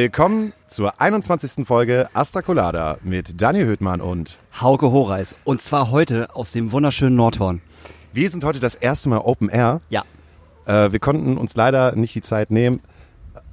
Willkommen 0.00 0.52
zur 0.68 1.00
21. 1.00 1.66
Folge 1.66 2.08
Astra 2.12 2.40
Colada 2.40 2.98
mit 3.02 3.42
Daniel 3.42 3.66
Höhtmann 3.66 4.00
und 4.00 4.38
Hauke 4.60 4.92
Horeis. 4.92 5.34
Und 5.42 5.60
zwar 5.60 5.90
heute 5.90 6.36
aus 6.36 6.52
dem 6.52 6.70
wunderschönen 6.70 7.16
Nordhorn. 7.16 7.60
wir 8.12 8.30
sind 8.30 8.44
heute 8.44 8.60
das 8.60 8.76
erste 8.76 9.08
Mal 9.08 9.18
Open 9.18 9.48
Air. 9.48 9.80
Ja. 9.90 10.04
Äh, 10.66 10.92
wir 10.92 11.00
konnten 11.00 11.36
uns 11.36 11.56
leider 11.56 11.96
nicht 11.96 12.14
die 12.14 12.20
Zeit 12.20 12.52
nehmen, 12.52 12.78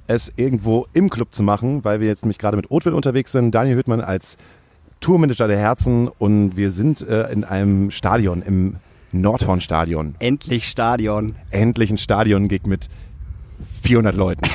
es 0.06 0.32
irgendwo 0.36 0.86
im 0.92 1.10
Club 1.10 1.34
zu 1.34 1.42
machen, 1.42 1.84
weil 1.84 1.98
wir 1.98 2.06
jetzt 2.06 2.22
nämlich 2.22 2.38
gerade 2.38 2.56
mit 2.56 2.70
Oatville 2.70 2.94
unterwegs 2.94 3.32
sind. 3.32 3.52
Daniel 3.52 3.74
Höhtmann 3.74 4.00
als 4.00 4.36
Tourmanager 5.00 5.48
der 5.48 5.58
Herzen 5.58 6.06
und 6.06 6.56
wir 6.56 6.70
sind 6.70 7.00
äh, 7.00 7.28
in 7.32 7.42
einem 7.42 7.90
Stadion, 7.90 8.42
im 8.42 8.76
Nordhorn-Stadion. 9.10 10.14
Endlich 10.20 10.68
Stadion. 10.68 11.34
Endlich 11.50 11.90
ein 11.90 11.98
Stadion-Gig 11.98 12.66
mit 12.66 12.88
400 13.82 14.14
Leuten. 14.14 14.42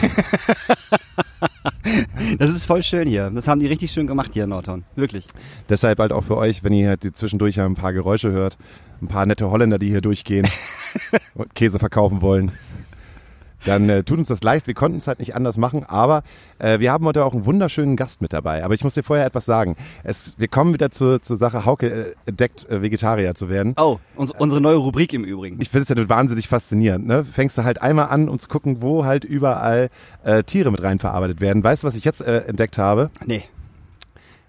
Das 2.38 2.50
ist 2.50 2.66
voll 2.66 2.84
schön 2.84 3.08
hier. 3.08 3.30
Das 3.32 3.48
haben 3.48 3.60
die 3.60 3.68
richtig 3.68 3.92
schön 3.92 4.08
gemacht 4.08 4.32
hier 4.34 4.44
in 4.44 4.50
Nordhorn. 4.50 4.84
Wirklich. 4.96 5.26
Deshalb 5.70 6.00
halt 6.00 6.12
auch 6.12 6.24
für 6.24 6.38
euch, 6.38 6.64
wenn 6.64 6.74
ihr 6.74 6.90
halt 6.90 7.18
zwischendurch 7.18 7.60
ein 7.60 7.76
paar 7.76 7.94
Geräusche 7.94 8.32
hört, 8.32 8.58
ein 9.02 9.08
paar 9.08 9.26
nette 9.26 9.50
Holländer, 9.50 9.80
die 9.80 9.90
hier 9.90 10.02
durchgehen 10.02 10.48
und 11.34 11.54
Käse 11.56 11.80
verkaufen 11.80 12.22
wollen, 12.22 12.52
dann 13.66 13.90
äh, 13.90 14.04
tut 14.04 14.18
uns 14.18 14.28
das 14.28 14.44
leicht. 14.44 14.68
Wir 14.68 14.74
konnten 14.74 14.98
es 14.98 15.08
halt 15.08 15.20
nicht 15.20 15.36
anders 15.36 15.58
machen, 15.58 15.84
aber 15.84 16.24
äh, 16.60 16.80
wir 16.80 16.92
haben 16.92 17.06
heute 17.06 17.26
auch 17.26 17.34
einen 17.34 17.46
wunderschönen 17.46 17.96
Gast 17.96 18.22
mit 18.22 18.34
dabei. 18.34 18.64
Aber 18.64 18.74
ich 18.74 18.84
muss 18.84 18.94
dir 18.94 19.04
vorher 19.04 19.26
etwas 19.26 19.46
sagen. 19.46 19.76
Es, 20.04 20.36
wir 20.38 20.48
kommen 20.48 20.74
wieder 20.74 20.92
zur, 20.92 21.22
zur 21.22 21.38
Sache, 21.38 21.66
Hauke 21.66 21.88
äh, 21.88 22.16
entdeckt, 22.26 22.68
äh, 22.70 22.82
Vegetarier 22.82 23.36
zu 23.36 23.50
werden. 23.50 23.76
Oh, 23.78 24.00
uns, 24.16 24.32
unsere 24.32 24.62
neue 24.62 24.78
Rubrik 24.78 25.14
im 25.14 25.24
Übrigen. 25.24 25.58
Ich 25.62 25.70
finde 25.70 25.94
es 25.94 25.98
ja 25.98 26.10
wahnsinnig 26.10 26.48
faszinierend. 26.48 27.06
Ne? 27.06 27.26
Fängst 27.26 27.58
du 27.58 27.64
halt 27.64 27.82
einmal 27.82 28.08
an, 28.08 28.30
um 28.30 28.40
zu 28.40 28.48
gucken, 28.48 28.82
wo 28.82 29.06
halt 29.06 29.24
überall 29.24 29.90
äh, 30.24 30.44
Tiere 30.44 30.72
mit 30.72 30.82
rein 30.82 31.00
verarbeitet 31.00 31.42
werden. 31.42 31.64
Weißt 31.64 31.84
du, 31.84 31.88
was 31.88 31.96
ich 31.96 32.06
jetzt 32.06 32.22
äh, 32.22 32.46
entdeckt 32.46 32.78
habe? 32.78 33.12
Nee. 33.26 33.44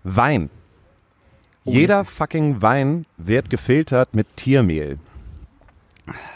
Wein. 0.05 0.51
Oh, 1.65 1.71
Jeder 1.71 2.05
fucking 2.05 2.61
Wein 2.61 3.07
wird 3.19 3.49
gefiltert 3.49 4.15
mit 4.15 4.37
Tiermehl. 4.37 4.99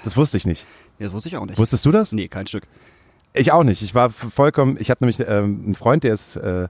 Das 0.05 0.17
wusste 0.17 0.37
ich 0.37 0.47
nicht. 0.47 0.67
Das 0.99 1.13
wusste 1.13 1.29
ich 1.29 1.37
auch 1.37 1.47
nicht. 1.47 1.59
Wusstest 1.59 1.85
du 1.87 1.91
das? 1.93 2.13
Nee, 2.13 2.29
kein 2.29 2.47
Stück. 2.47 2.65
Ich 3.35 3.53
auch 3.53 3.65
nicht. 3.65 3.83
Ich 3.83 3.95
war 3.95 4.11
vollkommen, 4.11 4.77
ich 4.81 4.89
habe 4.91 5.05
nämlich 5.05 5.21
ähm, 5.21 5.63
einen 5.65 5.75
Freund, 5.75 6.05
der 6.05 6.15
ist, 6.15 6.37
äh, 6.37 6.69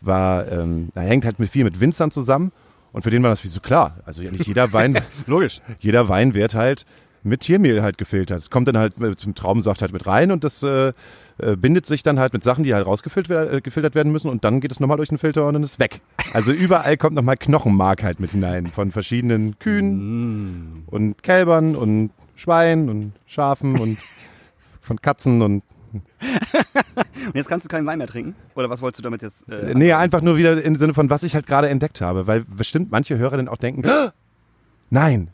war, 0.00 0.50
ähm, 0.50 0.88
er 0.94 1.02
hängt 1.02 1.24
halt 1.24 1.38
mit 1.38 1.50
viel 1.50 1.64
mit 1.64 1.78
Winzern 1.80 2.10
zusammen 2.10 2.50
und 2.92 3.02
für 3.02 3.10
den 3.10 3.22
war 3.22 3.30
das 3.30 3.44
wie 3.44 3.48
so 3.48 3.60
klar. 3.60 3.98
Also 4.04 4.22
ja, 4.22 4.30
nicht 4.30 4.46
jeder 4.46 4.72
Wein, 4.72 4.98
Logisch. 5.26 5.60
jeder 5.78 6.08
Wein 6.08 6.34
wird 6.34 6.54
halt 6.54 6.86
mit 7.24 7.40
Tiermehl 7.40 7.82
halt 7.82 7.98
gefiltert. 7.98 8.38
Es 8.38 8.50
kommt 8.50 8.68
dann 8.68 8.78
halt 8.78 8.98
mit, 8.98 9.18
zum 9.18 9.34
Traubensaft 9.34 9.80
halt 9.82 9.92
mit 9.92 10.06
rein 10.06 10.30
und 10.32 10.44
das 10.44 10.62
äh, 10.62 10.92
äh, 11.38 11.56
bindet 11.56 11.84
sich 11.86 12.02
dann 12.02 12.18
halt 12.18 12.32
mit 12.32 12.42
Sachen, 12.42 12.64
die 12.64 12.74
halt 12.74 12.86
rausgefiltert 12.86 13.52
äh, 13.54 13.60
gefiltert 13.60 13.94
werden 13.94 14.10
müssen 14.12 14.28
und 14.28 14.44
dann 14.44 14.60
geht 14.60 14.72
es 14.72 14.80
nochmal 14.80 14.96
durch 14.96 15.08
den 15.10 15.18
Filter 15.18 15.46
und 15.46 15.54
dann 15.54 15.62
ist 15.62 15.72
es 15.72 15.78
weg. 15.78 16.00
Also 16.32 16.52
überall 16.52 16.96
kommt 16.96 17.14
nochmal 17.16 17.36
Knochenmark 17.36 18.02
halt 18.02 18.18
mit 18.20 18.30
hinein 18.32 18.68
von 18.68 18.90
verschiedenen 18.92 19.58
Kühen 19.58 19.98
Mm. 19.98 20.82
und 20.86 21.22
Kälbern 21.22 21.74
und 21.76 22.10
Schweinen 22.38 22.88
und 22.88 23.12
Schafen 23.26 23.78
und 23.78 23.98
von 24.80 25.00
Katzen 25.00 25.42
und 25.42 25.62
Und 25.92 27.34
jetzt 27.34 27.48
kannst 27.48 27.64
du 27.64 27.68
keinen 27.68 27.86
Wein 27.86 27.98
mehr 27.98 28.06
trinken? 28.06 28.34
Oder 28.54 28.70
was 28.70 28.82
wolltest 28.82 28.98
du 28.98 29.02
damit 29.02 29.22
jetzt? 29.22 29.48
Äh, 29.48 29.74
nee, 29.74 29.92
einfach 29.92 30.20
nur 30.20 30.36
wieder 30.36 30.62
im 30.62 30.76
Sinne 30.76 30.94
von, 30.94 31.10
was 31.10 31.22
ich 31.22 31.34
halt 31.34 31.46
gerade 31.46 31.68
entdeckt 31.68 32.00
habe, 32.00 32.26
weil 32.26 32.44
bestimmt 32.44 32.90
manche 32.90 33.16
Hörer 33.18 33.38
dann 33.38 33.48
auch 33.48 33.56
denken, 33.56 33.88
"Ah, 33.88 34.12
nein, 34.90 35.28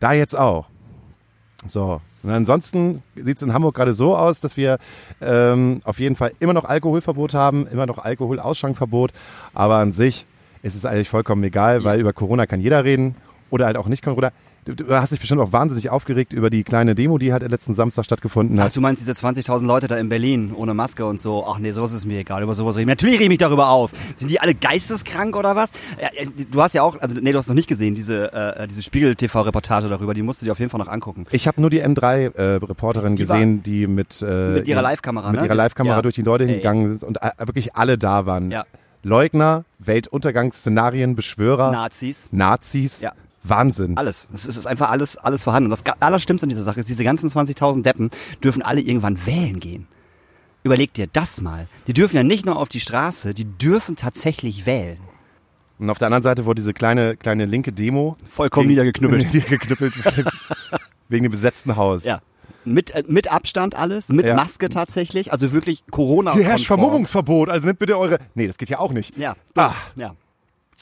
da 0.00 0.12
jetzt 0.12 0.36
auch. 0.36 0.66
So, 1.66 2.00
und 2.22 2.30
ansonsten 2.30 3.02
sieht 3.16 3.36
es 3.36 3.42
in 3.42 3.52
Hamburg 3.52 3.74
gerade 3.74 3.92
so 3.92 4.16
aus, 4.16 4.40
dass 4.40 4.56
wir 4.56 4.78
ähm, 5.20 5.80
auf 5.84 6.00
jeden 6.00 6.16
Fall 6.16 6.32
immer 6.40 6.54
noch 6.54 6.64
Alkoholverbot 6.64 7.34
haben, 7.34 7.66
immer 7.66 7.86
noch 7.86 7.98
Alkoholausschankverbot, 7.98 9.12
aber 9.54 9.76
an 9.76 9.92
sich 9.92 10.26
ist 10.62 10.74
es 10.74 10.84
eigentlich 10.84 11.10
vollkommen 11.10 11.44
egal, 11.44 11.84
weil 11.84 12.00
über 12.00 12.12
Corona 12.12 12.46
kann 12.46 12.60
jeder 12.60 12.84
reden 12.84 13.16
oder 13.50 13.66
halt 13.66 13.76
auch 13.76 13.86
nicht 13.86 14.02
Corona. 14.04 14.32
Du, 14.76 14.94
hast 14.94 15.12
dich 15.12 15.18
bestimmt 15.20 15.40
auch 15.40 15.52
wahnsinnig 15.52 15.88
aufgeregt 15.88 16.32
über 16.32 16.50
die 16.50 16.62
kleine 16.62 16.94
Demo, 16.94 17.16
die 17.18 17.32
halt 17.32 17.48
letzten 17.48 17.72
Samstag 17.72 18.04
stattgefunden 18.04 18.58
Ach, 18.60 18.64
hat. 18.66 18.76
du 18.76 18.80
meinst 18.82 19.00
diese 19.00 19.12
20.000 19.12 19.64
Leute 19.64 19.88
da 19.88 19.96
in 19.96 20.08
Berlin 20.10 20.52
ohne 20.54 20.74
Maske 20.74 21.06
und 21.06 21.20
so? 21.20 21.46
Ach 21.46 21.58
nee, 21.58 21.72
sowas 21.72 21.92
ist 21.92 22.04
mir 22.04 22.18
egal. 22.18 22.42
Über 22.42 22.54
sowas 22.54 22.76
reden. 22.76 22.86
wir. 22.88 22.92
Natürlich 22.92 23.14
rede 23.14 23.24
ich 23.24 23.28
mich 23.30 23.38
darüber 23.38 23.70
auf. 23.70 23.92
Sind 24.16 24.30
die 24.30 24.40
alle 24.40 24.54
geisteskrank 24.54 25.36
oder 25.36 25.56
was? 25.56 25.70
Ja, 26.00 26.08
du 26.50 26.62
hast 26.62 26.74
ja 26.74 26.82
auch, 26.82 27.00
also 27.00 27.16
nee, 27.18 27.32
du 27.32 27.38
hast 27.38 27.48
noch 27.48 27.54
nicht 27.54 27.68
gesehen, 27.68 27.94
diese, 27.94 28.32
äh, 28.32 28.68
diese 28.68 28.82
Spiegel-TV-Reportage 28.82 29.88
darüber. 29.88 30.12
Die 30.12 30.22
musst 30.22 30.42
du 30.42 30.44
dir 30.44 30.52
auf 30.52 30.58
jeden 30.58 30.70
Fall 30.70 30.80
noch 30.80 30.88
angucken. 30.88 31.24
Ich 31.30 31.46
habe 31.48 31.60
nur 31.60 31.70
die 31.70 31.82
M3-Reporterin 31.82 33.16
Die 33.16 33.28
war- 33.28 33.36
gesehen, 33.36 33.62
die 33.62 33.86
mit, 33.86 34.20
äh, 34.22 34.50
Mit 34.50 34.68
ihrer 34.68 34.80
ihr- 34.80 34.82
Live-Kamera, 34.82 35.30
mit 35.32 35.40
ne? 35.40 35.46
ihrer 35.46 35.54
Live-Kamera 35.54 35.96
Ja. 35.96 36.02
durch 36.02 36.14
die 36.14 36.22
Leute 36.22 36.44
hingegangen 36.44 36.88
sind 36.98 37.04
und 37.04 37.22
äh, 37.22 37.30
wirklich 37.38 37.74
alle 37.74 37.96
da 37.98 38.26
waren. 38.26 38.50
Ja. 38.50 38.64
Leugner, 39.02 39.64
Weltuntergangsszenarien, 39.78 41.14
Beschwörer, 41.16 41.70
Nazis. 41.70 42.28
Nazis. 42.32 43.00
Ja. 43.00 43.12
Wahnsinn. 43.44 43.96
Alles. 43.96 44.28
Es 44.32 44.44
ist 44.46 44.66
einfach 44.66 44.90
alles, 44.90 45.16
alles 45.16 45.44
vorhanden. 45.44 45.70
Und 45.72 45.80
das 45.82 45.96
Allerschlimmste 46.00 46.44
an 46.44 46.48
dieser 46.50 46.62
Sache 46.64 46.80
ist, 46.80 46.88
diese 46.88 47.04
ganzen 47.04 47.28
20.000 47.30 47.82
Deppen 47.82 48.10
dürfen 48.42 48.62
alle 48.62 48.80
irgendwann 48.80 49.24
wählen 49.26 49.60
gehen. 49.60 49.86
Überleg 50.64 50.92
dir 50.92 51.06
das 51.06 51.40
mal. 51.40 51.68
Die 51.86 51.92
dürfen 51.92 52.16
ja 52.16 52.22
nicht 52.24 52.44
nur 52.44 52.56
auf 52.58 52.68
die 52.68 52.80
Straße, 52.80 53.32
die 53.32 53.44
dürfen 53.44 53.96
tatsächlich 53.96 54.66
wählen. 54.66 54.98
Und 55.78 55.88
auf 55.88 55.98
der 55.98 56.06
anderen 56.06 56.24
Seite 56.24 56.44
wurde 56.44 56.60
diese 56.60 56.74
kleine, 56.74 57.16
kleine 57.16 57.46
linke 57.46 57.72
Demo 57.72 58.16
Vollkommen 58.28 58.64
gegen- 58.66 58.70
niedergeknüppelt. 58.80 59.22
niedergeknüppelt 59.32 59.94
wegen 61.08 61.22
dem 61.22 61.30
besetzten 61.32 61.76
Haus. 61.76 62.04
Ja. 62.04 62.20
Mit, 62.64 62.90
äh, 62.90 63.04
mit 63.06 63.30
Abstand 63.30 63.76
alles, 63.76 64.08
mit 64.08 64.26
Ja. 64.26 64.34
Maske 64.34 64.68
tatsächlich, 64.68 65.32
also 65.32 65.52
wirklich 65.52 65.84
corona 65.90 66.34
Hier 66.34 66.44
herrscht 66.44 66.66
Vermummungsverbot, 66.66 67.48
also 67.48 67.66
nehmt 67.66 67.78
bitte 67.78 67.96
eure. 67.96 68.18
Nee, 68.34 68.48
das 68.48 68.58
geht 68.58 68.68
ja 68.68 68.80
auch 68.80 68.90
nicht. 68.92 69.16
Ja, 69.16 69.36
Ah. 69.54 69.68
doof. 69.68 69.92
ja, 69.96 70.14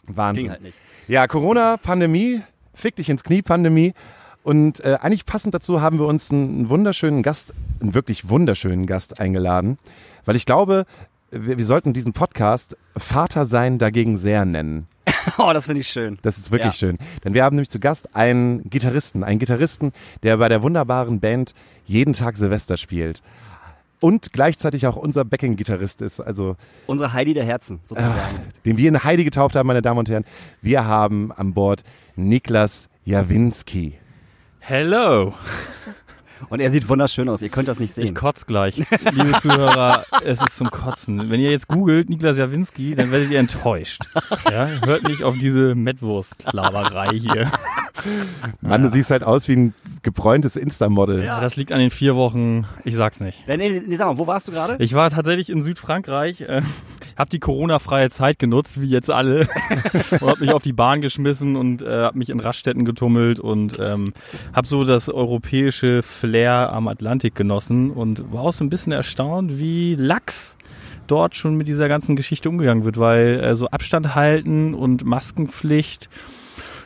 Wahnsinn. 0.08 0.44
ging 0.44 0.50
halt 0.50 0.62
nicht. 0.62 0.78
Ja, 1.08 1.26
Corona, 1.26 1.76
Pandemie, 1.76 2.42
fick 2.74 2.96
dich 2.96 3.08
ins 3.08 3.22
Knie, 3.24 3.42
Pandemie. 3.42 3.94
Und 4.42 4.80
äh, 4.84 4.98
eigentlich 5.00 5.26
passend 5.26 5.54
dazu 5.54 5.80
haben 5.80 5.98
wir 5.98 6.06
uns 6.06 6.30
einen, 6.30 6.48
einen 6.50 6.68
wunderschönen 6.68 7.22
Gast, 7.22 7.52
einen 7.80 7.94
wirklich 7.94 8.28
wunderschönen 8.28 8.86
Gast 8.86 9.20
eingeladen, 9.20 9.78
weil 10.24 10.36
ich 10.36 10.46
glaube, 10.46 10.86
wir, 11.30 11.58
wir 11.58 11.66
sollten 11.66 11.92
diesen 11.92 12.12
Podcast 12.12 12.76
Vater 12.96 13.44
sein 13.46 13.78
dagegen 13.78 14.18
sehr 14.18 14.44
nennen. 14.44 14.86
Oh, 15.38 15.50
das 15.52 15.66
finde 15.66 15.80
ich 15.80 15.88
schön. 15.88 16.18
Das 16.22 16.38
ist 16.38 16.52
wirklich 16.52 16.74
Ja. 16.74 16.78
schön. 16.78 16.98
Denn 17.24 17.34
wir 17.34 17.42
haben 17.42 17.56
nämlich 17.56 17.68
zu 17.68 17.80
Gast 17.80 18.14
einen 18.14 18.62
Gitarristen, 18.70 19.24
einen 19.24 19.40
Gitarristen, 19.40 19.92
der 20.22 20.36
bei 20.36 20.48
der 20.48 20.62
wunderbaren 20.62 21.18
Band 21.18 21.52
jeden 21.84 22.12
Tag 22.12 22.36
Silvester 22.36 22.76
spielt. 22.76 23.22
Und 24.00 24.32
gleichzeitig 24.32 24.86
auch 24.86 24.96
unser 24.96 25.24
Backing-Gitarrist 25.24 26.02
ist, 26.02 26.20
also 26.20 26.56
Unsere 26.86 27.12
Heidi 27.12 27.32
der 27.34 27.44
Herzen, 27.44 27.80
sozusagen. 27.82 28.14
den 28.64 28.76
wir 28.76 28.88
in 28.88 29.02
Heidi 29.04 29.24
getauft 29.24 29.56
haben, 29.56 29.66
meine 29.66 29.82
Damen 29.82 29.98
und 29.98 30.08
Herren. 30.10 30.24
Wir 30.60 30.84
haben 30.84 31.32
an 31.32 31.54
Bord 31.54 31.82
Niklas 32.14 32.88
Jawinski. 33.04 33.94
Hello. 34.58 35.34
Und 36.50 36.60
er 36.60 36.70
sieht 36.70 36.86
wunderschön 36.90 37.30
aus, 37.30 37.40
ihr 37.40 37.48
könnt 37.48 37.66
das 37.66 37.80
nicht 37.80 37.96
Ich 37.96 38.04
sehen. 38.08 38.14
kotz 38.14 38.44
gleich. 38.46 38.76
Liebe 39.12 39.38
Zuhörer, 39.40 40.04
es 40.22 40.42
ist 40.42 40.58
zum 40.58 40.70
Kotzen. 40.70 41.30
Wenn 41.30 41.40
ihr 41.40 41.50
jetzt 41.50 41.66
googelt 41.66 42.10
Niklas 42.10 42.36
Jawinski, 42.36 42.94
dann 42.94 43.10
werdet 43.10 43.30
ihr 43.30 43.38
enttäuscht. 43.38 44.02
Ja, 44.50 44.68
hört 44.84 45.08
nicht 45.08 45.22
auf 45.22 45.34
diese 45.38 45.74
Mettwurst-Laberei 45.74 47.18
hier. 47.18 47.50
Mann, 48.60 48.82
du 48.82 48.90
siehst 48.90 49.10
halt 49.10 49.24
aus 49.24 49.48
wie 49.48 49.56
ein 49.56 49.74
gebräuntes 50.02 50.56
Insta-Model. 50.56 51.24
Ja. 51.24 51.40
Das 51.40 51.56
liegt 51.56 51.72
an 51.72 51.78
den 51.78 51.90
vier 51.90 52.16
Wochen, 52.16 52.64
ich 52.84 52.96
sag's 52.96 53.20
nicht. 53.20 53.46
Nee, 53.46 53.56
nee, 53.56 53.82
nee, 53.86 53.96
sag 53.96 54.06
mal, 54.06 54.18
wo 54.18 54.26
warst 54.26 54.48
du 54.48 54.52
gerade? 54.52 54.76
Ich 54.78 54.94
war 54.94 55.10
tatsächlich 55.10 55.50
in 55.50 55.62
Südfrankreich, 55.62 56.42
äh, 56.42 56.62
habe 57.16 57.30
die 57.30 57.40
Corona-freie 57.40 58.10
Zeit 58.10 58.38
genutzt, 58.38 58.80
wie 58.80 58.88
jetzt 58.88 59.10
alle, 59.10 59.48
und 60.10 60.22
habe 60.22 60.40
mich 60.40 60.52
auf 60.52 60.62
die 60.62 60.72
Bahn 60.72 61.00
geschmissen 61.00 61.56
und 61.56 61.82
äh, 61.82 62.02
habe 62.04 62.18
mich 62.18 62.30
in 62.30 62.40
Raststätten 62.40 62.84
getummelt 62.84 63.40
und 63.40 63.78
ähm, 63.80 64.12
habe 64.52 64.66
so 64.66 64.84
das 64.84 65.08
europäische 65.08 66.02
Flair 66.02 66.72
am 66.72 66.88
Atlantik 66.88 67.34
genossen 67.34 67.90
und 67.90 68.32
war 68.32 68.42
auch 68.42 68.52
so 68.52 68.64
ein 68.64 68.70
bisschen 68.70 68.92
erstaunt, 68.92 69.58
wie 69.58 69.94
lax 69.94 70.56
dort 71.06 71.34
schon 71.34 71.56
mit 71.56 71.68
dieser 71.68 71.88
ganzen 71.88 72.16
Geschichte 72.16 72.48
umgegangen 72.48 72.84
wird, 72.84 72.98
weil 72.98 73.40
äh, 73.40 73.56
so 73.56 73.68
Abstand 73.68 74.14
halten 74.14 74.74
und 74.74 75.04
Maskenpflicht, 75.04 76.08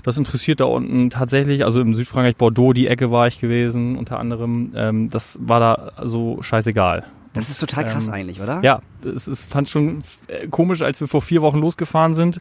das 0.03 0.17
interessiert 0.19 0.61
da 0.61 0.65
unten 0.65 1.11
tatsächlich, 1.11 1.65
also 1.65 1.81
im 1.81 1.95
Südfrankreich, 1.95 2.37
Bordeaux, 2.37 2.73
die 2.73 2.87
Ecke 2.89 3.11
war 3.11 3.27
ich 3.27 3.41
gewesen, 3.41 3.97
unter 3.97 4.19
anderem, 4.19 4.73
ähm, 4.77 5.09
das 5.11 5.39
war 5.43 5.61
da 5.61 5.93
so 6.07 6.43
scheißegal. 6.43 7.05
Das 7.33 7.49
ist 7.49 7.59
total 7.59 7.85
krass 7.85 8.09
Ähm, 8.09 8.15
eigentlich, 8.15 8.41
oder? 8.41 8.61
Ja, 8.65 8.81
es 9.05 9.29
ist, 9.29 9.45
fand 9.45 9.69
schon 9.69 10.03
äh, 10.27 10.49
komisch, 10.49 10.83
als 10.83 11.01
wir 11.01 11.07
vor 11.09 11.23
vier 11.23 11.43
Wochen 11.43 11.59
losgefahren 11.59 12.13
sind. 12.15 12.41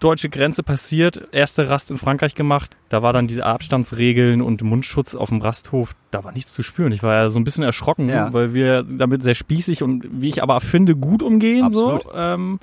Deutsche 0.00 0.28
Grenze 0.28 0.62
passiert, 0.62 1.26
erste 1.32 1.68
Rast 1.70 1.90
in 1.90 1.98
Frankreich 1.98 2.36
gemacht. 2.36 2.76
Da 2.88 3.02
war 3.02 3.12
dann 3.12 3.26
diese 3.26 3.44
Abstandsregeln 3.44 4.42
und 4.42 4.62
Mundschutz 4.62 5.16
auf 5.16 5.30
dem 5.30 5.40
Rasthof. 5.40 5.96
Da 6.12 6.22
war 6.22 6.30
nichts 6.30 6.52
zu 6.52 6.62
spüren. 6.62 6.92
Ich 6.92 7.02
war 7.02 7.14
ja 7.14 7.30
so 7.30 7.40
ein 7.40 7.44
bisschen 7.44 7.64
erschrocken, 7.64 8.08
Ja. 8.08 8.32
weil 8.32 8.54
wir 8.54 8.84
damit 8.84 9.24
sehr 9.24 9.34
spießig 9.34 9.82
und 9.82 10.06
wie 10.12 10.28
ich 10.28 10.40
aber 10.40 10.60
finde, 10.60 10.94
gut 10.94 11.20
umgehen. 11.22 11.64
Absolut. 11.64 12.02
So. 12.04 12.12
Ähm, 12.14 12.60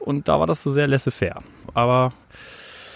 und 0.00 0.26
da 0.26 0.40
war 0.40 0.48
das 0.48 0.64
so 0.64 0.70
sehr 0.72 0.88
laissez-faire. 0.88 1.42
Aber 1.74 2.12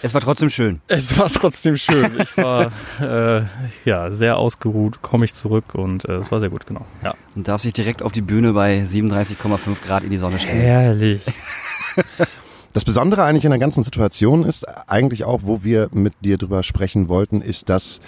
Es 0.01 0.13
war 0.13 0.21
trotzdem 0.21 0.49
schön. 0.49 0.81
Es 0.87 1.17
war 1.17 1.29
trotzdem 1.29 1.75
schön. 1.75 2.19
Ich 2.21 2.37
war 2.37 2.71
äh, 3.01 3.43
ja 3.85 4.11
sehr 4.11 4.37
ausgeruht, 4.37 5.01
komme 5.01 5.25
ich 5.25 5.33
zurück 5.33 5.75
und 5.75 6.05
äh, 6.05 6.17
es 6.17 6.31
war 6.31 6.39
sehr 6.39 6.49
gut, 6.49 6.65
genau. 6.65 6.85
Ja. 7.03 7.15
Und 7.35 7.47
darf 7.47 7.61
sich 7.61 7.73
direkt 7.73 8.01
auf 8.01 8.11
die 8.11 8.21
Bühne 8.21 8.53
bei 8.53 8.79
37,5 8.79 9.81
Grad 9.85 10.03
in 10.03 10.09
die 10.09 10.17
Sonne 10.17 10.39
stellen. 10.39 10.61
Herrlich. 10.61 11.21
Das 12.71 12.85
Besondere 12.85 13.23
eigentlich 13.23 13.45
in 13.45 13.49
der 13.49 13.59
ganzen 13.59 13.81
Situation 13.81 14.45
ist 14.45 14.63
eigentlich 14.87 15.25
auch, 15.25 15.41
wo 15.43 15.63
wir 15.63 15.89
mit 15.91 16.13
dir 16.21 16.37
drüber 16.37 16.61
sprechen 16.61 17.07
wollten, 17.07 17.41
ist, 17.41 17.67
dass 17.67 17.99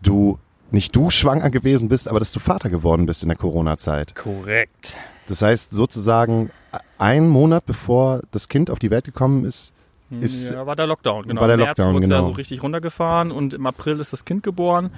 du 0.00 0.38
nicht 0.70 0.96
du 0.96 1.10
schwanger 1.10 1.50
gewesen 1.50 1.90
bist, 1.90 2.08
aber 2.08 2.18
dass 2.18 2.32
du 2.32 2.40
Vater 2.40 2.70
geworden 2.70 3.04
bist 3.04 3.22
in 3.22 3.28
der 3.28 3.36
Corona-Zeit. 3.36 4.14
Korrekt. 4.14 4.94
Das 5.26 5.42
heißt 5.42 5.72
sozusagen 5.72 6.50
ein 6.98 7.28
Monat 7.28 7.66
bevor 7.66 8.22
das 8.30 8.48
Kind 8.48 8.70
auf 8.70 8.78
die 8.78 8.90
Welt 8.90 9.04
gekommen 9.04 9.44
ist, 9.44 9.74
ist 10.20 10.50
ja, 10.50 10.66
war 10.66 10.76
der 10.76 10.86
Lockdown, 10.86 11.26
genau. 11.28 11.40
war 11.40 11.48
der 11.48 11.54
Im 11.54 11.60
März 11.60 11.78
Lockdown, 11.78 11.94
wurde 11.94 12.06
genau. 12.06 12.20
ja 12.20 12.22
so 12.22 12.32
richtig 12.32 12.62
runtergefahren 12.62 13.32
und 13.32 13.54
im 13.54 13.66
April 13.66 14.00
ist 14.00 14.12
das 14.12 14.24
Kind 14.24 14.42
geboren. 14.42 14.90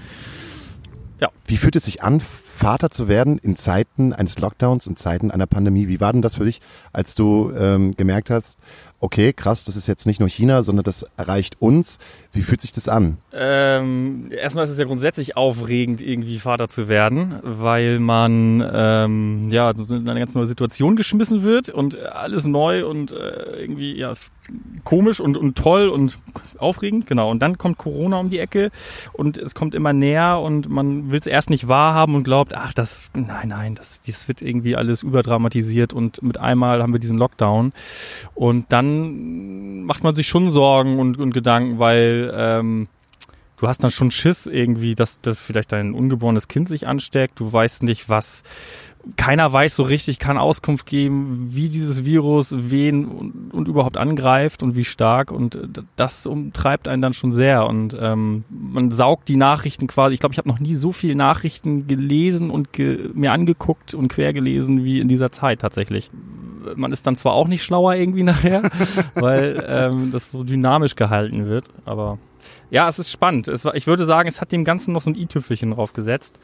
Wie 1.49 1.57
fühlt 1.57 1.77
es 1.77 1.87
sich 1.87 2.03
an, 2.03 2.21
Vater 2.21 2.91
zu 2.91 3.09
werden 3.09 3.39
in 3.39 3.57
Zeiten 3.57 4.13
eines 4.13 4.39
Lockdowns, 4.39 4.87
in 4.87 4.97
Zeiten 4.97 5.31
einer 5.31 5.47
Pandemie? 5.47 5.89
Wie 5.89 5.99
war 5.99 6.13
denn 6.13 6.21
das 6.21 6.35
für 6.35 6.45
dich, 6.45 6.61
als 6.93 7.15
du 7.15 7.51
ähm, 7.59 7.97
gemerkt 7.97 8.29
hast, 8.29 8.59
okay, 9.01 9.33
krass, 9.33 9.65
das 9.65 9.77
ist 9.77 9.87
jetzt 9.87 10.07
nicht 10.07 10.19
nur 10.19 10.29
China, 10.29 10.63
sondern 10.63 10.83
das 10.83 11.05
erreicht 11.17 11.57
uns. 11.61 11.99
Wie 12.33 12.43
fühlt 12.43 12.61
sich 12.61 12.73
das 12.73 12.89
an? 12.89 13.19
Ähm, 13.33 14.31
erstmal 14.31 14.65
ist 14.65 14.71
es 14.71 14.79
ja 14.79 14.85
grundsätzlich 14.85 15.37
aufregend, 15.37 16.03
irgendwie 16.03 16.39
Vater 16.39 16.69
zu 16.69 16.89
werden, 16.89 17.39
weil 17.43 18.01
man 18.01 18.69
ähm, 18.73 19.49
ja 19.51 19.71
in 19.71 20.09
eine 20.09 20.19
ganz 20.19 20.35
neue 20.35 20.47
Situation 20.47 20.97
geschmissen 20.97 21.43
wird 21.45 21.69
und 21.69 21.97
alles 21.97 22.47
neu 22.47 22.87
und 22.87 23.13
äh, 23.13 23.61
irgendwie 23.61 23.97
ja 23.97 24.15
komisch 24.85 25.21
und, 25.21 25.37
und 25.37 25.57
toll 25.57 25.89
und 25.89 26.19
aufregend, 26.59 27.07
genau. 27.07 27.31
Und 27.31 27.41
dann 27.41 27.57
kommt 27.57 27.79
Corona 27.79 28.19
um 28.19 28.31
die 28.31 28.39
Ecke 28.39 28.71
und 29.13 29.39
es 29.39 29.55
kommt 29.55 29.75
immer 29.75 29.93
näher 29.93 30.41
und 30.41 30.69
man 30.69 31.11
will 31.11 31.19
es 31.19 31.27
erst 31.27 31.51
nicht 31.51 31.69
wahrhaben 31.69 32.15
und 32.15 32.25
glaubt, 32.25 32.55
ach, 32.55 32.73
das, 32.73 33.11
nein, 33.15 33.49
nein, 33.49 33.75
das, 33.75 34.01
das 34.01 34.27
wird 34.27 34.43
irgendwie 34.43 34.75
alles 34.75 35.03
überdramatisiert 35.03 35.93
und 35.93 36.23
mit 36.23 36.39
einmal 36.39 36.83
haben 36.83 36.93
wir 36.93 37.01
diesen 37.01 37.19
Lockdown 37.19 37.73
und 38.35 38.67
dann 38.71 38.88
macht 39.85 40.05
man 40.05 40.15
sich 40.15 40.29
schon 40.29 40.51
Sorgen 40.51 40.99
und, 40.99 41.19
und 41.19 41.33
Gedanken, 41.33 41.79
weil 41.79 42.33
ähm, 42.35 42.89
du 43.59 43.69
hast 43.69 43.83
dann 43.83 43.91
schon 43.91 44.11
Schiss 44.11 44.47
irgendwie, 44.47 44.95
dass, 44.95 45.21
dass 45.21 45.39
vielleicht 45.39 45.73
dein 45.73 45.93
ungeborenes 45.93 46.49
Kind 46.49 46.69
sich 46.69 46.87
ansteckt. 46.87 47.41
Du 47.41 47.53
weißt 47.53 47.83
nicht, 47.83 48.09
was. 48.09 48.43
Keiner 49.17 49.51
weiß 49.51 49.77
so 49.77 49.85
richtig, 49.85 50.19
kann 50.19 50.37
Auskunft 50.37 50.85
geben, 50.85 51.49
wie 51.53 51.69
dieses 51.69 52.05
Virus 52.05 52.53
wen 52.53 53.07
und, 53.07 53.55
und 53.55 53.69
überhaupt 53.69 53.97
angreift 53.97 54.63
und 54.63 54.77
wie 54.77 54.85
stark. 54.85 55.31
Und 55.31 55.55
äh, 55.55 55.69
das 55.97 56.27
umtreibt 56.27 56.89
einen 56.89 57.01
dann 57.01 57.15
schon 57.15 57.33
sehr. 57.33 57.67
Und 57.67 57.97
ähm, 57.99 58.45
man 58.51 58.91
saugt 58.91 59.29
die 59.29 59.37
Nachrichten 59.37 59.87
quasi. 59.87 60.15
Ich 60.15 60.21
glaube, 60.21 60.35
ich 60.35 60.39
habe 60.39 60.49
noch 60.49 60.59
nie 60.59 60.75
so 60.75 60.93
viel 60.93 61.15
Nachrichten 61.15 61.87
gelesen 61.87 62.51
und 62.51 62.73
ge 62.73 63.11
mir 63.15 63.33
angeguckt 63.33 63.95
und 63.95 64.09
quer 64.09 64.33
gelesen 64.33 64.85
wie 64.85 65.01
in 65.01 65.09
dieser 65.09 65.33
Zeit 65.33 65.61
tatsächlich. 65.61 66.11
Man 66.77 66.93
ist 66.93 67.07
dann 67.07 67.17
zwar 67.17 67.33
auch 67.35 67.49
nicht 67.49 67.63
schlauer 67.63 67.95
irgendwie 67.95 68.23
nachher, 68.25 68.63
weil 69.15 69.65
ähm, 69.67 70.13
das 70.13 70.31
so 70.31 70.45
dynamisch 70.45 70.97
gehalten 70.97 71.47
wird, 71.47 71.67
aber 71.85 72.19
ja, 72.71 72.89
es 72.89 72.99
ist 72.99 73.11
spannend. 73.11 73.49
Es 73.49 73.65
war, 73.65 73.75
ich 73.75 73.87
würde 73.87 74.05
sagen, 74.05 74.29
es 74.29 74.41
hat 74.41 74.53
dem 74.53 74.65
Ganzen 74.65 74.93
noch 74.93 75.03
so 75.03 75.11
ein 75.11 75.17
i-Tüpfelchen 75.17 75.71
draufgesetzt. 75.71 76.39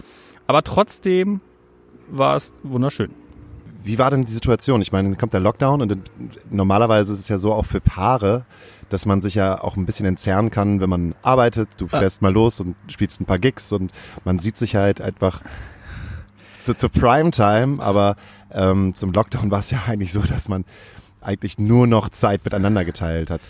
Aber 0.47 0.62
trotzdem 0.62 1.41
war 2.09 2.37
es 2.37 2.53
wunderschön. 2.62 3.11
Wie 3.82 3.99
war 3.99 4.11
denn 4.11 4.25
die 4.25 4.32
Situation? 4.32 4.81
Ich 4.81 4.93
meine, 4.93 5.09
dann 5.09 5.19
kommt 5.19 5.35
der 5.35 5.41
Lockdown 5.41 5.82
und 5.82 5.91
dann, 5.91 6.03
normalerweise 6.50 7.12
ist 7.12 7.20
es 7.20 7.29
ja 7.29 7.37
so 7.37 7.53
auch 7.53 7.67
für 7.67 7.81
Paare, 7.81 8.47
dass 8.88 9.05
man 9.05 9.20
sich 9.20 9.35
ja 9.35 9.62
auch 9.62 9.77
ein 9.77 9.85
bisschen 9.85 10.06
entzerren 10.06 10.50
kann, 10.50 10.81
wenn 10.81 10.88
man 10.88 11.15
arbeitet. 11.23 11.69
Du 11.77 11.88
fährst 11.88 12.23
mal 12.23 12.32
los 12.32 12.61
und 12.61 12.77
spielst 12.88 13.20
ein 13.20 13.27
paar 13.27 13.38
Gigs 13.38 13.73
und 13.73 13.93
man 14.25 14.38
sieht 14.38 14.56
sich 14.56 14.77
halt 14.77 15.00
einfach 15.03 15.43
zu, 16.62 16.75
zur 16.75 16.88
Primetime, 16.88 17.82
aber 17.82 18.17
ähm, 18.55 18.95
zum 18.95 19.12
Lockdown 19.12 19.51
war 19.51 19.61
es 19.61 19.71
ja 19.71 19.83
eigentlich 19.87 20.12
so, 20.12 20.21
dass 20.21 20.49
man 20.49 20.65
eigentlich 21.21 21.59
nur 21.59 21.87
noch 21.87 22.09
Zeit 22.11 22.45
miteinander 22.45 22.85
geteilt 22.85 23.31
hat. 23.31 23.41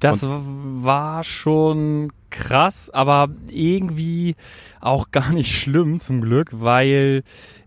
Das 0.00 0.20
war 0.22 1.24
schon 1.24 2.12
krass, 2.38 2.90
aber 2.90 3.28
irgendwie 3.50 4.34
auch 4.80 5.10
gar 5.12 5.30
nicht 5.32 5.54
schlimm 5.58 6.00
zum 6.00 6.20
Glück, 6.20 6.50
weil 6.52 7.22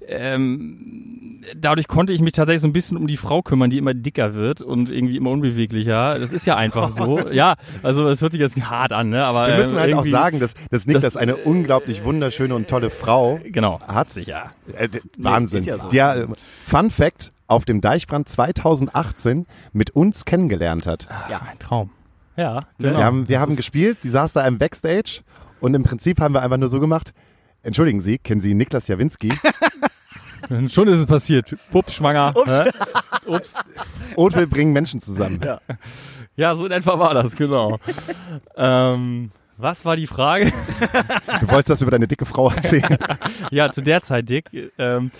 ähm, 0.07 1.43
dadurch 1.55 1.87
konnte 1.87 2.13
ich 2.13 2.21
mich 2.21 2.33
tatsächlich 2.33 2.61
so 2.61 2.67
ein 2.67 2.73
bisschen 2.73 2.97
um 2.97 3.05
die 3.07 3.17
Frau 3.17 3.41
kümmern, 3.41 3.69
die 3.69 3.77
immer 3.77 3.93
dicker 3.93 4.33
wird 4.33 4.61
und 4.61 4.89
irgendwie 4.89 5.17
immer 5.17 5.29
unbeweglicher. 5.31 6.15
Das 6.15 6.31
ist 6.31 6.45
ja 6.45 6.55
einfach 6.57 6.89
so. 6.89 7.19
Ja, 7.31 7.55
also 7.83 8.07
es 8.09 8.21
hört 8.21 8.31
sich 8.31 8.41
jetzt 8.41 8.59
hart 8.69 8.91
an, 8.91 9.09
ne? 9.09 9.23
Aber 9.23 9.47
Wir 9.47 9.57
müssen 9.57 9.73
ähm, 9.73 9.79
halt 9.79 9.93
auch 9.93 9.97
irgendwie- 9.99 10.11
sagen, 10.11 10.39
dass, 10.39 10.53
dass 10.71 10.87
Niklas 10.87 11.03
das- 11.03 11.17
eine 11.17 11.35
unglaublich 11.37 12.03
wunderschöne 12.03 12.55
und 12.55 12.67
tolle 12.67 12.89
Frau 12.89 13.39
Genau. 13.45 13.79
hat. 13.81 14.11
Sicher. 14.11 14.51
Äh, 14.75 14.89
Wahnsinn. 15.17 15.59
ist 15.59 15.65
ja 15.67 15.77
so. 15.77 15.89
Der, 15.89 16.15
äh, 16.17 16.27
Fun 16.65 16.89
Fact, 16.89 17.29
auf 17.47 17.65
dem 17.65 17.81
Deichbrand 17.81 18.27
2018 18.29 19.45
mit 19.73 19.91
uns 19.91 20.25
kennengelernt 20.25 20.87
hat. 20.87 21.07
Ja. 21.29 21.41
Ein 21.51 21.59
Traum. 21.59 21.91
Ja, 22.39 22.61
genau. 22.77 22.97
Wir 22.99 23.05
haben, 23.05 23.27
wir 23.27 23.35
Das 23.35 23.41
haben 23.41 23.55
gespielt, 23.57 23.97
die 24.03 24.09
saß 24.09 24.31
da 24.31 24.47
im 24.47 24.57
Backstage 24.57 25.23
und 25.59 25.73
im 25.73 25.83
Prinzip 25.83 26.21
haben 26.21 26.33
wir 26.33 26.41
einfach 26.41 26.55
nur 26.55 26.69
so 26.69 26.79
gemacht, 26.79 27.13
entschuldigen 27.63 27.99
Sie, 27.99 28.17
kennen 28.17 28.39
Sie 28.39 28.53
Niklas 28.53 28.87
Jawinski? 28.87 29.33
Schon 30.69 30.87
ist 30.87 30.99
es 30.99 31.05
passiert. 31.05 31.53
Pups 31.69 31.95
schwanger. 31.95 32.33
Ups. 33.25 33.53
Und 34.15 34.35
wir 34.37 34.47
bringen 34.47 34.71
Menschen 34.71 35.01
zusammen. 35.01 35.41
Ja, 36.37 36.55
so 36.55 36.65
in 36.65 36.71
etwa 36.71 36.97
war 36.97 37.13
das, 37.13 37.35
genau. 37.35 37.77
ähm, 38.55 39.31
was 39.59 39.83
war 39.83 39.97
die 39.97 40.07
Frage? 40.07 40.51
Du 41.41 41.49
wolltest 41.49 41.69
was 41.69 41.81
über 41.81 41.91
deine 41.91 42.07
dicke 42.07 42.25
Frau 42.25 42.49
erzählen. 42.49 42.97
ja, 43.51 43.71
zu 43.71 43.81
der 43.81 44.01
Zeit 44.01 44.29
dick. 44.29 44.45
Ähm, 44.77 45.11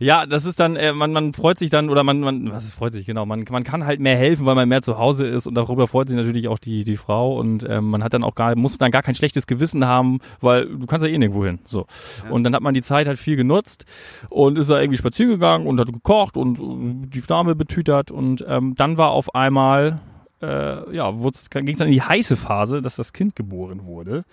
ja, 0.00 0.26
das 0.26 0.44
ist 0.44 0.58
dann, 0.58 0.74
äh, 0.74 0.92
man, 0.92 1.12
man 1.12 1.32
freut 1.32 1.58
sich 1.58 1.70
dann, 1.70 1.88
oder 1.88 2.02
man, 2.02 2.18
man, 2.20 2.50
was 2.50 2.64
ist, 2.64 2.74
freut 2.74 2.92
sich, 2.92 3.06
genau, 3.06 3.24
man, 3.24 3.44
man 3.48 3.62
kann 3.62 3.86
halt 3.86 4.00
mehr 4.00 4.16
helfen, 4.16 4.46
weil 4.46 4.56
man 4.56 4.68
mehr 4.68 4.82
zu 4.82 4.98
Hause 4.98 5.26
ist 5.26 5.46
und 5.46 5.54
darüber 5.54 5.86
freut 5.86 6.08
sich 6.08 6.16
natürlich 6.16 6.48
auch 6.48 6.58
die, 6.58 6.82
die 6.82 6.96
Frau 6.96 7.38
und 7.38 7.64
ähm, 7.68 7.90
man 7.90 8.02
hat 8.02 8.14
dann 8.14 8.24
auch 8.24 8.34
gar, 8.34 8.56
muss 8.56 8.78
dann 8.78 8.90
gar 8.90 9.02
kein 9.02 9.14
schlechtes 9.14 9.46
Gewissen 9.46 9.86
haben, 9.86 10.18
weil 10.40 10.66
du 10.66 10.86
kannst 10.86 11.06
ja 11.06 11.12
eh 11.12 11.16
nirgendwo 11.16 11.44
hin, 11.44 11.60
so. 11.64 11.86
Und 12.28 12.42
dann 12.42 12.54
hat 12.54 12.62
man 12.62 12.74
die 12.74 12.82
Zeit 12.82 13.06
halt 13.06 13.20
viel 13.20 13.36
genutzt 13.36 13.84
und 14.28 14.58
ist 14.58 14.70
da 14.70 14.80
irgendwie 14.80 14.98
spazieren 14.98 15.32
gegangen 15.32 15.66
und 15.68 15.78
hat 15.78 15.92
gekocht 15.92 16.36
und 16.36 16.58
äh, 16.58 17.08
die 17.08 17.22
Dame 17.22 17.54
betütert 17.54 18.10
und 18.10 18.44
ähm, 18.48 18.74
dann 18.76 18.98
war 18.98 19.10
auf 19.10 19.34
einmal, 19.36 20.00
äh, 20.42 20.94
ja, 20.94 21.10
ging 21.10 21.68
es 21.68 21.78
dann 21.78 21.88
in 21.88 21.92
die 21.92 22.02
heiße 22.02 22.36
Phase, 22.36 22.82
dass 22.82 22.96
das 22.96 23.12
Kind 23.12 23.36
geboren 23.36 23.86
wurde. 23.86 24.24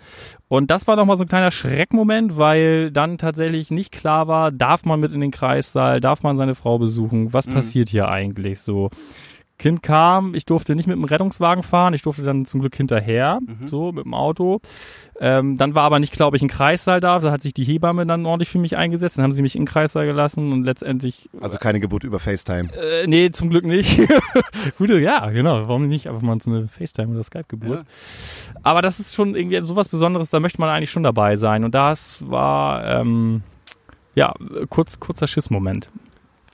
Und 0.47 0.71
das 0.71 0.87
war 0.87 0.95
nochmal 0.95 1.17
so 1.17 1.23
ein 1.23 1.29
kleiner 1.29 1.51
Schreckmoment, 1.51 2.37
weil 2.37 2.91
dann 2.91 3.17
tatsächlich 3.17 3.71
nicht 3.71 3.91
klar 3.91 4.27
war, 4.27 4.51
darf 4.51 4.85
man 4.85 4.99
mit 4.99 5.11
in 5.13 5.21
den 5.21 5.31
Kreissaal, 5.31 6.01
darf 6.01 6.23
man 6.23 6.37
seine 6.37 6.55
Frau 6.55 6.77
besuchen, 6.77 7.33
was 7.33 7.47
passiert 7.47 7.89
hier 7.89 8.09
eigentlich 8.09 8.59
so. 8.59 8.89
Kind 9.61 9.83
kam, 9.83 10.33
ich 10.33 10.45
durfte 10.45 10.75
nicht 10.75 10.87
mit 10.87 10.95
dem 10.97 11.03
Rettungswagen 11.03 11.61
fahren, 11.61 11.93
ich 11.93 12.01
durfte 12.01 12.23
dann 12.23 12.45
zum 12.45 12.61
Glück 12.61 12.75
hinterher, 12.75 13.39
so 13.67 13.91
mit 13.91 14.05
dem 14.05 14.15
Auto. 14.15 14.59
Ähm, 15.19 15.57
dann 15.57 15.75
war 15.75 15.83
aber 15.83 15.99
nicht, 15.99 16.11
glaube 16.13 16.35
ich, 16.35 16.41
ein 16.41 16.47
Kreissaal 16.47 16.99
da, 16.99 17.19
da 17.19 17.31
hat 17.31 17.43
sich 17.43 17.53
die 17.53 17.63
Hebamme 17.63 18.07
dann 18.07 18.25
ordentlich 18.25 18.49
für 18.49 18.57
mich 18.57 18.75
eingesetzt, 18.75 19.19
dann 19.19 19.23
haben 19.23 19.33
sie 19.33 19.43
mich 19.43 19.55
in 19.55 19.61
den 19.61 19.67
Kreissaal 19.67 20.07
gelassen 20.07 20.51
und 20.51 20.63
letztendlich 20.63 21.29
Also 21.39 21.59
keine 21.59 21.79
Geburt 21.79 22.03
über 22.03 22.17
FaceTime. 22.19 22.69
äh, 22.73 23.05
nee, 23.05 23.29
zum 23.29 23.51
Glück 23.51 23.63
nicht. 23.65 24.01
Gute, 24.79 24.99
ja, 24.99 25.29
genau. 25.29 25.67
Warum 25.67 25.87
nicht 25.87 26.07
einfach 26.07 26.23
mal 26.23 26.39
so 26.41 26.49
eine 26.49 26.67
FaceTime 26.67 27.13
oder 27.13 27.21
Skype-Geburt? 27.21 27.85
Aber 28.63 28.81
das 28.81 28.99
ist 28.99 29.13
schon 29.13 29.35
irgendwie 29.35 29.61
sowas 29.63 29.89
Besonderes, 29.89 30.31
da 30.31 30.39
möchte 30.39 30.59
man 30.59 30.71
eigentlich 30.71 30.89
schon 30.89 31.03
dabei 31.03 31.35
sein. 31.37 31.63
Und 31.63 31.75
das 31.75 32.27
war, 32.27 32.83
ähm, 32.87 33.43
ja, 34.15 34.33
kurz, 34.69 34.99
kurzer 34.99 35.27
Schissmoment. 35.27 35.89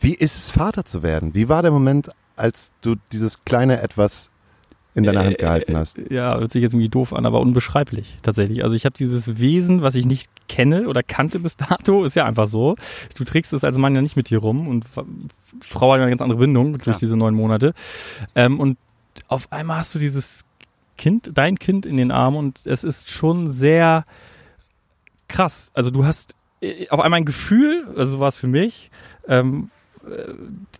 Wie 0.01 0.13
ist 0.13 0.37
es, 0.37 0.51
Vater 0.51 0.83
zu 0.83 1.01
werden? 1.03 1.33
Wie 1.33 1.47
war 1.47 1.61
der 1.61 1.71
Moment, 1.71 2.09
als 2.37 2.71
du 2.81 2.95
dieses 3.11 3.43
kleine 3.45 3.81
Etwas 3.81 4.29
in 4.95 5.03
deiner 5.03 5.25
Hand 5.25 5.37
gehalten 5.37 5.77
hast? 5.77 5.97
Äh, 5.99 6.13
Ja, 6.13 6.37
hört 6.39 6.51
sich 6.51 6.61
jetzt 6.61 6.73
irgendwie 6.73 6.89
doof 6.89 7.13
an, 7.13 7.25
aber 7.25 7.39
unbeschreiblich 7.41 8.17
tatsächlich. 8.23 8.63
Also 8.63 8.75
ich 8.75 8.85
habe 8.85 8.95
dieses 8.97 9.37
Wesen, 9.39 9.81
was 9.83 9.93
ich 9.95 10.05
nicht 10.05 10.29
kenne 10.47 10.87
oder 10.87 11.03
kannte 11.03 11.39
bis 11.39 11.57
dato, 11.57 12.03
ist 12.03 12.15
ja 12.15 12.25
einfach 12.25 12.47
so. 12.47 12.75
Du 13.15 13.23
trägst 13.23 13.53
es 13.53 13.63
als 13.63 13.77
Mann 13.77 13.93
ja 13.95 14.01
nicht 14.01 14.15
mit 14.15 14.29
dir 14.29 14.39
rum 14.39 14.67
und 14.67 14.85
Frau 15.61 15.91
hat 15.91 15.97
ja 15.99 16.03
eine 16.03 16.11
ganz 16.11 16.21
andere 16.21 16.39
Bindung 16.39 16.73
durch 16.73 16.85
Ja. 16.87 16.99
diese 16.99 17.15
neun 17.17 17.35
Monate. 17.35 17.73
Ähm, 18.33 18.59
und 18.59 18.77
auf 19.27 19.51
einmal 19.51 19.77
hast 19.77 19.93
du 19.93 19.99
dieses 19.99 20.45
Kind, 20.97 21.31
dein 21.35 21.59
Kind 21.59 21.85
in 21.85 21.97
den 21.97 22.11
Armen 22.11 22.37
und 22.37 22.61
es 22.65 22.83
ist 22.83 23.09
schon 23.11 23.49
sehr 23.51 24.03
krass. 25.27 25.69
Also 25.73 25.91
du 25.91 26.05
hast 26.05 26.35
äh, 26.61 26.87
auf 26.89 26.99
einmal 26.99 27.19
ein 27.19 27.25
Gefühl, 27.25 27.85
also 27.95 28.13
so 28.13 28.19
war 28.19 28.29
es 28.29 28.37
für 28.37 28.47
mich, 28.47 28.89
ähm, 29.27 29.69
äh, 30.09 30.33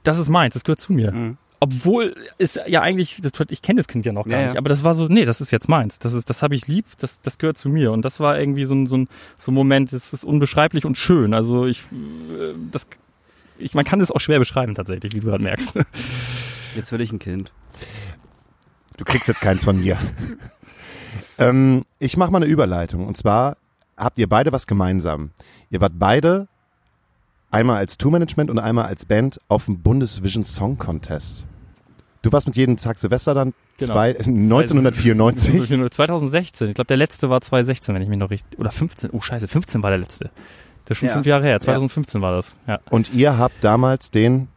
das 0.04 0.18
ist 0.18 0.30
meins, 0.30 0.54
das 0.54 0.64
gehört 0.64 0.80
zu 0.80 0.94
mir 0.94 1.12
Mhm. 1.12 1.38
Obwohl 1.60 2.16
ist 2.38 2.60
ja 2.68 2.82
eigentlich, 2.82 3.20
das, 3.22 3.32
ich 3.50 3.62
kenne 3.62 3.80
das 3.80 3.88
Kind 3.88 4.06
ja 4.06 4.12
noch 4.12 4.26
gar 4.26 4.34
Ja, 4.34 4.40
ja. 4.40 4.48
nicht, 4.48 4.58
aber 4.58 4.70
das 4.70 4.84
war 4.84 4.94
so, 4.94 5.08
nee, 5.08 5.26
das 5.26 5.42
ist 5.42 5.52
jetzt 5.52 5.68
meins, 5.68 6.00
das 6.00 6.14
ist, 6.14 6.30
das 6.30 6.44
habe 6.44 6.56
ich 6.56 6.68
lieb, 6.68 6.86
das, 7.00 7.22
das 7.22 7.38
gehört 7.38 7.58
zu 7.58 7.70
mir 7.70 7.92
und 7.92 8.04
das 8.04 8.20
war 8.20 8.40
irgendwie 8.40 8.66
so 8.66 8.76
ein, 8.76 8.88
so 8.88 8.98
ein, 8.98 9.08
so 9.38 9.52
ein 9.52 9.56
Moment, 9.56 9.92
das 9.94 10.14
ist 10.14 10.24
unbeschreiblich 10.24 10.86
und 10.86 10.98
schön, 10.98 11.34
also 11.34 11.66
ich, 11.66 11.82
äh, 11.92 12.54
das, 12.72 12.88
ich, 13.58 13.74
man 13.74 13.86
kann 13.86 14.02
es 14.02 14.12
auch 14.12 14.20
schwer 14.20 14.40
beschreiben 14.40 14.76
tatsächlich, 14.76 15.14
wie 15.14 15.20
du 15.20 15.28
gerade 15.28 15.44
merkst. 15.44 15.74
Jetzt 16.76 16.92
will 16.92 17.02
ich 17.02 17.12
ein 17.12 17.20
Kind. 17.20 17.52
Du 18.98 19.06
kriegst 19.06 19.28
jetzt 19.28 19.42
keins 19.42 19.64
von 19.64 19.80
mir. 19.80 19.98
Ähm, 21.38 21.86
ich 22.00 22.18
mache 22.18 22.32
mal 22.32 22.38
eine 22.42 22.52
Überleitung. 22.52 23.06
Und 23.08 23.16
zwar 23.16 23.58
habt 23.96 24.18
ihr 24.18 24.28
beide 24.28 24.52
was 24.52 24.68
gemeinsam. 24.68 25.32
Ihr 25.70 25.82
wart 25.82 25.94
beide 25.96 26.48
einmal 27.52 27.78
als 27.78 27.98
Tourmanagement 27.98 28.50
und 28.50 28.60
einmal 28.60 28.86
als 28.86 29.06
Band 29.06 29.40
auf 29.48 29.66
dem 29.66 29.80
Bundesvision 29.82 30.44
Song 30.44 30.78
Contest. 30.78 31.46
Du 32.22 32.32
warst 32.32 32.48
mit 32.48 32.56
jedem 32.58 32.78
Tag 32.78 32.98
Silvester 32.98 33.34
dann 33.34 33.54
Genau. 33.78 33.94
zwei, 33.94 34.18
1994. 34.18 35.92
2016. 35.92 36.68
Ich 36.70 36.76
glaube, 36.76 36.88
der 36.88 36.98
letzte 36.98 37.30
war 37.30 37.42
2016, 37.42 37.94
wenn 37.96 38.02
ich 38.02 38.10
mich 38.10 38.18
noch 38.18 38.32
richtig. 38.32 38.60
Oder 38.60 38.72
15. 38.72 39.12
Oh, 39.12 39.22
scheiße, 39.22 39.48
15 39.48 39.84
war 39.84 39.92
der 39.92 40.00
letzte. 40.00 40.32
Das 40.86 40.96
ist 40.96 40.98
schon 41.00 41.10
Ja. 41.10 41.14
fünf 41.14 41.26
Jahre 41.28 41.44
her. 41.46 41.60
2015 41.62 42.22
war 42.22 42.36
das. 42.36 42.56
Ja. 42.68 42.80
Und 42.90 43.14
ihr 43.14 43.38
habt 43.38 43.64
damals 43.64 44.12
den, 44.12 44.48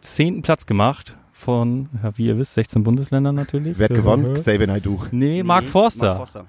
Zehnten 0.00 0.42
Platz 0.42 0.66
gemacht 0.66 1.16
von, 1.32 1.88
ja, 2.02 2.16
wie 2.18 2.26
ihr 2.26 2.38
wisst, 2.38 2.54
16 2.54 2.82
Bundesländern 2.82 3.34
natürlich. 3.34 3.78
wer 3.78 3.88
hat 3.88 3.94
gewonnen? 3.96 4.34
Xavier 4.34 4.66
Naidoo. 4.66 5.00
Nee, 5.10 5.42
Mark 5.42 5.64
Forster. 5.64 6.06
Mark 6.06 6.16
Forster. 6.18 6.44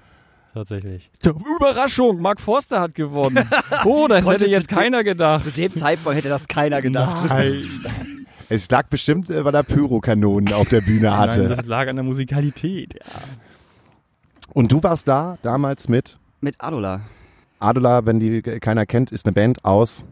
Tatsächlich. 0.54 1.10
Überraschung, 1.56 2.20
Mark 2.20 2.40
Forster 2.40 2.80
hat 2.80 2.94
gewonnen. 2.94 3.48
Oh, 3.84 4.06
das 4.08 4.26
hätte 4.26 4.46
jetzt 4.46 4.68
keiner 4.68 5.04
gedacht. 5.04 5.44
Zu 5.44 5.50
dem 5.52 5.72
Zeitpunkt 5.72 6.16
hätte 6.18 6.28
das 6.28 6.48
keiner 6.48 6.82
gedacht. 6.82 7.24
Nein. 7.28 7.64
Es 8.50 8.70
lag 8.70 8.86
bestimmt, 8.88 9.28
äh, 9.28 9.44
weil 9.44 9.54
er 9.54 9.62
Pyrokanonen 9.62 10.54
auf 10.54 10.70
der 10.70 10.80
Bühne 10.80 11.14
hatte. 11.14 11.40
Nein, 11.40 11.50
das 11.50 11.66
lag 11.66 11.86
an 11.86 11.96
der 11.96 12.04
Musikalität. 12.04 12.94
Und 14.54 14.72
du 14.72 14.82
warst 14.82 15.06
da 15.06 15.36
damals 15.42 15.86
mit 15.90 16.18
Mit 16.40 16.54
Adola. 16.58 17.02
Adola, 17.58 18.06
wenn 18.06 18.20
die 18.20 18.40
keiner 18.40 18.86
kennt, 18.86 19.12
ist 19.12 19.26
eine 19.26 19.34
Band 19.34 19.66
aus. 19.66 20.02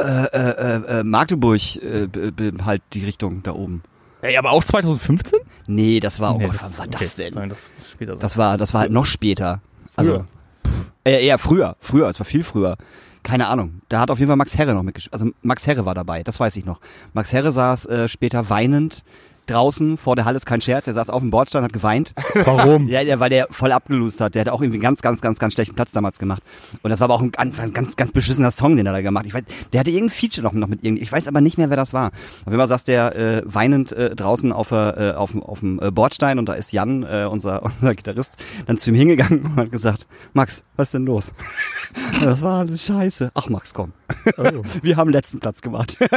Äh, 0.00 0.24
äh, 0.26 1.00
äh, 1.00 1.02
Magdeburg, 1.02 1.60
äh, 1.82 2.06
b- 2.06 2.30
b- 2.30 2.52
halt 2.64 2.82
die 2.92 3.04
Richtung 3.04 3.42
da 3.42 3.52
oben. 3.54 3.82
Ey, 4.22 4.36
aber 4.36 4.50
auch 4.50 4.64
2015? 4.64 5.38
Nee, 5.66 6.00
das 6.00 6.18
war, 6.20 6.34
oh 6.34 6.38
Nee, 6.38 6.46
Gott, 6.46 6.56
wann 6.60 6.78
war 6.78 6.86
okay, 6.86 6.96
das 7.00 7.14
denn? 7.16 7.34
Nein, 7.34 7.48
das 7.48 7.68
ist 7.78 7.90
später. 7.92 8.16
Das 8.16 8.36
war, 8.36 8.56
das 8.58 8.74
war 8.74 8.80
halt 8.82 8.92
noch 8.92 9.06
später. 9.06 9.60
Also, 9.96 10.10
Früher. 10.12 10.26
pff, 10.66 10.90
äh, 11.04 11.26
eher 11.26 11.38
früher, 11.38 11.76
früher, 11.80 12.08
es 12.08 12.18
war 12.18 12.24
viel 12.24 12.42
früher. 12.42 12.76
Keine 13.22 13.48
Ahnung. 13.48 13.82
Da 13.88 14.00
hat 14.00 14.10
auf 14.10 14.18
jeden 14.18 14.28
Fall 14.28 14.36
Max 14.36 14.56
Herre 14.56 14.74
noch 14.74 14.82
mitgespielt. 14.82 15.12
Also 15.12 15.30
Max 15.42 15.66
Herre 15.66 15.84
war 15.84 15.94
dabei, 15.94 16.22
das 16.22 16.40
weiß 16.40 16.56
ich 16.56 16.64
noch. 16.64 16.80
Max 17.12 17.32
Herre 17.32 17.52
saß 17.52 17.86
äh, 17.86 18.08
später 18.08 18.48
weinend 18.48 19.04
draußen 19.50 19.96
vor 19.96 20.16
der 20.16 20.24
Halle 20.24 20.36
ist 20.36 20.46
kein 20.46 20.60
Scherz. 20.60 20.84
Der 20.84 20.94
saß 20.94 21.10
auf 21.10 21.20
dem 21.22 21.30
Bordstein, 21.30 21.62
hat 21.64 21.72
geweint. 21.72 22.14
Warum? 22.44 22.88
Ja, 22.88 23.02
der, 23.04 23.20
weil 23.20 23.30
der 23.30 23.48
voll 23.50 23.72
abgelust 23.72 24.20
hat. 24.20 24.34
Der 24.34 24.40
hat 24.42 24.48
auch 24.48 24.60
irgendwie 24.60 24.76
einen 24.76 24.82
ganz, 24.82 25.02
ganz, 25.02 25.20
ganz, 25.20 25.38
ganz 25.38 25.54
schlechten 25.54 25.74
Platz 25.74 25.92
damals 25.92 26.18
gemacht. 26.18 26.42
Und 26.82 26.90
das 26.90 27.00
war 27.00 27.06
aber 27.06 27.14
auch 27.14 27.22
ein, 27.22 27.32
ganz, 27.32 27.58
ein 27.58 27.72
ganz, 27.72 27.96
ganz 27.96 28.12
beschissener 28.12 28.50
Song, 28.50 28.76
den 28.76 28.86
er 28.86 28.92
da 28.92 29.00
gemacht. 29.02 29.26
Ich 29.26 29.34
weiß, 29.34 29.42
der 29.72 29.80
hatte 29.80 29.90
irgendein 29.90 30.14
Feature 30.16 30.44
noch, 30.44 30.52
noch 30.52 30.68
mit 30.68 30.84
irgendwie. 30.84 31.02
Ich 31.02 31.10
weiß 31.12 31.28
aber 31.28 31.40
nicht 31.40 31.58
mehr, 31.58 31.70
wer 31.70 31.76
das 31.76 31.92
war. 31.92 32.08
Auf 32.08 32.46
jeden 32.46 32.58
Fall 32.58 32.68
saß 32.68 32.84
der 32.84 33.16
äh, 33.16 33.42
weinend 33.44 33.92
äh, 33.92 34.14
draußen 34.14 34.52
auf, 34.52 34.70
äh, 34.70 35.12
auf, 35.16 35.32
dem- 35.32 35.42
auf 35.42 35.60
dem 35.60 35.80
äh, 35.82 35.90
Bordstein 35.90 36.38
und 36.38 36.46
da 36.48 36.54
ist 36.54 36.72
Jan, 36.72 37.02
äh, 37.02 37.26
unser, 37.30 37.62
unser 37.80 37.94
Gitarrist, 37.94 38.32
dann 38.66 38.76
zu 38.78 38.90
ihm 38.90 38.96
hingegangen 38.96 39.42
und 39.44 39.56
hat 39.56 39.72
gesagt, 39.72 40.06
Max, 40.32 40.62
was 40.78 40.88
ist 40.88 40.94
denn 40.94 41.04
los? 41.06 41.32
das 42.22 42.40
war 42.42 42.60
alles 42.60 42.84
scheiße. 42.84 43.30
Ach 43.34 43.48
Max, 43.48 43.74
komm. 43.74 43.92
Oh. 44.36 44.62
Wir 44.82 44.96
haben 44.96 45.10
letzten 45.10 45.40
Platz 45.40 45.60
gemacht. 45.60 45.98
Ich 46.00 46.08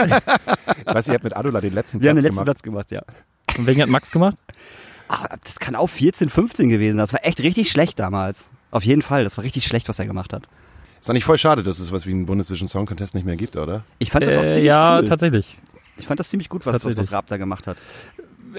weiß, 0.85 1.07
ihr 1.07 1.13
habt 1.15 1.23
mit 1.23 1.35
Adola 1.35 1.59
den 1.61 1.73
letzten 1.73 2.01
Wir 2.01 2.09
haben 2.09 2.15
Platz 2.17 2.23
den 2.23 2.35
letzten 2.45 2.45
gemacht. 2.63 2.87
Platz 2.89 2.89
gemacht, 2.89 2.91
ja. 2.91 3.57
Und 3.57 3.65
welchen 3.65 3.81
hat 3.81 3.89
Max 3.89 4.11
gemacht? 4.11 4.37
Ah, 5.09 5.35
das 5.43 5.59
kann 5.59 5.75
auch 5.75 5.89
14, 5.89 6.29
15 6.29 6.69
gewesen 6.69 6.95
sein. 6.97 7.03
Das 7.03 7.11
war 7.13 7.25
echt 7.25 7.41
richtig 7.41 7.69
schlecht 7.69 7.99
damals. 7.99 8.45
Auf 8.71 8.83
jeden 8.85 9.01
Fall. 9.01 9.23
Das 9.25 9.35
war 9.37 9.43
richtig 9.43 9.65
schlecht, 9.67 9.89
was 9.89 9.99
er 9.99 10.05
gemacht 10.05 10.31
hat. 10.31 10.43
Ist 11.01 11.09
eigentlich 11.09 11.25
voll 11.25 11.37
schade, 11.37 11.63
dass 11.63 11.79
es 11.79 11.91
was 11.91 12.05
wie 12.05 12.11
einen 12.11 12.25
Bundesvision 12.27 12.67
Song 12.67 12.85
Contest 12.85 13.15
nicht 13.15 13.25
mehr 13.25 13.35
gibt, 13.35 13.57
oder? 13.57 13.83
Ich 13.99 14.11
fand 14.11 14.25
das 14.25 14.37
auch 14.37 14.43
Äh, 14.43 14.47
ziemlich 14.47 14.67
ja, 14.67 14.99
cool. 14.99 15.05
tatsächlich. 15.05 15.57
Ich 15.97 16.07
fand 16.07 16.19
das 16.19 16.29
ziemlich 16.29 16.47
gut, 16.47 16.65
was, 16.65 16.85
was, 16.85 16.95
was 16.95 17.11
Raab 17.11 17.27
da 17.27 17.37
gemacht 17.37 17.67
hat. 17.67 17.77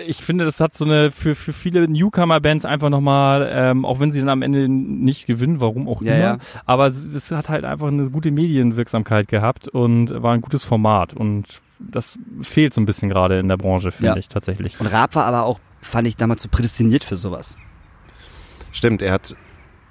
Ich 0.07 0.19
finde, 0.25 0.45
das 0.45 0.61
hat 0.61 0.75
so 0.75 0.85
eine 0.85 1.11
für, 1.11 1.35
für 1.35 1.53
viele 1.53 1.89
Newcomer-Bands 1.89 2.65
einfach 2.65 2.91
nochmal, 2.91 3.49
ähm, 3.53 3.85
auch 3.85 4.01
wenn 4.01 4.13
sie 4.13 4.21
dann 4.21 4.29
am 4.29 4.43
Ende 4.43 4.69
nicht 4.69 5.27
gewinnen, 5.27 5.61
warum 5.61 5.89
auch 5.89 6.03
Ja, 6.03 6.15
immer, 6.15 6.23
ja. 6.25 6.39
aber 6.67 6.87
es, 6.89 7.31
hat 7.31 7.49
halt 7.49 7.65
einfach 7.65 7.89
eine 7.89 8.11
gute 8.11 8.31
Medienwirksamkeit 8.31 9.29
gehabt 9.29 9.69
und 9.69 10.11
war 10.23 10.33
ein 10.35 10.41
gutes 10.41 10.65
Format 10.65 11.15
und 11.15 11.61
das 11.79 12.19
fehlt 12.43 12.73
so 12.75 12.81
ein 12.81 12.87
bisschen 12.87 13.09
gerade 13.09 13.39
in 13.41 13.49
der 13.49 13.57
Branche, 13.57 13.91
finde 13.93 14.13
Ja. 14.13 14.17
ich 14.17 14.29
tatsächlich. 14.29 14.79
Und 14.81 14.87
Raab 14.87 15.15
war 15.15 15.25
aber 15.27 15.45
auch, 15.45 15.59
fand 15.81 16.07
ich 16.07 16.17
damals 16.17 16.43
so 16.43 16.49
prädestiniert 16.49 17.03
für 17.05 17.17
sowas. 17.17 17.59
Stimmt, 18.71 19.03
er 19.03 19.13
hat, 19.13 19.35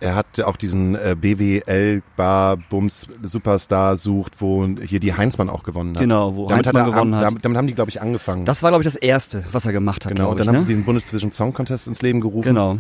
er 0.02 0.16
hat 0.16 0.40
auch 0.42 0.58
diesen 0.58 0.96
äh, 0.96 1.16
BWL 1.20 2.02
Bar 2.18 2.58
Bums 2.58 3.08
Superstar 3.22 3.98
sucht, 3.98 4.42
wo 4.42 4.66
hier 4.66 5.00
die 5.00 5.14
Heinzmann 5.14 5.50
auch 5.50 5.64
gewonnen 5.64 5.94
hat. 5.96 6.02
Genau, 6.02 6.36
wo 6.36 6.48
damit 6.48 6.66
Heinzmann 6.66 6.84
hat 6.84 6.90
er, 6.90 6.94
gewonnen 6.94 7.16
hat. 7.16 7.24
Damit, 7.26 7.46
damit 7.46 7.58
haben 7.58 7.68
die, 7.68 7.76
glaube 7.76 7.90
ich, 7.90 8.02
angefangen. 8.02 8.46
Das 8.46 8.64
war, 8.64 8.72
glaube 8.72 8.82
ich, 8.82 8.86
das 8.86 8.96
Erste, 8.96 9.44
was 9.52 9.66
er 9.66 9.72
gemacht 9.72 10.06
hat, 10.06 10.14
genau, 10.14 10.30
und 10.30 10.40
ich. 10.40 10.46
dann 10.46 10.48
haben 10.48 10.56
ne? 10.56 10.62
sie 10.62 10.68
diesen 10.68 10.86
Bundesvision 10.86 11.32
Song 11.32 11.54
Contest 11.54 11.88
ins 11.88 12.02
Leben 12.02 12.20
gerufen. 12.20 12.48
Genau. 12.48 12.80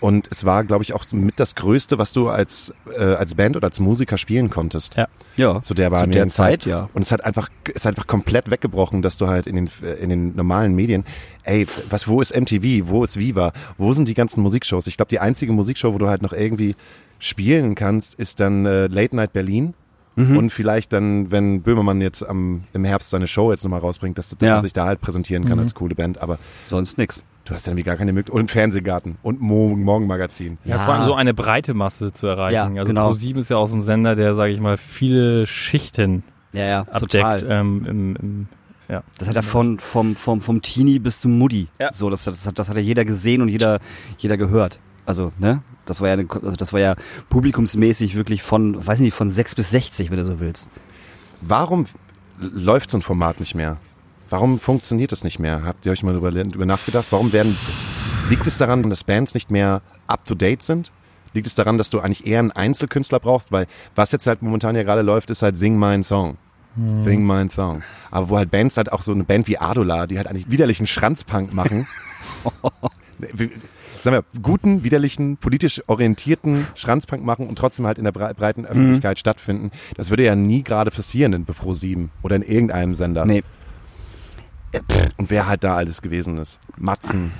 Und 0.00 0.28
es 0.30 0.44
war, 0.44 0.64
glaube 0.64 0.84
ich, 0.84 0.92
auch 0.92 1.04
mit 1.12 1.40
das 1.40 1.54
Größte, 1.54 1.96
was 1.98 2.12
du 2.12 2.28
als, 2.28 2.74
äh, 2.98 3.02
als 3.02 3.34
Band 3.34 3.56
oder 3.56 3.66
als 3.68 3.80
Musiker 3.80 4.18
spielen 4.18 4.50
konntest. 4.50 4.96
Ja. 4.96 5.08
Ja. 5.36 5.62
Zu 5.62 5.72
der, 5.74 5.90
Zu 5.90 6.10
der 6.10 6.28
Zeit, 6.28 6.66
ja. 6.66 6.88
Und 6.92 7.02
es 7.02 7.12
hat 7.12 7.24
einfach, 7.24 7.48
es 7.68 7.76
ist 7.76 7.86
einfach 7.86 8.06
komplett 8.06 8.50
weggebrochen, 8.50 9.00
dass 9.02 9.16
du 9.16 9.28
halt 9.28 9.46
in 9.46 9.56
den, 9.56 9.70
in 10.00 10.10
den 10.10 10.36
normalen 10.36 10.74
Medien, 10.74 11.04
ey, 11.44 11.66
was, 11.88 12.06
wo 12.06 12.20
ist 12.20 12.36
MTV, 12.36 12.88
wo 12.88 13.02
ist 13.04 13.18
Viva, 13.18 13.52
wo 13.78 13.92
sind 13.94 14.08
die 14.08 14.14
ganzen 14.14 14.42
Musikshows? 14.42 14.86
Ich 14.86 14.96
glaube, 14.96 15.08
die 15.10 15.20
einzige 15.20 15.52
Musikshow, 15.52 15.94
wo 15.94 15.98
du 15.98 16.08
halt 16.08 16.22
noch 16.22 16.32
irgendwie 16.32 16.74
spielen 17.18 17.74
kannst, 17.74 18.14
ist 18.14 18.40
dann 18.40 18.66
äh, 18.66 18.86
Late 18.88 19.16
Night 19.16 19.32
Berlin. 19.32 19.74
Mhm. 20.16 20.36
Und 20.36 20.50
vielleicht 20.50 20.92
dann, 20.92 21.32
wenn 21.32 21.62
Böhmermann 21.62 22.00
jetzt 22.00 22.22
am, 22.22 22.62
im 22.72 22.84
Herbst 22.84 23.10
seine 23.10 23.26
Show 23.26 23.50
jetzt 23.50 23.64
nochmal 23.64 23.80
rausbringt, 23.80 24.16
dass, 24.16 24.28
dass 24.30 24.46
Ja. 24.48 24.56
man 24.56 24.62
sich 24.62 24.72
da 24.72 24.86
halt 24.86 25.00
präsentieren 25.00 25.44
kann 25.44 25.54
Mhm. 25.58 25.64
als 25.64 25.74
coole 25.74 25.94
Band. 25.96 26.20
Aber 26.20 26.38
Sonst 26.66 26.98
nix. 26.98 27.24
Du 27.44 27.54
hast 27.54 27.66
dann 27.66 27.72
irgendwie 27.72 27.84
gar 27.84 27.96
keine 27.96 28.12
Möglichkeit. 28.12 28.40
Und 28.40 28.50
Fernsehgarten 28.50 29.16
und 29.22 29.40
Mo 29.40 29.68
Morgenmagazin. 29.76 30.58
Ja, 30.64 30.76
Ja. 30.76 30.84
vor 30.84 30.94
allem 30.94 31.04
so 31.04 31.14
eine 31.14 31.34
breite 31.34 31.74
Masse 31.74 32.12
zu 32.12 32.26
erreichen. 32.26 32.54
Ja, 32.54 32.80
also 32.80 32.84
genau. 32.84 33.10
Pro7 33.12 33.36
ist 33.38 33.50
ja 33.50 33.56
auch 33.56 33.66
so 33.66 33.76
ein 33.76 33.82
Sender, 33.82 34.14
der, 34.16 34.34
sage 34.34 34.52
ich 34.52 34.60
mal, 34.60 34.76
viele 34.76 35.46
Schichten 35.46 36.22
Ja, 36.52 36.64
ja, 36.66 36.80
abdeckt. 36.82 37.12
total. 37.12 37.44
Ähm, 37.48 37.86
im, 37.88 38.16
im, 38.16 38.46
ja. 38.88 39.02
Das 39.18 39.28
hat 39.28 39.36
er 39.36 39.42
von, 39.42 39.78
vom, 39.78 40.14
vom, 40.14 40.40
vom 40.40 40.60
Teenie 40.62 40.98
bis 40.98 41.20
zum 41.20 41.38
Mutti. 41.38 41.68
Ja. 41.78 41.90
So, 41.92 42.10
das, 42.10 42.24
das, 42.24 42.46
hat, 42.46 42.58
das 42.58 42.68
hat 42.68 42.76
ja 42.76 42.82
jeder 42.82 43.04
gesehen 43.04 43.40
und 43.42 43.48
jeder, 43.48 43.80
jeder 44.18 44.36
gehört. 44.36 44.78
Also, 45.06 45.32
ne? 45.38 45.62
Das 45.86 46.00
war 46.00 46.08
ja, 46.08 46.14
eine, 46.14 46.26
also 46.30 46.56
das 46.56 46.72
war 46.72 46.80
ja 46.80 46.94
publikumsmäßig 47.28 48.14
wirklich 48.14 48.42
von, 48.42 48.86
weiß 48.86 49.00
nicht, 49.00 49.14
von 49.14 49.30
6 49.30 49.54
bis 49.54 49.70
60, 49.70 50.10
wenn 50.10 50.16
du 50.18 50.24
so 50.24 50.40
willst. 50.40 50.70
Warum 51.42 51.84
läuft 52.40 52.90
so 52.90 52.98
ein 52.98 53.02
Format 53.02 53.38
nicht 53.40 53.54
mehr? 53.54 53.76
Warum 54.34 54.58
funktioniert 54.58 55.12
das 55.12 55.22
nicht 55.22 55.38
mehr? 55.38 55.62
Habt 55.64 55.86
ihr 55.86 55.92
euch 55.92 56.02
mal 56.02 56.12
darüber, 56.12 56.66
nachgedacht? 56.66 57.06
Warum 57.10 57.32
werden, 57.32 57.56
liegt 58.28 58.48
es 58.48 58.58
daran, 58.58 58.82
dass 58.90 59.04
Bands 59.04 59.32
nicht 59.32 59.48
mehr 59.52 59.80
up 60.08 60.24
to 60.24 60.34
date 60.34 60.60
sind? 60.60 60.90
Liegt 61.34 61.46
es 61.46 61.54
daran, 61.54 61.78
dass 61.78 61.88
du 61.88 62.00
eigentlich 62.00 62.26
eher 62.26 62.40
einen 62.40 62.50
Einzelkünstler 62.50 63.20
brauchst? 63.20 63.52
Weil 63.52 63.68
was 63.94 64.10
jetzt 64.10 64.26
halt 64.26 64.42
momentan 64.42 64.74
ja 64.74 64.82
gerade 64.82 65.02
läuft, 65.02 65.30
ist 65.30 65.42
halt 65.42 65.56
Sing 65.56 65.76
meinen 65.76 66.02
Song. 66.02 66.36
Sing 67.04 67.22
meinen 67.22 67.48
Song. 67.48 67.84
Aber 68.10 68.28
wo 68.28 68.36
halt 68.36 68.50
Bands 68.50 68.76
halt 68.76 68.90
auch 68.90 69.02
so 69.02 69.12
eine 69.12 69.22
Band 69.22 69.46
wie 69.46 69.56
Adola, 69.58 70.08
die 70.08 70.16
halt 70.18 70.26
eigentlich 70.26 70.50
widerlichen 70.50 70.88
Schranzpunk 70.88 71.54
machen. 71.54 71.86
Sagen 73.38 73.52
wir, 74.02 74.24
guten, 74.42 74.82
widerlichen, 74.82 75.36
politisch 75.36 75.80
orientierten 75.86 76.66
Schranzpunk 76.74 77.24
machen 77.24 77.46
und 77.46 77.56
trotzdem 77.56 77.86
halt 77.86 77.98
in 77.98 78.04
der 78.04 78.10
brei- 78.10 78.34
breiten 78.34 78.66
Öffentlichkeit 78.66 79.20
stattfinden. 79.20 79.70
Das 79.96 80.10
würde 80.10 80.24
ja 80.24 80.34
nie 80.34 80.64
gerade 80.64 80.90
passieren 80.90 81.32
in 81.34 81.44
Pro 81.44 81.72
7 81.72 82.10
oder 82.22 82.34
in 82.34 82.42
irgendeinem 82.42 82.96
Sender. 82.96 83.24
Nee. 83.24 83.44
Und 85.16 85.30
wer 85.30 85.46
halt 85.46 85.64
da 85.64 85.76
alles 85.76 86.02
gewesen 86.02 86.38
ist. 86.38 86.58
Matzen. 86.76 87.32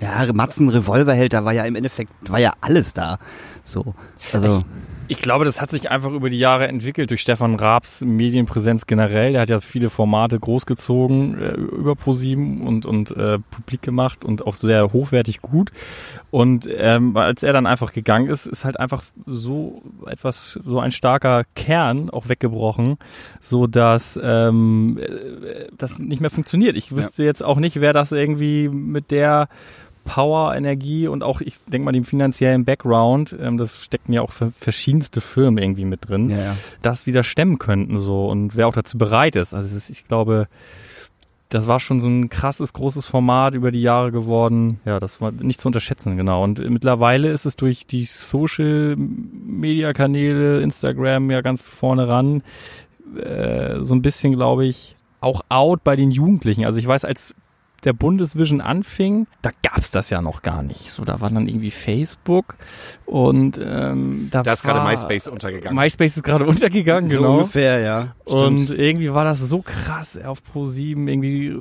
Ja, 0.00 0.32
Matzen 0.32 0.68
Revolverheld, 0.68 1.32
da 1.32 1.44
war 1.44 1.52
ja 1.52 1.64
im 1.64 1.76
Endeffekt, 1.76 2.12
war 2.30 2.38
ja 2.38 2.54
alles 2.60 2.94
da. 2.94 3.18
So. 3.64 3.94
Also. 4.32 4.58
Ich 4.58 4.64
glaube, 5.18 5.44
das 5.44 5.60
hat 5.60 5.70
sich 5.70 5.90
einfach 5.90 6.12
über 6.12 6.30
die 6.30 6.38
Jahre 6.38 6.68
entwickelt 6.68 7.10
durch 7.10 7.20
Stefan 7.20 7.56
Raabs 7.56 8.02
Medienpräsenz 8.02 8.86
generell. 8.86 9.32
Der 9.32 9.42
hat 9.42 9.50
ja 9.50 9.60
viele 9.60 9.90
Formate 9.90 10.38
großgezogen 10.38 11.38
äh, 11.40 11.52
über 11.54 11.96
ProSieben 11.96 12.66
und 12.66 12.86
und 12.86 13.10
äh, 13.10 13.38
publik 13.50 13.82
gemacht 13.82 14.24
und 14.24 14.46
auch 14.46 14.54
sehr 14.54 14.92
hochwertig 14.92 15.42
gut. 15.42 15.72
Und 16.30 16.68
ähm, 16.72 17.16
als 17.16 17.42
er 17.42 17.52
dann 17.52 17.66
einfach 17.66 17.92
gegangen 17.92 18.28
ist, 18.28 18.46
ist 18.46 18.64
halt 18.64 18.78
einfach 18.78 19.02
so 19.26 19.82
etwas, 20.06 20.60
so 20.64 20.78
ein 20.78 20.92
starker 20.92 21.44
Kern 21.56 22.10
auch 22.10 22.28
weggebrochen, 22.28 22.96
so 23.40 23.66
dass 23.66 24.18
ähm, 24.22 24.98
äh, 24.98 25.68
das 25.76 25.98
nicht 25.98 26.20
mehr 26.20 26.30
funktioniert. 26.30 26.76
Ich 26.76 26.94
wüsste 26.94 27.24
jetzt 27.24 27.42
auch 27.42 27.58
nicht, 27.58 27.80
wer 27.80 27.92
das 27.92 28.12
irgendwie 28.12 28.68
mit 28.68 29.10
der 29.10 29.48
Power, 30.12 30.56
Energie 30.56 31.06
und 31.06 31.22
auch, 31.22 31.40
ich 31.40 31.54
denke 31.68 31.84
mal, 31.84 31.92
dem 31.92 32.04
finanziellen 32.04 32.64
Background, 32.64 33.32
ähm, 33.40 33.58
das 33.58 33.84
stecken 33.84 34.12
ja 34.12 34.22
auch 34.22 34.32
ver- 34.32 34.50
verschiedenste 34.58 35.20
Firmen 35.20 35.62
irgendwie 35.62 35.84
mit 35.84 36.08
drin, 36.08 36.30
Ja, 36.30 36.36
ja. 36.38 36.56
das 36.82 37.06
wieder 37.06 37.22
stemmen 37.22 37.60
könnten 37.60 38.00
so 38.00 38.26
und 38.28 38.56
wer 38.56 38.66
auch 38.66 38.72
dazu 38.74 38.98
bereit 38.98 39.36
ist. 39.36 39.54
Also 39.54 39.76
ist, 39.76 39.88
ich 39.88 40.08
glaube, 40.08 40.48
das 41.48 41.66
war 41.68 41.78
schon 41.80 42.00
so 42.00 42.08
ein 42.08 42.28
krasses, 42.28 42.72
großes 42.72 43.06
Format 43.06 43.54
über 43.54 43.70
die 43.70 43.82
Jahre 43.82 44.10
geworden. 44.12 44.80
Ja, 44.84 44.98
das 45.00 45.20
war 45.20 45.30
nicht 45.32 45.60
zu 45.60 45.68
unterschätzen, 45.68 46.16
genau. 46.16 46.42
Und 46.44 46.58
mittlerweile 46.70 47.30
ist 47.30 47.44
es 47.44 47.54
durch 47.56 47.86
die 47.86 48.04
Social-Media-Kanäle, 49.24 50.60
Instagram 50.60 51.30
ja 51.30 51.40
ganz 51.40 51.68
vorne 51.68 52.08
ran, 52.08 52.42
äh, 53.16 53.82
so 53.82 53.94
ein 53.94 54.02
bisschen, 54.02 54.32
glaube 54.32 54.66
ich, 54.66 54.96
auch 55.20 55.42
out 55.48 55.84
bei 55.84 55.96
den 55.96 56.10
Jugendlichen. 56.10 56.64
Also 56.64 56.78
ich 56.78 56.86
weiß, 56.86 57.04
als 57.04 57.34
der 57.84 57.92
Bundesvision 57.92 58.60
anfing, 58.60 59.26
da 59.42 59.50
gab's 59.62 59.90
das 59.90 60.10
ja 60.10 60.20
noch 60.20 60.42
gar 60.42 60.62
nicht. 60.62 60.90
So, 60.90 61.04
da 61.04 61.20
war 61.20 61.30
dann 61.30 61.48
irgendwie 61.48 61.70
Facebook 61.70 62.56
und 63.06 63.58
ähm, 63.62 64.28
da 64.30 64.42
Da 64.42 64.52
ist 64.52 64.62
gerade 64.62 64.86
MySpace 64.86 65.28
untergegangen. 65.28 65.76
MySpace 65.78 66.16
ist 66.18 66.22
gerade 66.22 66.44
untergegangen, 66.46 67.10
So 67.10 67.16
genau. 67.18 67.34
ungefähr, 67.38 67.80
ja. 67.80 68.14
Und 68.24 68.70
irgendwie 68.70 69.12
war 69.12 69.24
das 69.24 69.40
so 69.40 69.62
krass 69.62 70.18
auf 70.22 70.42
Pro7, 70.54 71.08
irgendwie 71.08 71.56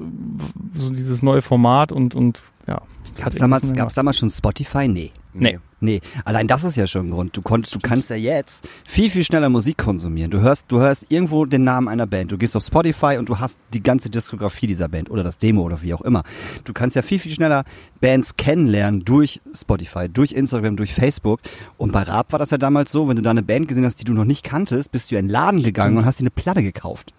so 0.73 0.89
dieses 0.89 1.23
neue 1.23 1.41
Format 1.41 1.91
und, 1.91 2.15
und 2.15 2.41
ja. 2.67 2.81
Gab's 3.19 3.35
hat 3.35 3.41
damals, 3.41 3.73
gab's 3.73 3.93
damals 3.93 4.17
schon 4.17 4.29
Spotify? 4.29 4.88
Nee. 4.88 5.11
Nee. 5.33 5.59
Nee, 5.81 6.01
allein 6.25 6.47
das 6.47 6.65
ist 6.65 6.75
ja 6.75 6.88
schon 6.88 7.07
ein 7.07 7.11
Grund. 7.11 7.38
Du 7.38 7.41
konntest, 7.41 7.73
du 7.73 7.79
kannst 7.79 8.09
ja 8.09 8.17
jetzt 8.17 8.67
viel, 8.85 9.09
viel 9.09 9.23
schneller 9.23 9.47
Musik 9.47 9.77
konsumieren. 9.77 10.29
Du 10.29 10.41
hörst, 10.41 10.65
du 10.69 10.79
hörst 10.79 11.05
irgendwo 11.07 11.45
den 11.45 11.63
Namen 11.63 11.88
einer 11.88 12.05
Band. 12.05 12.33
Du 12.33 12.38
gehst 12.38 12.57
auf 12.57 12.63
Spotify 12.63 13.15
und 13.17 13.29
du 13.29 13.39
hast 13.39 13.57
die 13.73 13.81
ganze 13.81 14.09
Diskografie 14.09 14.67
dieser 14.67 14.89
Band 14.89 15.09
oder 15.09 15.23
das 15.23 15.38
Demo 15.38 15.61
oder 15.61 15.81
wie 15.81 15.93
auch 15.93 16.01
immer. 16.01 16.23
Du 16.65 16.73
kannst 16.73 16.97
ja 16.97 17.01
viel, 17.01 17.19
viel 17.19 17.31
schneller 17.31 17.63
Bands 18.01 18.35
kennenlernen 18.35 19.05
durch 19.05 19.41
Spotify, 19.53 20.09
durch 20.09 20.33
Instagram, 20.33 20.75
durch 20.75 20.93
Facebook. 20.93 21.39
Und 21.77 21.93
bei 21.93 22.03
Raab 22.03 22.33
war 22.33 22.39
das 22.39 22.49
ja 22.49 22.57
damals 22.57 22.91
so, 22.91 23.07
wenn 23.07 23.15
du 23.15 23.21
da 23.21 23.29
eine 23.29 23.43
Band 23.43 23.69
gesehen 23.69 23.85
hast, 23.85 24.01
die 24.01 24.05
du 24.05 24.13
noch 24.13 24.25
nicht 24.25 24.43
kanntest, 24.43 24.91
bist 24.91 25.11
du 25.11 25.15
in 25.15 25.27
den 25.27 25.31
Laden 25.31 25.63
gegangen 25.63 25.97
und 25.97 26.05
hast 26.05 26.19
dir 26.19 26.23
eine 26.23 26.31
Platte 26.31 26.61
gekauft. 26.61 27.13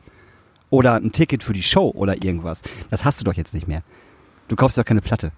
Oder 0.69 0.97
ein 0.97 1.13
Ticket 1.13 1.43
für 1.43 1.55
die 1.55 1.63
Show 1.63 1.93
oder 1.95 2.23
irgendwas. 2.23 2.61
Das 2.91 3.07
hast 3.07 3.21
du 3.21 3.25
doch 3.25 3.35
jetzt 3.35 3.55
nicht 3.55 3.67
mehr. 3.67 3.83
Du 4.49 4.57
kaufst 4.57 4.77
doch 4.77 4.85
keine 4.85 5.01
Platte. 5.01 5.33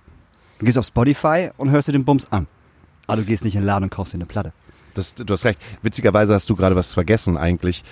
Du 0.63 0.67
gehst 0.67 0.79
auf 0.79 0.87
Spotify 0.87 1.51
und 1.57 1.71
hörst 1.73 1.89
dir 1.89 1.93
den 1.93 2.05
Bums 2.05 2.31
an. 2.31 2.47
Aber 3.09 3.17
du 3.17 3.25
gehst 3.25 3.43
nicht 3.45 3.57
in 3.57 3.63
den 3.63 3.67
Laden 3.67 3.83
und 3.83 3.91
kaufst 3.91 4.13
dir 4.15 4.19
eine 4.19 4.27
Platte. 4.27 4.53
Das, 4.95 5.13
du 5.17 5.27
hast 5.33 5.45
recht. 5.45 5.59
Witzigerweise 5.83 6.35
hast 6.35 6.49
du 6.49 6.55
gerade 6.55 6.77
was 6.77 6.95
vergessen 6.95 7.37
eigentlich. 7.37 7.83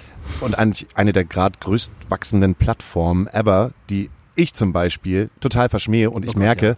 Und 0.40 0.56
eigentlich 0.56 0.86
eine 0.94 1.12
der 1.12 1.24
gerade 1.24 1.58
größt 1.58 1.90
wachsenden 2.08 2.54
Plattformen 2.54 3.26
ever, 3.26 3.72
die 3.88 4.08
ich 4.36 4.54
zum 4.54 4.72
Beispiel 4.72 5.30
total 5.40 5.68
verschmähe 5.68 6.10
und 6.12 6.22
ich 6.24 6.28
Gott, 6.34 6.36
merke, 6.36 6.76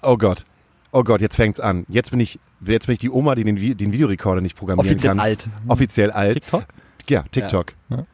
oh 0.00 0.16
Gott, 0.16 0.46
oh 0.90 1.04
Gott, 1.04 1.20
jetzt 1.20 1.36
fängt's 1.36 1.60
an. 1.60 1.84
Jetzt 1.90 2.10
bin 2.10 2.20
ich, 2.20 2.40
jetzt 2.64 2.86
bin 2.86 2.94
ich 2.94 2.98
die 2.98 3.10
Oma, 3.10 3.34
die 3.34 3.44
den, 3.44 3.56
den 3.56 3.92
Videorekorder 3.92 4.40
nicht 4.40 4.56
programmieren 4.56 4.88
Offiziell 4.88 5.10
kann. 5.10 5.20
alt. 5.20 5.50
Offiziell 5.68 6.10
alt. 6.12 6.34
TikTok? 6.36 6.64
Ja, 7.10 7.24
TikTok. 7.30 7.66
Ja. 7.90 8.06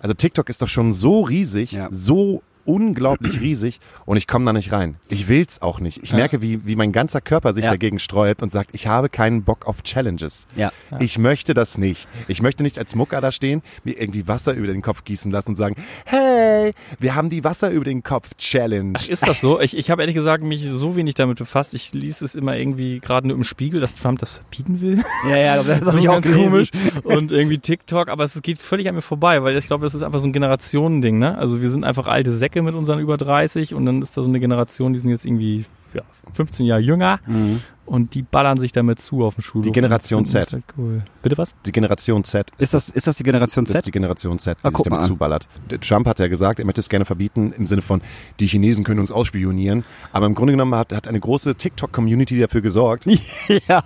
Also 0.00 0.14
TikTok 0.14 0.48
ist 0.48 0.60
doch 0.60 0.68
schon 0.68 0.92
so 0.92 1.20
riesig, 1.20 1.70
Ja. 1.70 1.86
so 1.92 2.42
unglaublich 2.64 3.40
riesig 3.40 3.80
und 4.06 4.16
ich 4.16 4.26
komme 4.26 4.44
da 4.44 4.52
nicht 4.52 4.72
rein. 4.72 4.96
Ich 5.08 5.28
will's 5.28 5.62
auch 5.62 5.80
nicht. 5.80 6.02
Ich 6.02 6.10
Ja. 6.10 6.16
merke, 6.16 6.40
wie, 6.42 6.66
wie 6.66 6.76
mein 6.76 6.92
ganzer 6.92 7.20
Körper 7.20 7.54
sich 7.54 7.64
Ja. 7.64 7.70
dagegen 7.70 7.98
sträubt 7.98 8.42
und 8.42 8.52
sagt, 8.52 8.70
ich 8.72 8.86
habe 8.86 9.08
keinen 9.08 9.42
Bock 9.44 9.66
auf 9.66 9.82
Challenges. 9.82 10.46
Ja. 10.56 10.72
Ich 10.98 11.18
möchte 11.18 11.54
das 11.54 11.78
nicht. 11.78 12.08
Ich 12.28 12.42
möchte 12.42 12.62
nicht 12.62 12.78
als 12.78 12.94
Mucker 12.94 13.20
da 13.20 13.32
stehen, 13.32 13.62
mir 13.84 14.00
irgendwie 14.00 14.26
Wasser 14.28 14.54
über 14.54 14.66
den 14.66 14.82
Kopf 14.82 15.04
gießen 15.04 15.30
lassen 15.30 15.50
und 15.50 15.56
sagen, 15.56 15.76
hey, 16.04 16.72
wir 16.98 17.14
haben 17.14 17.30
die 17.30 17.44
Wasser 17.44 17.70
über 17.70 17.84
den 17.84 18.02
Kopf 18.02 18.30
Challenge. 18.36 18.92
Ach, 18.96 19.08
ist 19.08 19.26
das 19.26 19.40
so? 19.40 19.60
Ich, 19.60 19.76
ich 19.76 19.90
habe 19.90 20.02
ehrlich 20.02 20.14
gesagt 20.16 20.44
mich 20.44 20.68
so 20.70 20.96
wenig 20.96 21.14
damit 21.14 21.38
befasst. 21.38 21.74
Ich 21.74 21.92
ließ 21.92 22.22
es 22.22 22.34
immer 22.34 22.56
irgendwie 22.56 23.00
gerade 23.00 23.26
nur 23.28 23.36
im 23.36 23.44
Spiegel, 23.44 23.80
dass 23.80 23.94
Trump 23.96 24.18
das 24.18 24.38
verbieten 24.38 24.80
will. 24.80 25.02
Ja, 25.28 25.36
ja, 25.36 25.56
das, 25.62 25.68
ich 25.94 26.02
So 26.02 26.08
auch 26.10 26.14
ganz 26.14 26.26
gelesen. 26.26 26.42
komisch. 26.50 26.70
Und 27.04 27.32
irgendwie 27.32 27.58
TikTok, 27.58 28.08
aber 28.08 28.24
es 28.24 28.40
geht 28.42 28.58
völlig 28.58 28.88
an 28.88 28.94
mir 28.94 29.02
vorbei, 29.02 29.42
weil 29.42 29.56
ich 29.56 29.66
glaube, 29.66 29.84
das 29.84 29.94
ist 29.94 30.02
einfach 30.02 30.20
so 30.20 30.26
ein 30.28 30.32
Generationending, 30.32 31.18
ne? 31.18 31.36
Also 31.38 31.62
wir 31.62 31.70
sind 31.70 31.84
einfach 31.84 32.06
alte 32.06 32.32
Säcke 32.32 32.51
mit 32.60 32.74
unseren 32.74 32.98
über 33.00 33.16
30 33.16 33.74
und 33.74 33.86
dann 33.86 34.02
ist 34.02 34.16
da 34.16 34.22
so 34.22 34.28
eine 34.28 34.40
Generation, 34.40 34.92
die 34.92 34.98
sind 34.98 35.08
jetzt 35.10 35.24
irgendwie 35.24 35.64
ja, 35.94 36.02
15 36.34 36.66
Jahre 36.66 36.80
jünger 36.80 37.20
Mhm. 37.26 37.60
und 37.84 38.14
die 38.14 38.22
ballern 38.22 38.58
sich 38.58 38.72
damit 38.72 38.98
zu 38.98 39.22
auf 39.24 39.34
dem 39.34 39.42
Schulhof. 39.42 39.66
Die 39.66 39.72
Generation 39.72 40.24
Z. 40.24 40.46
ist 40.46 40.52
Halt 40.54 40.64
cool. 40.78 41.02
Bitte 41.20 41.36
was? 41.36 41.54
Die 41.66 41.72
Generation 41.72 42.24
Z 42.24 42.48
Ist 42.56 42.72
das, 42.72 42.88
ist 42.88 43.06
das 43.06 43.16
die 43.18 43.22
Generation 43.24 43.66
Das 43.66 43.72
ist 43.74 43.76
Z? 43.80 43.86
die 43.86 43.90
Generation 43.90 44.38
Z, 44.38 44.56
die 44.58 44.66
Ah, 44.66 44.70
sich 44.70 44.82
damit 44.84 45.02
zuballert. 45.02 45.46
Trump 45.82 46.06
hat 46.06 46.18
ja 46.18 46.28
gesagt, 46.28 46.60
er 46.60 46.64
möchte 46.64 46.80
es 46.80 46.88
gerne 46.88 47.04
verbieten 47.04 47.52
im 47.54 47.66
Sinne 47.66 47.82
von, 47.82 48.00
die 48.40 48.46
Chinesen 48.46 48.84
können 48.84 49.00
uns 49.00 49.12
ausspionieren. 49.12 49.84
Aber 50.12 50.24
im 50.24 50.34
Grunde 50.34 50.54
genommen 50.54 50.74
hat, 50.76 50.94
hat 50.94 51.06
eine 51.08 51.20
große 51.20 51.56
TikTok-Community 51.56 52.38
dafür 52.40 52.62
gesorgt. 52.62 53.04
ja. 53.68 53.82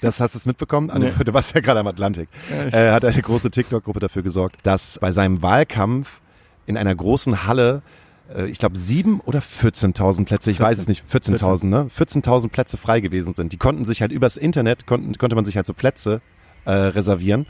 Das 0.00 0.20
hast 0.20 0.34
du 0.34 0.38
es 0.38 0.46
mitbekommen? 0.46 0.88
An 0.90 1.02
dem- 1.02 1.12
Du 1.22 1.34
warst 1.34 1.54
ja 1.54 1.60
gerade 1.60 1.80
am 1.80 1.86
Atlantik. 1.86 2.30
Äh, 2.72 2.92
hat 2.92 3.04
eine 3.04 3.20
große 3.20 3.50
TikTok-Gruppe 3.50 4.00
dafür 4.00 4.22
gesorgt, 4.22 4.56
dass 4.62 4.98
bei 5.00 5.12
seinem 5.12 5.42
Wahlkampf 5.42 6.19
in 6.70 6.78
einer 6.78 6.94
großen 6.94 7.46
Halle 7.46 7.82
äh, 8.34 8.46
ich 8.46 8.58
glaube, 8.58 8.78
sieben 8.78 9.20
oder 9.20 9.40
14.000 9.40 10.24
Plätze, 10.24 10.50
ich 10.50 10.60
weiß 10.60 10.78
es 10.78 10.88
nicht, 10.88 11.04
14.000, 11.12 11.66
ne? 11.66 11.90
14.000 11.96 12.48
Plätze 12.48 12.76
frei 12.76 13.00
gewesen 13.00 13.34
sind. 13.34 13.52
Die 13.52 13.56
konnten 13.56 13.84
sich 13.84 14.00
halt 14.00 14.12
übers 14.12 14.36
Internet, 14.36 14.86
konnten, 14.86 15.16
konnte 15.18 15.36
man 15.36 15.44
sich 15.44 15.56
halt 15.56 15.66
so 15.66 15.74
Plätze 15.74 16.20
äh, 16.64 16.72
reservieren. 16.72 17.46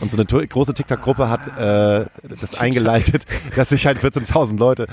Und 0.00 0.10
so 0.10 0.16
eine 0.16 0.26
große 0.26 0.74
TikTok-Gruppe 0.74 1.28
hat 1.30 1.46
äh, 1.56 2.06
das 2.40 2.58
eingeleitet, 2.58 3.26
dass 3.56 3.68
sich 3.68 3.86
halt 3.86 3.98
14.000 3.98 4.58
Leute 4.58 4.88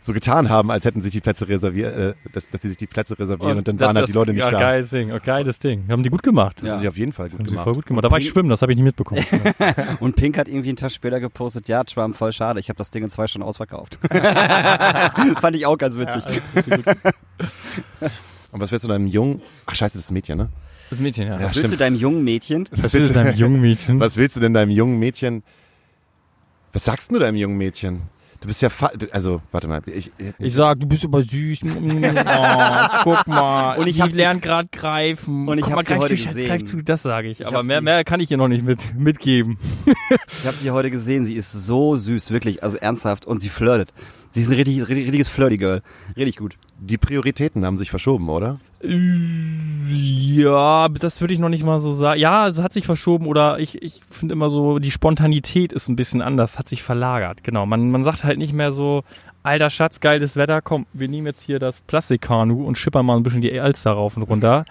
so 0.00 0.12
getan 0.12 0.48
haben, 0.48 0.70
als 0.70 0.84
hätten 0.84 1.02
sich 1.02 1.12
die 1.12 1.20
Plätze 1.20 1.48
reserviert, 1.48 1.96
äh, 1.96 2.14
dass, 2.32 2.48
dass 2.48 2.62
sie 2.62 2.68
sich 2.68 2.76
die 2.76 2.86
Plätze 2.86 3.18
reservieren 3.18 3.58
und, 3.58 3.66
dann 3.68 3.76
das- 3.76 3.86
waren 3.88 3.96
halt 3.96 4.08
die 4.08 4.12
Leute 4.12 4.32
nicht 4.32 4.44
ja, 4.44 4.50
da. 4.50 4.58
Geiles 4.58 4.90
Ding, 4.90 5.12
oh, 5.12 5.18
geiles 5.22 5.58
Ding. 5.58 5.84
Haben 5.88 6.02
die 6.02 6.10
gut 6.10 6.22
gemacht. 6.22 6.62
Das 6.62 6.70
haben 6.70 6.80
sie 6.80 6.88
auf 6.88 6.96
jeden 6.96 7.12
Fall 7.12 7.28
gut 7.30 7.40
Haben 7.40 7.46
sie 7.46 7.50
gemacht. 7.50 7.64
voll 7.64 7.74
gut 7.74 7.86
gemacht. 7.86 8.04
Da 8.04 8.10
war 8.10 8.18
ich 8.18 8.28
schwimmen, 8.28 8.48
das 8.48 8.62
habe 8.62 8.72
ich 8.72 8.76
nicht 8.76 8.84
mitbekommen. 8.84 9.24
Und 10.00 10.14
Pink 10.16 10.38
hat 10.38 10.46
irgendwie 10.48 10.68
einen 10.68 10.76
Tag 10.76 10.92
später 10.92 11.18
gepostet, 11.20 11.68
ja, 11.68 11.82
Trump, 11.84 12.16
voll 12.16 12.32
schade, 12.32 12.60
ich 12.60 12.68
habe 12.68 12.76
das 12.78 12.90
Ding 12.90 13.02
in 13.02 13.10
zwei 13.10 13.26
Stunden 13.26 13.46
ausverkauft. 13.46 13.98
Fand 15.40 15.56
ich 15.56 15.66
auch 15.66 15.76
ganz 15.76 15.96
witzig. 15.96 16.22
Und 18.52 18.60
was 18.60 18.70
willst 18.70 18.84
du 18.84 18.88
deinem 18.88 19.08
jungen, 19.08 19.42
ach 19.66 19.74
scheiße, 19.74 19.98
das 19.98 20.04
ist 20.04 20.10
ein 20.10 20.14
Mädchen, 20.14 20.38
ne? 20.38 20.48
Das 20.90 21.00
Mädchen, 21.00 21.26
ja. 21.26 21.38
Ja, 21.38 21.54
Willst 21.54 21.72
du 21.72 21.76
deinem 21.76 21.96
jungen 21.96 22.24
Mädchen? 22.24 22.68
Das 22.74 22.94
ist 22.94 23.14
dein 23.14 23.36
Jungmädchen. 23.36 24.00
Was 24.00 24.16
willst 24.16 24.36
du 24.36 24.40
denn 24.40 24.54
deinem 24.54 24.70
jungen 24.70 24.98
Mädchen, 24.98 25.42
was 26.72 26.84
sagst 26.84 27.10
du 27.10 27.18
deinem 27.18 27.36
jungen 27.36 27.58
Mädchen? 27.58 28.02
Du 28.40 28.46
bist 28.46 28.62
ja, 28.62 28.70
fa 28.70 28.92
also, 29.10 29.42
warte 29.50 29.66
mal, 29.66 29.80
ich, 29.86 30.12
Ich 30.38 30.54
sag, 30.54 30.78
du 30.78 30.86
bist 30.86 31.04
aber 31.04 31.22
süß. 31.22 31.60
Oh, 31.64 33.00
guck 33.02 33.26
mal. 33.26 33.74
Und 33.78 33.86
ich 33.88 33.96
sie- 33.96 34.08
lernt 34.16 34.42
gerade 34.42 34.68
greifen. 34.70 35.48
Und 35.48 35.58
ich 35.58 35.64
guck 35.64 35.72
hab 35.72 35.76
mal, 35.78 35.84
sie 35.84 35.94
heute 35.96 36.16
zu, 36.16 36.22
Schatz, 36.22 36.34
gesehen. 36.34 36.48
greif 36.48 36.64
zu. 36.64 36.82
Das 36.82 37.02
sage 37.02 37.28
ich. 37.28 37.40
Ich 37.40 37.46
aber 37.46 37.64
mehr, 37.64 37.80
mehr 37.80 38.04
kann 38.04 38.20
ich 38.20 38.30
ihr 38.30 38.36
noch 38.36 38.48
nicht 38.48 38.64
mit, 38.64 38.94
mitgeben. 38.96 39.58
Ich 40.40 40.46
habe 40.46 40.56
sie 40.56 40.70
heute 40.70 40.90
gesehen, 40.90 41.24
sie 41.24 41.34
ist 41.34 41.50
so 41.52 41.96
süß, 41.96 42.30
wirklich, 42.30 42.62
also 42.62 42.76
ernsthaft. 42.76 43.26
Und 43.26 43.40
sie 43.42 43.48
flirtet. 43.48 43.92
Sie 44.30 44.42
ist 44.42 44.50
ein 44.50 44.56
richtig, 44.56 44.80
richtig, 44.80 45.06
richtiges 45.06 45.28
Flirty-Girl. 45.28 45.82
Richtig 46.16 46.36
gut. 46.36 46.56
die 46.80 46.98
Prioritäten 46.98 47.64
haben 47.64 47.78
sich 47.78 47.90
verschoben, 47.90 48.28
oder? 48.28 48.60
Ja, 49.88 50.88
das 50.88 51.20
würde 51.20 51.34
ich 51.34 51.40
noch 51.40 51.48
nicht 51.48 51.64
mal 51.64 51.80
so 51.80 51.92
sagen. 51.92 52.20
Ja, 52.20 52.46
es 52.48 52.60
hat 52.60 52.72
sich 52.72 52.86
verschoben 52.86 53.26
oder 53.26 53.58
ich, 53.58 53.82
ich 53.82 54.02
finde 54.10 54.34
immer 54.34 54.50
so, 54.50 54.78
die 54.78 54.90
Spontanität 54.90 55.72
ist 55.72 55.88
ein 55.88 55.96
bisschen 55.96 56.22
anders, 56.22 56.58
hat 56.58 56.68
sich 56.68 56.82
verlagert. 56.82 57.42
Genau, 57.42 57.66
man, 57.66 57.90
man 57.90 58.04
sagt 58.04 58.22
halt 58.24 58.38
nicht 58.38 58.52
mehr 58.52 58.70
so, 58.72 59.02
alter 59.42 59.70
Schatz, 59.70 60.00
geiles 60.00 60.36
Wetter, 60.36 60.60
komm, 60.60 60.86
wir 60.92 61.08
nehmen 61.08 61.26
jetzt 61.26 61.42
hier 61.42 61.58
das 61.58 61.80
Plastikkanu 61.80 62.64
und 62.64 62.76
schippern 62.78 63.06
mal 63.06 63.16
ein 63.16 63.22
bisschen 63.22 63.40
die 63.40 63.58
Alster 63.58 63.92
rauf 63.92 64.16
und 64.16 64.24
runter. 64.24 64.64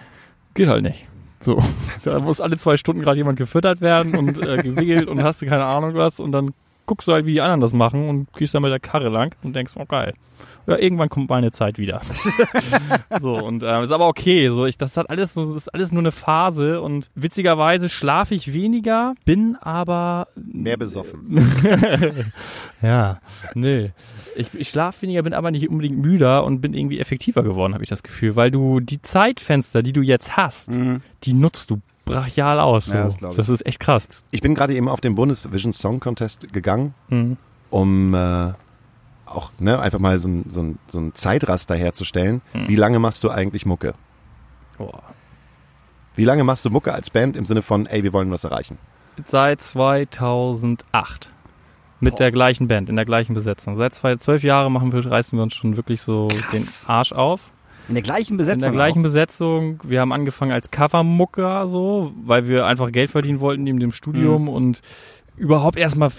Geht 0.54 0.70
halt 0.70 0.84
nicht. 0.84 1.06
So, 1.40 1.62
da 2.04 2.20
muss 2.20 2.42
alle 2.42 2.58
zwei 2.58 2.78
Stunden 2.78 3.02
gerade 3.02 3.18
jemand 3.18 3.38
gefüttert 3.38 3.82
werden 3.82 4.16
und 4.16 4.38
äh, 4.42 4.62
gewickelt 4.64 5.08
und 5.08 5.24
hast 5.24 5.42
du 5.42 5.46
keine 5.46 5.66
Ahnung 5.66 5.96
was 5.96 6.20
und 6.20 6.32
dann 6.32 6.54
guckst 6.88 7.08
du 7.08 7.14
halt, 7.14 7.26
wie 7.26 7.34
die 7.34 7.42
anderen 7.42 7.62
das 7.62 7.74
machen 7.74 8.10
und 8.10 8.34
gehst 8.34 8.56
dann 8.56 8.64
mit 8.64 8.72
der 8.72 8.80
Karre 8.80 9.10
lang 9.10 9.36
und 9.44 9.56
denkst, 9.56 9.74
oh 9.76 9.86
geil. 9.86 10.14
Ja, 10.66 10.78
irgendwann 10.78 11.10
kommt 11.10 11.30
meine 11.30 11.52
Zeit 11.52 11.78
wieder. 11.78 12.02
so, 13.22 13.38
und 13.38 13.64
äh, 13.64 13.84
ist 13.84 13.92
aber 13.92 14.08
okay. 14.08 14.50
So, 14.50 14.66
ich, 14.66 14.78
das 14.78 14.98
hat 14.98 15.10
alles, 15.10 15.34
das 15.34 15.50
ist 15.50 15.74
alles 15.74 15.94
nur 15.94 16.02
eine 16.02 16.12
Phase 16.12 16.82
und 16.82 17.10
witzigerweise 17.16 17.88
schlafe 17.88 18.36
ich 18.36 18.52
weniger, 18.52 19.14
bin 19.24 19.56
aber 19.62 20.28
Mehr 20.36 20.76
besoffen. 20.78 21.40
ja, 22.82 23.20
nee. 23.54 23.92
Ich, 24.36 24.54
ich 24.54 24.70
schlafe 24.70 25.04
weniger, 25.04 25.24
bin 25.24 25.34
aber 25.34 25.52
nicht 25.52 25.70
unbedingt 25.70 26.00
müder 26.00 26.44
und 26.44 26.60
bin 26.60 26.74
irgendwie 26.74 27.00
effektiver 27.00 27.44
geworden, 27.44 27.74
habe 27.74 27.84
ich 27.84 27.90
das 27.90 28.04
Gefühl, 28.04 28.36
weil 28.36 28.52
du 28.52 28.82
die 28.82 29.02
Zeitfenster, 29.02 29.84
die 29.84 29.94
du 29.94 30.02
jetzt 30.02 30.36
hast, 30.36 30.70
die 31.24 31.34
nutzt 31.34 31.72
du 31.72 31.82
brachial 32.08 32.60
aus. 32.60 32.86
So. 32.86 32.96
Ja, 32.96 33.04
das 33.04 33.18
das 33.36 33.50
ist 33.50 33.66
echt 33.66 33.80
krass. 33.80 34.26
Ich 34.32 34.42
bin 34.42 34.56
gerade 34.56 34.74
eben 34.74 34.90
auf 34.90 35.02
den 35.02 35.16
Bundesvision 35.16 35.74
Song 35.74 36.00
Contest 36.00 36.52
gegangen, 36.54 36.94
Mhm. 37.10 37.38
um 37.70 38.14
äh, 38.14 38.54
auch 39.26 39.52
ne, 39.60 39.80
einfach 39.80 40.00
mal 40.00 40.18
so 40.20 40.30
ein, 40.30 40.46
so, 40.50 40.62
ein, 40.62 40.80
so 40.88 41.00
ein 41.00 41.14
Zeitraster 41.14 41.76
herzustellen. 41.76 42.42
Hm. 42.54 42.68
Wie 42.70 42.76
lange 42.78 42.98
machst 43.00 43.24
du 43.24 43.30
eigentlich 43.30 43.66
Mucke? 43.66 43.94
Boah. 44.78 45.04
Wie 46.16 46.24
lange 46.26 46.44
machst 46.44 46.64
du 46.66 46.70
Mucke 46.70 46.94
als 46.94 47.10
Band 47.10 47.36
im 47.36 47.46
Sinne 47.46 47.62
von, 47.62 47.86
ey, 47.88 48.04
wir 48.04 48.14
wollen 48.14 48.32
was 48.32 48.44
erreichen? 48.46 48.78
Seit 49.26 49.62
2008. 49.62 51.32
Mit 52.00 52.14
Boah. 52.14 52.18
der 52.18 52.32
gleichen 52.32 52.68
Band, 52.68 52.90
in 52.90 52.96
der 52.96 53.06
gleichen 53.06 53.34
Besetzung. 53.34 53.76
Seit 53.76 53.94
zwei, 53.96 54.16
zwölf 54.16 54.44
Jahren 54.44 54.72
machen 54.72 54.94
wir, 54.94 55.04
reißen 55.06 55.38
wir 55.38 55.44
uns 55.44 55.56
schon 55.56 55.76
wirklich 55.78 56.02
so 56.02 56.28
Krass. 56.28 56.52
den 56.86 56.90
Arsch 56.90 57.12
auf. 57.12 57.42
In 57.88 57.96
der 57.96 58.04
gleichen 58.04 58.38
Besetzung. 58.38 58.58
In 58.58 58.64
der 58.64 58.72
gleichen 58.72 59.02
Besetzung. 59.02 59.80
Wir 59.84 60.02
haben 60.02 60.12
angefangen 60.12 60.52
als 60.52 60.72
Covermucker 60.72 61.68
so, 61.68 62.12
weil 62.24 62.48
wir 62.48 62.66
einfach 62.66 62.92
Geld 62.92 63.10
verdienen 63.12 63.40
wollten 63.40 63.64
neben 63.64 63.80
dem 63.80 63.92
Studium 63.92 64.44
Mhm. 64.44 64.50
und 64.50 64.82
überhaupt 65.38 65.78
erstmal 65.78 66.12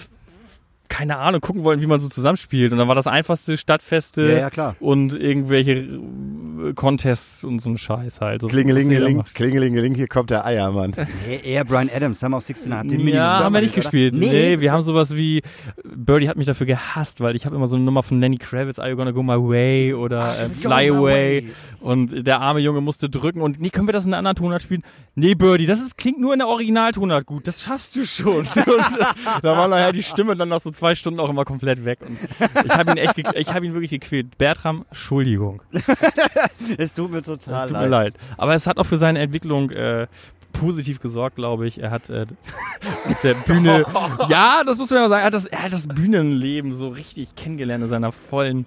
keine 0.88 1.18
Ahnung 1.18 1.40
gucken 1.40 1.64
wollten, 1.64 1.82
wie 1.82 1.86
man 1.86 2.00
so 2.00 2.08
zusammenspielt. 2.08 2.72
Und 2.72 2.78
dann 2.78 2.88
war 2.88 2.94
das 2.94 3.06
einfachste 3.06 3.56
Stadtfeste. 3.56 4.22
Ja, 4.22 4.38
ja, 4.38 4.50
klar. 4.50 4.76
und 4.80 5.14
irgendwelche 5.14 5.72
äh, 5.72 6.72
Contests 6.74 7.44
und 7.44 7.60
so 7.60 7.70
ein 7.70 7.78
Scheiß 7.78 8.20
halt. 8.20 8.40
So, 8.40 8.48
Klingelingeling. 8.48 9.24
Klingelingeling, 9.34 9.94
hier 9.94 10.06
kommt 10.08 10.30
der 10.30 10.44
Eiermann. 10.44 10.94
Nee, 11.26 11.40
eher 11.44 11.64
Brian 11.64 11.90
Adams, 11.94 12.20
Summer 12.20 12.38
of 12.38 12.42
16 12.44 12.74
hat 12.74 12.90
den 12.90 13.06
Ja, 13.08 13.44
haben 13.44 13.52
wir 13.52 13.60
nicht 13.60 13.72
oder? 13.74 13.82
gespielt. 13.82 14.14
Nee. 14.14 14.26
Nee. 14.26 14.60
wir 14.60 14.72
haben 14.72 14.82
sowas 14.82 15.16
wie, 15.16 15.42
Birdie 15.84 16.28
hat 16.28 16.36
mich 16.36 16.46
dafür 16.46 16.66
gehasst, 16.66 17.20
weil 17.20 17.36
ich 17.36 17.46
habe 17.46 17.56
immer 17.56 17.68
so 17.68 17.76
eine 17.76 17.84
Nummer 17.84 18.02
von 18.02 18.20
Lenny 18.20 18.38
Kravitz, 18.38 18.78
Are 18.78 18.90
You 18.90 18.96
Gonna 18.96 19.10
Go 19.10 19.22
My 19.22 19.36
Way 19.36 19.94
oder 19.94 20.34
äh, 20.38 20.48
Fly 20.48 20.90
Away 20.90 21.50
und 21.80 22.26
der 22.26 22.40
arme 22.40 22.60
Junge 22.60 22.80
musste 22.80 23.08
drücken 23.08 23.40
und 23.40 23.60
nee, 23.60 23.70
können 23.70 23.88
wir 23.88 23.92
das 23.92 24.04
in 24.06 24.12
einer 24.12 24.18
anderen 24.18 24.36
Tonart 24.36 24.62
spielen? 24.62 24.82
Nee, 25.14 25.34
Birdie, 25.34 25.66
das 25.66 25.80
ist, 25.80 25.96
klingt 25.96 26.20
nur 26.20 26.32
in 26.32 26.38
der 26.40 26.48
Originaltonart 26.48 27.26
gut, 27.26 27.46
das 27.46 27.62
schaffst 27.62 27.94
du 27.96 28.04
schon. 28.04 28.46
und 28.46 28.46
äh, 28.46 29.04
da 29.42 29.56
war 29.56 29.68
nachher 29.68 29.92
die 29.92 30.02
Stimme 30.02 30.36
dann 30.36 30.48
nach 30.48 30.60
so 30.60 30.70
zwei 30.78 30.94
Stunden 30.94 31.20
auch 31.20 31.28
immer 31.28 31.44
komplett 31.44 31.84
weg 31.84 31.98
und 32.00 32.18
ich 32.64 32.70
habe 32.70 32.92
ihn 32.92 32.96
echt, 32.96 33.18
ich 33.18 33.52
habe 33.52 33.66
ihn 33.66 33.74
wirklich 33.74 33.90
gequält. 33.90 34.38
Bertram, 34.38 34.84
Entschuldigung. 34.88 35.62
Es 36.76 36.92
tut 36.92 37.10
mir 37.10 37.22
total 37.22 37.66
Es 37.66 37.72
tut 37.72 37.80
mir 37.80 37.88
leid. 37.88 38.14
Aber 38.36 38.54
es 38.54 38.66
hat 38.66 38.78
auch 38.78 38.84
für 38.84 38.96
seine 38.96 39.20
Entwicklung 39.20 39.70
äh, 39.70 40.06
positiv 40.52 41.00
gesorgt, 41.00 41.36
glaube 41.36 41.66
ich. 41.66 41.80
Er 41.80 41.90
hat 41.90 42.08
äh, 42.10 42.26
auf 43.06 43.20
der 43.22 43.34
Bühne, 43.34 43.84
ja, 44.28 44.62
das 44.66 44.78
muss 44.78 44.90
man 44.90 45.00
ja 45.00 45.08
sagen, 45.08 45.20
er 45.22 45.26
hat 45.26 45.34
das, 45.34 45.44
er 45.46 45.62
hat 45.62 45.72
das 45.72 45.86
Bühnenleben 45.88 46.72
so 46.72 46.88
richtig 46.88 47.34
kennengelernt 47.36 47.84
in 47.84 47.88
seiner 47.90 48.12
vollen 48.12 48.66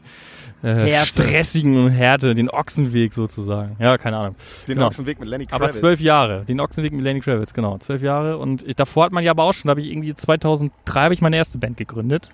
äh, 0.63 0.67
Härte. 0.73 1.07
stressigen 1.23 1.89
Härte, 1.89 2.35
den 2.35 2.49
Ochsenweg 2.49 3.13
sozusagen. 3.13 3.75
Ja, 3.79 3.97
keine 3.97 4.17
Ahnung. 4.17 4.35
Den 4.67 4.75
Genau. 4.75 4.87
Ochsenweg 4.87 5.19
mit 5.19 5.27
Lenny 5.27 5.47
Aber 5.49 5.65
Kravitz. 5.65 5.79
zwölf 5.79 5.99
Jahre, 6.01 6.45
den 6.45 6.59
Ochsenweg 6.59 6.93
mit 6.93 7.03
Lenny 7.03 7.19
Kravitz, 7.19 7.53
genau, 7.53 7.77
zwölf 7.79 8.01
Jahre. 8.01 8.37
Und 8.37 8.61
ich, 8.67 8.75
davor 8.75 9.05
hat 9.05 9.11
man 9.11 9.23
ja 9.23 9.31
aber 9.31 9.43
auch 9.43 9.53
schon, 9.53 9.67
da 9.67 9.71
habe 9.71 9.81
ich 9.81 9.87
irgendwie 9.91 10.13
2003 10.13 11.01
habe 11.01 11.13
ich 11.13 11.21
meine 11.21 11.35
erste 11.37 11.57
Band 11.57 11.77
gegründet. 11.77 12.29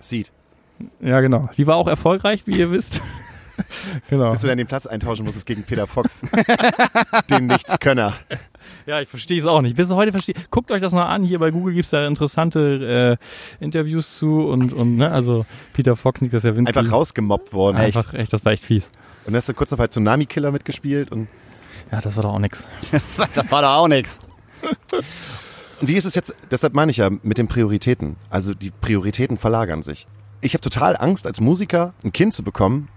Seed. 0.00 0.30
Ja, 1.00 1.20
genau. 1.20 1.48
Die 1.56 1.66
war 1.66 1.76
auch 1.76 1.88
erfolgreich, 1.88 2.46
wie 2.46 2.58
ihr 2.58 2.70
wisst. 2.70 3.00
genau. 4.10 4.30
Bis 4.30 4.40
du 4.40 4.46
dann 4.48 4.58
den 4.58 4.66
Platz 4.66 4.86
eintauschen 4.86 5.24
musstest 5.24 5.46
gegen 5.46 5.62
Peter 5.62 5.86
Fox. 5.86 6.20
den 7.30 7.46
Nichtskönner. 7.46 8.14
Ja, 8.86 9.00
ich 9.00 9.08
verstehe 9.08 9.38
es 9.38 9.46
auch 9.46 9.60
nicht. 9.60 9.76
Bis 9.76 9.90
heute 9.90 10.12
verstehe. 10.12 10.34
Guckt 10.50 10.70
euch 10.70 10.80
das 10.80 10.92
mal 10.92 11.02
an. 11.02 11.22
Hier 11.22 11.38
bei 11.38 11.50
Google 11.50 11.74
gibt's 11.74 11.90
da 11.90 12.06
interessante 12.06 13.18
äh, 13.60 13.64
Interviews 13.64 14.18
zu 14.18 14.46
und 14.46 14.72
und 14.72 14.96
ne, 14.96 15.10
also 15.10 15.46
Peter 15.72 15.96
Fox, 15.96 16.20
Niklas 16.20 16.42
Jawinski. 16.42 16.78
Einfach 16.78 16.92
rausgemobbt 16.92 17.52
worden. 17.52 17.76
Einfach 17.76 18.14
echt, 18.14 18.32
das 18.32 18.44
war 18.44 18.52
echt 18.52 18.64
fies. 18.64 18.90
Und 19.24 19.32
dann 19.32 19.36
hast 19.36 19.48
du 19.48 19.54
kurz 19.54 19.70
noch 19.70 19.78
bei 19.78 19.88
Tsunami 19.88 20.26
Killer 20.26 20.52
mitgespielt. 20.52 21.10
Und, 21.12 21.28
Ja, 21.90 22.00
das 22.00 22.16
war 22.16 22.24
doch 22.24 22.34
auch 22.34 22.38
nix. 22.38 22.64
Da 23.34 23.50
war 23.50 23.62
doch 23.62 23.70
auch 23.70 23.88
nichts. 23.88 24.20
und 25.80 25.88
wie 25.88 25.94
ist 25.94 26.04
es 26.04 26.14
jetzt, 26.14 26.34
deshalb 26.50 26.74
meine 26.74 26.90
ich 26.90 26.98
ja 26.98 27.10
mit 27.22 27.38
den 27.38 27.48
Prioritäten. 27.48 28.16
Also 28.30 28.54
die 28.54 28.70
Prioritäten 28.70 29.38
verlagern 29.38 29.82
sich. 29.82 30.06
Ich 30.40 30.52
habe 30.52 30.60
total 30.60 30.96
Angst, 30.96 31.26
als 31.26 31.40
Musiker 31.40 31.94
ein 32.04 32.12
Kind 32.12 32.34
zu 32.34 32.42
bekommen. 32.42 32.88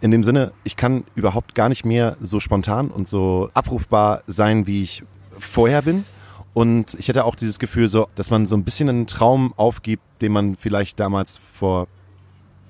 In 0.00 0.10
dem 0.10 0.24
Sinne, 0.24 0.52
ich 0.64 0.76
kann 0.76 1.04
überhaupt 1.14 1.54
gar 1.54 1.68
nicht 1.68 1.84
mehr 1.84 2.16
so 2.20 2.38
spontan 2.40 2.88
und 2.88 3.08
so 3.08 3.50
abrufbar 3.54 4.22
sein, 4.26 4.66
wie 4.66 4.82
ich 4.82 5.02
vorher 5.38 5.82
bin. 5.82 6.04
Und 6.52 6.94
ich 6.94 7.08
hätte 7.08 7.24
auch 7.24 7.34
dieses 7.34 7.58
Gefühl, 7.58 7.88
so, 7.88 8.08
dass 8.14 8.30
man 8.30 8.46
so 8.46 8.56
ein 8.56 8.64
bisschen 8.64 8.88
einen 8.88 9.06
Traum 9.06 9.52
aufgibt, 9.56 10.02
den 10.22 10.32
man 10.32 10.56
vielleicht 10.56 11.00
damals 11.00 11.40
vor 11.52 11.86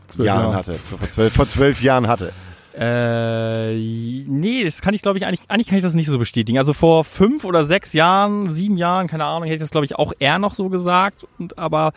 Zwölf 0.09 0.27
Jahren 0.27 0.43
Jahre. 0.43 0.55
hatte. 0.57 0.73
Vor 0.75 1.09
zwölf, 1.09 1.33
vor 1.33 1.47
zwölf 1.49 1.83
Jahren 1.83 2.07
hatte. 2.07 2.33
Äh, 2.79 3.75
nee, 3.75 4.63
das 4.65 4.83
kann 4.83 4.93
ich 4.93 5.01
glaube 5.01 5.19
ich 5.19 5.25
eigentlich, 5.25 5.41
eigentlich 5.49 5.67
kann 5.67 5.79
ich 5.79 5.83
das 5.83 5.95
nicht 5.95 6.09
so 6.09 6.19
bestätigen. 6.19 6.59
Also 6.59 6.75
vor 6.75 7.05
fünf 7.05 7.45
oder 7.45 7.65
sechs 7.65 7.95
Jahren, 7.95 8.53
sieben 8.53 8.77
Jahren, 8.77 9.07
keine 9.07 9.25
Ahnung, 9.25 9.45
hätte 9.45 9.55
ich 9.55 9.61
das 9.61 9.71
glaube 9.71 9.87
ich 9.87 9.97
auch 9.97 10.13
eher 10.19 10.39
noch 10.39 10.53
so 10.53 10.69
gesagt. 10.69 11.27
Und 11.39 11.59
aber 11.59 11.93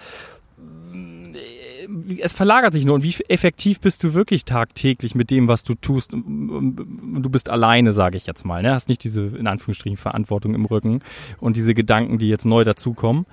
es 2.20 2.34
verlagert 2.34 2.74
sich 2.74 2.86
nur. 2.86 2.96
Und 2.96 3.04
wie 3.04 3.16
effektiv 3.28 3.80
bist 3.80 4.04
du 4.04 4.14
wirklich 4.14 4.46
tagtäglich 4.46 5.16
mit 5.16 5.32
dem, 5.32 5.48
was 5.48 5.64
du 5.64 5.74
tust? 5.76 6.12
Du 6.12 7.30
bist 7.30 7.50
alleine, 7.50 7.94
sage 7.94 8.18
ich 8.18 8.26
jetzt 8.26 8.46
mal. 8.46 8.62
Ne? 8.62 8.74
Hast 8.74 8.90
nicht 8.90 9.04
diese 9.04 9.24
in 9.24 9.48
Anführungsstrichen 9.48 9.98
Verantwortung 9.98 10.56
im 10.56 10.66
Rücken 10.66 11.02
und 11.40 11.56
diese 11.56 11.74
Gedanken, 11.74 12.18
die 12.18 12.30
jetzt 12.30 12.46
neu 12.46 12.64
dazukommen. 12.64 13.26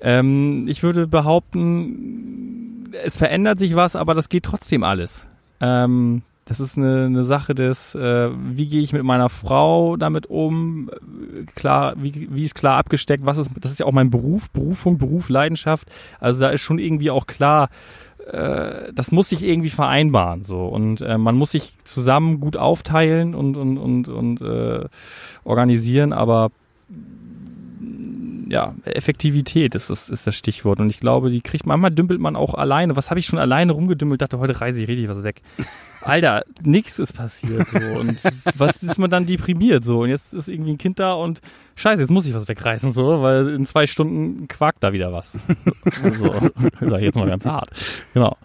Ähm, 0.00 0.66
ich 0.68 0.82
würde 0.82 1.06
behaupten, 1.06 2.90
es 3.04 3.16
verändert 3.16 3.58
sich 3.58 3.74
was, 3.74 3.96
aber 3.96 4.14
das 4.14 4.28
geht 4.28 4.44
trotzdem 4.44 4.82
alles. 4.82 5.26
Ähm, 5.60 6.22
das 6.44 6.58
ist 6.58 6.76
eine, 6.76 7.06
eine 7.06 7.24
Sache 7.24 7.54
des, 7.54 7.94
äh, 7.94 8.30
wie 8.32 8.66
gehe 8.66 8.82
ich 8.82 8.92
mit 8.92 9.04
meiner 9.04 9.28
Frau 9.28 9.96
damit 9.96 10.26
um? 10.26 10.90
Klar, 11.54 11.94
wie, 11.96 12.28
wie 12.30 12.42
ist 12.42 12.54
klar 12.54 12.76
abgesteckt? 12.78 13.24
Was 13.24 13.38
ist, 13.38 13.50
das 13.60 13.70
ist 13.70 13.80
ja 13.80 13.86
auch 13.86 13.92
mein 13.92 14.10
Beruf, 14.10 14.50
Berufung, 14.50 14.98
Beruf, 14.98 15.28
Leidenschaft. 15.28 15.88
Also 16.18 16.40
da 16.40 16.50
ist 16.50 16.60
schon 16.60 16.80
irgendwie 16.80 17.10
auch 17.10 17.26
klar, 17.26 17.68
äh, 18.26 18.92
das 18.92 19.12
muss 19.12 19.28
sich 19.28 19.44
irgendwie 19.44 19.70
vereinbaren 19.70 20.42
so 20.42 20.66
und 20.66 21.00
äh, 21.00 21.18
man 21.18 21.36
muss 21.36 21.52
sich 21.52 21.74
zusammen 21.84 22.40
gut 22.40 22.56
aufteilen 22.56 23.34
und 23.34 23.56
und 23.56 23.78
und 23.78 24.08
und 24.08 24.40
äh, 24.40 24.86
organisieren, 25.44 26.12
aber 26.12 26.50
ja, 28.48 28.74
Effektivität 28.84 29.74
ist 29.74 29.90
das, 29.90 30.08
ist 30.08 30.26
das 30.26 30.34
Stichwort. 30.34 30.80
Und 30.80 30.90
ich 30.90 31.00
glaube, 31.00 31.30
die 31.30 31.40
kriegt 31.40 31.66
manchmal 31.66 31.90
dümpelt 31.90 32.20
man 32.20 32.36
auch 32.36 32.54
alleine. 32.54 32.96
Was 32.96 33.10
habe 33.10 33.20
ich 33.20 33.26
schon 33.26 33.38
alleine 33.38 33.72
rumgedümpelt? 33.72 34.20
Dachte, 34.20 34.38
heute 34.38 34.60
reise 34.60 34.82
ich 34.82 34.88
richtig 34.88 35.08
was 35.08 35.22
weg. 35.22 35.42
Alter, 36.00 36.42
nix 36.62 36.98
ist 36.98 37.12
passiert 37.12 37.68
so. 37.68 37.78
Und 37.78 38.22
was 38.56 38.82
ist 38.82 38.98
man 38.98 39.10
dann 39.10 39.26
deprimiert 39.26 39.84
so? 39.84 40.00
Und 40.00 40.08
jetzt 40.08 40.34
ist 40.34 40.48
irgendwie 40.48 40.72
ein 40.72 40.78
Kind 40.78 40.98
da 40.98 41.14
und 41.14 41.40
scheiße, 41.76 42.02
jetzt 42.02 42.10
muss 42.10 42.26
ich 42.26 42.34
was 42.34 42.48
wegreißen 42.48 42.92
so, 42.92 43.22
weil 43.22 43.48
in 43.50 43.66
zwei 43.66 43.86
Stunden 43.86 44.48
quakt 44.48 44.82
da 44.82 44.92
wieder 44.92 45.12
was. 45.12 45.32
so, 46.18 46.32
sag 46.80 46.98
ich 46.98 47.04
jetzt 47.04 47.16
mal 47.16 47.28
ganz 47.28 47.46
hart. 47.46 47.70
Genau. 48.14 48.36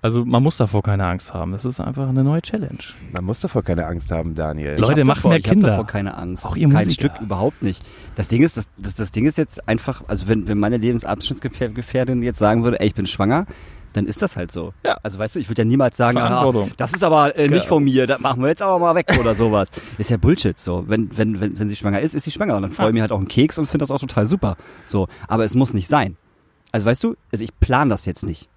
Also 0.00 0.24
man 0.24 0.42
muss 0.44 0.56
davor 0.56 0.82
keine 0.82 1.06
Angst 1.06 1.34
haben. 1.34 1.50
Das 1.52 1.64
ist 1.64 1.80
einfach 1.80 2.08
eine 2.08 2.22
neue 2.22 2.40
Challenge. 2.40 2.78
Man 3.12 3.24
muss 3.24 3.40
davor 3.40 3.62
keine 3.64 3.84
Angst 3.86 4.12
haben, 4.12 4.34
Daniel. 4.36 4.78
Leute, 4.78 5.00
Ich 5.00 5.06
macht 5.06 5.18
davor, 5.18 5.30
mehr 5.30 5.38
ich 5.40 5.44
hab 5.46 5.52
Kinder. 5.52 5.68
davor 5.70 5.86
keine 5.86 6.16
Angst. 6.16 6.46
Auch 6.46 6.54
ihr 6.56 6.68
Kein 6.68 6.86
Musiker. 6.86 7.08
Stück 7.08 7.20
überhaupt 7.20 7.62
nicht. 7.62 7.82
Das 8.14 8.28
Ding 8.28 8.42
ist, 8.44 8.56
das, 8.56 8.68
das, 8.76 8.94
das 8.94 9.10
Ding 9.10 9.26
ist 9.26 9.38
jetzt 9.38 9.66
einfach, 9.68 10.02
also 10.06 10.28
wenn, 10.28 10.46
wenn 10.46 10.58
meine 10.58 10.76
Lebensabschnittsgefährdin 10.76 12.22
jetzt 12.22 12.38
sagen 12.38 12.62
würde, 12.64 12.78
ey, 12.80 12.86
ich 12.86 12.94
bin 12.94 13.06
schwanger, 13.06 13.46
dann 13.92 14.06
ist 14.06 14.22
das 14.22 14.36
halt 14.36 14.52
so. 14.52 14.72
Ja. 14.84 14.98
Also 15.02 15.18
weißt 15.18 15.34
du, 15.34 15.40
ich 15.40 15.48
würde 15.48 15.62
ja 15.62 15.64
niemals 15.66 15.96
sagen, 15.96 16.18
ah, 16.18 16.52
das 16.76 16.92
ist 16.92 17.02
aber 17.02 17.36
äh, 17.36 17.48
nicht 17.48 17.66
von 17.66 17.82
mir, 17.82 18.06
das 18.06 18.20
machen 18.20 18.40
wir 18.42 18.48
jetzt 18.50 18.62
aber 18.62 18.78
mal 18.78 18.94
weg 18.94 19.16
oder 19.18 19.34
sowas. 19.34 19.70
Ist 19.98 20.10
ja 20.10 20.16
Bullshit 20.18 20.58
so. 20.58 20.84
Wenn, 20.86 21.16
wenn, 21.16 21.40
wenn, 21.40 21.58
wenn 21.58 21.68
sie 21.68 21.74
schwanger 21.76 22.00
ist, 22.00 22.14
ist 22.14 22.24
sie 22.24 22.30
schwanger. 22.30 22.54
Und 22.56 22.62
dann 22.62 22.70
freue 22.72 22.86
ich 22.86 22.90
Ja. 22.90 22.92
mir 22.92 23.00
halt 23.02 23.12
auch 23.12 23.18
einen 23.18 23.26
Keks 23.28 23.58
und 23.58 23.66
finde 23.66 23.82
das 23.82 23.90
auch 23.90 23.98
total 23.98 24.26
super. 24.26 24.56
So. 24.84 25.08
Aber 25.26 25.44
es 25.44 25.54
muss 25.54 25.72
nicht 25.74 25.88
sein. 25.88 26.16
Also 26.70 26.86
weißt 26.86 27.02
du, 27.02 27.16
also 27.32 27.42
ich 27.42 27.50
plane 27.58 27.90
das 27.90 28.04
jetzt 28.04 28.24
nicht. 28.24 28.48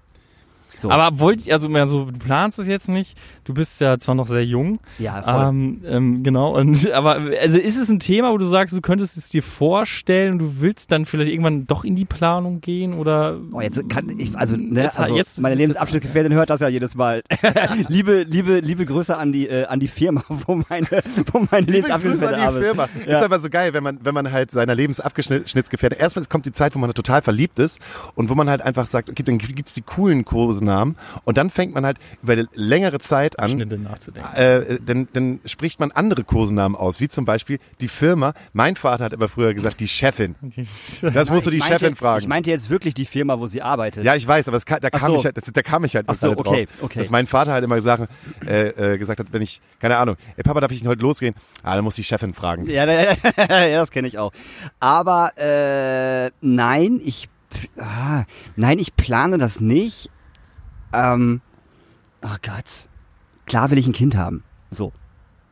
So. 0.75 0.89
Aber 0.89 1.19
wollt 1.19 1.45
ihr, 1.45 1.53
also, 1.53 1.69
mehr 1.69 1.86
so, 1.88 2.05
du 2.05 2.17
planst 2.19 2.57
es 2.60 2.67
jetzt 2.67 2.89
nicht. 2.89 3.17
Du 3.43 3.53
bist 3.53 3.81
ja 3.81 3.97
zwar 3.99 4.15
noch 4.15 4.27
sehr 4.27 4.45
jung, 4.45 4.79
ja, 4.99 5.21
voll. 5.21 5.49
Ähm, 5.49 5.81
ähm, 5.86 6.23
genau, 6.23 6.55
und 6.55 6.91
aber 6.93 7.19
also 7.41 7.60
ist 7.60 7.75
es 7.77 7.89
ein 7.89 7.99
Thema, 7.99 8.31
wo 8.31 8.38
du 8.38 8.45
sagst, 8.45 8.75
du 8.75 8.81
könntest 8.81 9.17
es 9.17 9.29
dir 9.29 9.43
vorstellen, 9.43 10.39
du 10.39 10.62
willst 10.62 10.91
dann 10.91 11.05
vielleicht 11.05 11.31
irgendwann 11.31 11.67
doch 11.67 11.84
in 11.84 11.95
die 11.95 12.05
Planung 12.05 12.62
gehen 12.62 12.93
oder 12.93 13.38
Oh, 13.51 13.62
jetzt 13.62 13.88
kann 13.89 14.10
ich, 14.17 14.36
also, 14.38 14.55
ne, 14.55 14.84
Jetzt- 14.84 14.97
also 14.99 15.15
jetzt- 15.15 15.39
meine 15.39 15.55
Lebensabschnittsgefährtin 15.55 16.34
hört 16.34 16.49
das 16.49 16.62
ja 16.62 16.67
jedes 16.67 16.95
Mal. 16.95 17.21
liebe, 17.89 18.23
liebe, 18.23 18.60
liebe 18.60 18.86
Grüße 18.86 19.15
an 19.17 19.31
die, 19.31 19.47
äh, 19.47 19.65
an 19.65 19.79
die 19.79 19.88
Firma, 19.88 20.23
wo 20.29 20.62
meine, 20.69 20.88
wo 21.31 21.45
meine 21.51 21.65
Liebe 21.65 21.88
Grüße 21.88 21.97
Lebensabschnittsgefährtin 21.97 22.27
an 22.27 22.39
die 22.39 22.45
arbeitet. 22.47 22.65
Firma. 22.65 22.89
Ja. 23.07 23.17
Ist 23.17 23.23
aber 23.23 23.39
so 23.39 23.49
geil, 23.49 23.73
wenn 23.73 23.84
man, 23.84 23.99
wenn 24.03 24.13
man 24.13 24.31
halt 24.31 24.51
seiner 24.51 24.75
Lebensabschnittsgefährte, 24.75 25.95
erstmal 25.95 26.25
kommt 26.25 26.45
die 26.45 26.51
Zeit, 26.51 26.75
wo 26.75 26.79
man 26.79 26.93
total 26.93 27.21
verliebt 27.21 27.60
ist 27.60 27.79
und 28.15 28.29
wo 28.29 28.36
man 28.36 28.49
halt 28.49 28.62
einfach 28.62 28.86
sagt, 28.88 29.10
okay, 29.10 29.23
dann 29.23 29.38
gibt's 29.38 29.73
die 29.73 29.81
coolen 29.81 30.25
Kosenamen 30.62 30.95
und 31.26 31.38
dann 31.38 31.50
fängt 31.50 31.74
man 31.74 31.86
halt 31.86 31.97
über 32.21 32.34
eine 32.34 32.45
längere 32.54 33.00
Zeit 33.00 33.39
an, 33.39 33.50
Schnitte 33.50 33.78
nachzudenken. 33.78 34.30
äh, 34.36 34.78
dann, 34.86 35.08
dann 35.13 35.39
spricht 35.45 35.80
man 35.80 35.91
andere 35.91 36.24
Kosenamen 36.24 36.76
aus, 36.78 37.00
wie 37.00 37.10
zum 37.10 37.26
Beispiel 37.26 37.60
die 37.82 37.88
Firma. 37.88 38.34
Mein 38.54 38.76
Vater 38.76 39.06
hat 39.06 39.13
immer 39.13 39.28
früher 39.28 39.54
gesagt, 39.54 39.80
die 39.80 39.88
Chefin. 39.88 40.36
Das 41.13 41.30
musst 41.30 41.45
du 41.47 41.52
die 41.52 41.58
meinte- 41.58 41.80
Chefin 41.80 41.95
fragen. 41.95 42.21
Ich 42.21 42.28
meinte 42.28 42.50
jetzt 42.52 42.69
wirklich 42.69 42.93
die 42.93 43.06
Firma, 43.06 43.39
wo 43.39 43.47
sie 43.47 43.62
arbeitet. 43.62 44.04
Ja, 44.04 44.15
ich 44.15 44.28
weiß, 44.28 44.47
aber 44.47 44.58
das, 44.58 44.65
ka- 44.65 44.80
da, 44.80 44.89
kam 44.89 45.12
so. 45.12 45.15
ich 45.17 45.26
halt, 45.26 45.36
das, 45.38 45.45
da 45.45 45.62
kam 45.62 45.84
ich 45.84 45.95
halt 45.95 46.06
Ach 46.08 46.15
so, 46.15 46.28
gerade 46.36 46.39
okay, 46.50 46.65
drauf. 46.65 46.84
okay. 46.84 47.00
Dass 47.00 47.10
mein 47.10 47.26
Vater 47.28 47.52
halt 47.54 47.63
immer 47.63 47.76
gesagt, 47.76 48.08
äh, 48.45 48.67
äh, 48.93 48.97
gesagt 48.97 49.19
hat, 49.19 49.28
wenn 49.32 49.41
ich, 49.41 49.62
keine 49.80 49.97
Ahnung, 49.97 50.15
ey 50.38 50.43
Papa, 50.43 50.60
darf 50.62 50.71
ich 50.71 50.86
heute 50.86 51.02
losgehen? 51.02 51.34
Ah, 51.63 51.76
dann 51.76 51.84
muss 51.84 51.95
die 51.95 52.04
Chefin 52.04 52.34
fragen. 52.34 52.67
Ja, 52.69 52.86
ja, 52.86 53.15
ja, 53.38 53.80
das 53.80 53.89
kenne 53.91 54.08
ich 54.08 54.17
auch. 54.19 54.32
Aber 54.80 55.32
äh, 55.38 56.32
nein, 56.41 57.00
ich 57.04 57.30
ah, 57.78 58.24
nein, 58.56 58.80
ich 58.80 58.95
plane 58.95 59.38
das 59.38 59.60
nicht. 59.60 60.10
Ähm, 60.93 61.41
oh 62.23 62.36
Gott. 62.41 62.88
Klar 63.45 63.71
will 63.71 63.77
ich 63.77 63.88
ein 63.88 63.93
Kind 63.93 64.15
haben. 64.15 64.43
So. 64.69 64.91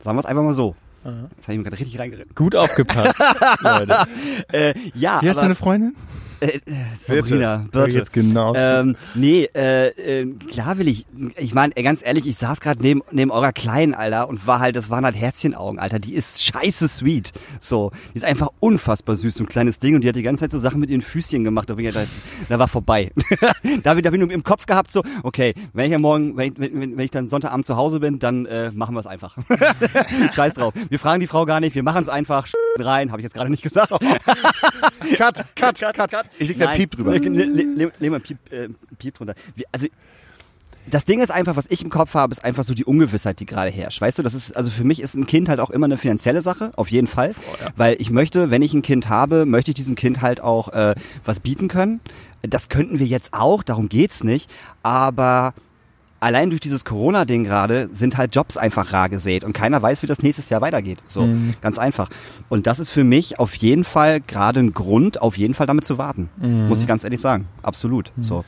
Sagen 0.04 0.16
wir 0.18 0.22
es 0.22 0.26
einfach 0.26 0.44
mal 0.44 0.54
so. 0.54 0.76
Das 1.04 1.14
habe 1.14 1.28
ich 1.54 1.58
mir 1.58 1.64
gerade 1.64 1.80
richtig 1.80 2.00
reingeritten. 2.00 2.36
Gut 2.36 2.56
aufgepasst, 2.56 3.20
Leute. 3.62 4.06
Äh, 4.52 4.74
ja, 4.94 5.22
Wie 5.22 5.30
heißt 5.30 5.42
deine 5.42 5.56
Freundin? 5.56 5.96
Äh, 6.40 6.60
Sabrina, 7.02 7.66
Hör 7.72 7.84
Birte. 7.84 7.98
jetzt 7.98 8.14
genau. 8.14 8.54
Ähm, 8.56 8.96
nee, 9.16 9.50
äh, 9.54 9.88
äh, 9.88 10.34
klar 10.50 10.78
will 10.78 10.88
ich. 10.88 11.06
Ich 11.38 11.54
meine, 11.54 11.74
ganz 11.74 12.06
ehrlich, 12.06 12.28
ich 12.28 12.38
saß 12.38 12.60
gerade 12.60 12.82
neben, 12.82 13.02
neben 13.12 13.32
eurer 13.32 13.52
Kleinen, 13.52 13.94
Alter, 13.94 14.30
und 14.30 14.48
war 14.48 14.60
halt, 14.60 14.76
das 14.76 14.90
waren 14.90 15.06
halt 15.06 15.16
Herzchenaugen, 15.16 15.80
Alter. 15.80 16.00
Die 16.00 16.14
ist 16.14 16.44
scheiße 16.44 16.88
sweet. 16.88 17.34
So, 17.60 17.92
die 18.14 18.18
ist 18.18 18.26
einfach 18.26 18.50
unfassbar 18.60 19.16
süß, 19.16 19.36
so 19.36 19.44
ein 19.44 19.48
kleines 19.48 19.80
Ding. 19.80 19.96
Und 19.96 20.04
die 20.04 20.08
hat 20.08 20.16
die 20.16 20.24
ganze 20.24 20.46
Zeit 20.46 20.52
so 20.52 20.60
Sachen 20.60 20.80
mit 20.80 20.90
ihren 20.90 21.02
Füßchen 21.02 21.44
gemacht. 21.44 21.70
Da, 21.70 21.76
bin 21.76 21.86
ich, 21.86 21.94
da, 21.94 22.06
da 22.48 22.60
war 22.60 22.68
vorbei. 22.68 23.12
da 23.84 23.90
habe 23.90 24.00
ich, 24.00 24.04
da 24.04 24.08
hab 24.08 24.14
ich 24.14 24.20
nur 24.20 24.32
im 24.32 24.44
Kopf 24.44 24.66
gehabt, 24.66 24.92
so, 24.92 25.04
okay, 25.24 25.54
wenn 25.74 25.88
ich 25.88 25.96
am 25.96 26.02
Morgen, 26.02 26.38
wenn 26.38 26.54
ich, 26.54 26.60
wenn, 26.60 26.98
wenn 26.98 27.00
ich 27.00 27.12
dann 27.12 27.28
Sonntagabend 27.28 27.66
zu 27.66 27.76
Hause 27.76 28.00
bin, 28.00 28.20
dann 28.20 28.46
äh, 28.46 28.72
machen 28.72 28.96
wir 28.96 29.00
es 29.00 29.08
einfach. 29.08 29.38
Scheiß 30.34 30.56
drauf. 30.56 30.74
Wir 30.90 31.00
fragen 31.00 31.20
die 31.20 31.28
Frau 31.28 31.46
gar 31.46 31.60
nicht, 31.60 31.76
wir 31.76 31.84
machen 31.84 32.04
es 32.04 32.10
einfach. 32.10 32.48
rein, 32.78 33.12
habe 33.12 33.22
ich 33.22 33.24
jetzt 33.24 33.34
gerade 33.34 33.50
nicht 33.50 33.64
gesagt. 33.64 33.90
Cut, 35.18 35.46
cut, 35.56 35.80
cut, 35.80 36.29
Ich 36.38 36.50
leg 36.50 36.58
da 36.58 36.74
Piep 36.74 36.92
drüber. 36.92 37.18
Le, 37.18 37.92
le 37.98 38.10
mal 38.10 38.20
Piep, 38.20 38.38
äh, 38.52 38.70
Piep 38.98 39.16
drunter. 39.16 39.36
Wie, 39.56 39.66
also 39.72 39.88
das 40.90 41.06
Ding 41.06 41.20
ist 41.20 41.30
einfach, 41.30 41.56
was 41.56 41.68
ich 41.70 41.84
im 41.84 41.90
Kopf 41.90 42.14
habe, 42.14 42.32
ist 42.32 42.44
einfach 42.44 42.64
so 42.64 42.74
die 42.74 42.86
Ungewissheit, 42.86 43.40
die 43.40 43.46
gerade 43.46 43.70
herrscht. 43.70 44.02
Weißt 44.02 44.18
du, 44.18 44.24
das 44.24 44.34
ist, 44.34 44.56
also 44.56 44.72
für 44.72 44.84
mich 44.84 45.02
ist 45.02 45.16
ein 45.16 45.26
Kind 45.26 45.50
halt 45.50 45.60
auch 45.60 45.70
immer 45.70 45.86
eine 45.86 45.98
finanzielle 45.98 46.42
Sache, 46.42 46.72
auf 46.76 46.90
jeden 46.90 47.08
Fall. 47.08 47.36
Weil 47.76 47.96
ich 48.00 48.10
möchte, 48.10 48.50
wenn 48.50 48.62
ich 48.62 48.74
ein 48.74 48.82
Kind 48.82 49.10
habe, 49.10 49.46
möchte 49.46 49.72
ich 49.72 49.76
diesem 49.76 49.96
Kind 49.96 50.22
halt 50.22 50.42
auch 50.42 50.70
äh, 50.70 50.96
was 51.26 51.40
bieten 51.40 51.68
können. 51.68 52.00
Das 52.42 52.70
könnten 52.70 53.00
wir 53.00 53.06
jetzt 53.06 53.34
auch, 53.34 53.64
darum 53.64 53.90
geht's 53.90 54.24
nicht. 54.24 54.50
Aber 54.82 55.54
allein 56.20 56.50
durch 56.50 56.60
dieses 56.62 56.86
Corona-Ding 56.86 57.44
gerade 57.44 57.90
sind 57.94 58.18
halt 58.18 58.36
Jobs 58.36 58.58
einfach 58.58 58.92
rar 58.94 59.10
gesät 59.10 59.44
und 59.44 59.54
keiner 59.54 59.82
weiß, 59.82 60.02
wie 60.04 60.08
das 60.08 60.22
nächstes 60.22 60.50
Jahr 60.50 60.62
weitergeht. 60.62 61.00
So, 61.08 61.22
Mhm. 61.26 61.54
ganz 61.62 61.78
einfach. 61.80 62.10
Und 62.50 62.68
das 62.68 62.80
ist 62.80 62.92
für 62.92 63.04
mich 63.04 63.40
auf 63.40 63.56
jeden 63.56 63.84
Fall 63.84 64.20
gerade 64.22 64.60
ein 64.60 64.74
Grund, 64.74 65.22
auf 65.22 65.38
jeden 65.38 65.54
Fall 65.54 65.68
damit 65.68 65.86
zu 65.86 65.98
warten. 65.98 66.30
Mhm. 66.38 66.68
Muss 66.68 66.82
ich 66.82 66.88
ganz 66.88 67.04
ehrlich 67.04 67.22
sagen. 67.22 67.48
Absolut. 67.64 68.12
So. 68.20 68.44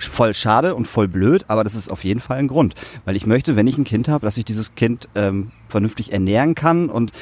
Voll 0.00 0.32
schade 0.32 0.74
und 0.76 0.86
voll 0.86 1.08
blöd, 1.08 1.44
aber 1.48 1.64
das 1.64 1.74
ist 1.74 1.88
auf 1.90 2.04
jeden 2.04 2.20
Fall 2.20 2.38
ein 2.38 2.46
Grund. 2.48 2.74
Weil 3.04 3.16
ich 3.16 3.26
möchte, 3.26 3.56
wenn 3.56 3.66
ich 3.66 3.78
ein 3.78 3.84
Kind 3.84 4.08
habe, 4.08 4.24
dass 4.24 4.36
ich 4.36 4.44
dieses 4.44 4.74
Kind 4.76 5.08
ähm, 5.16 5.50
vernünftig 5.68 6.12
ernähren 6.12 6.54
kann 6.54 6.88
und 6.88 7.12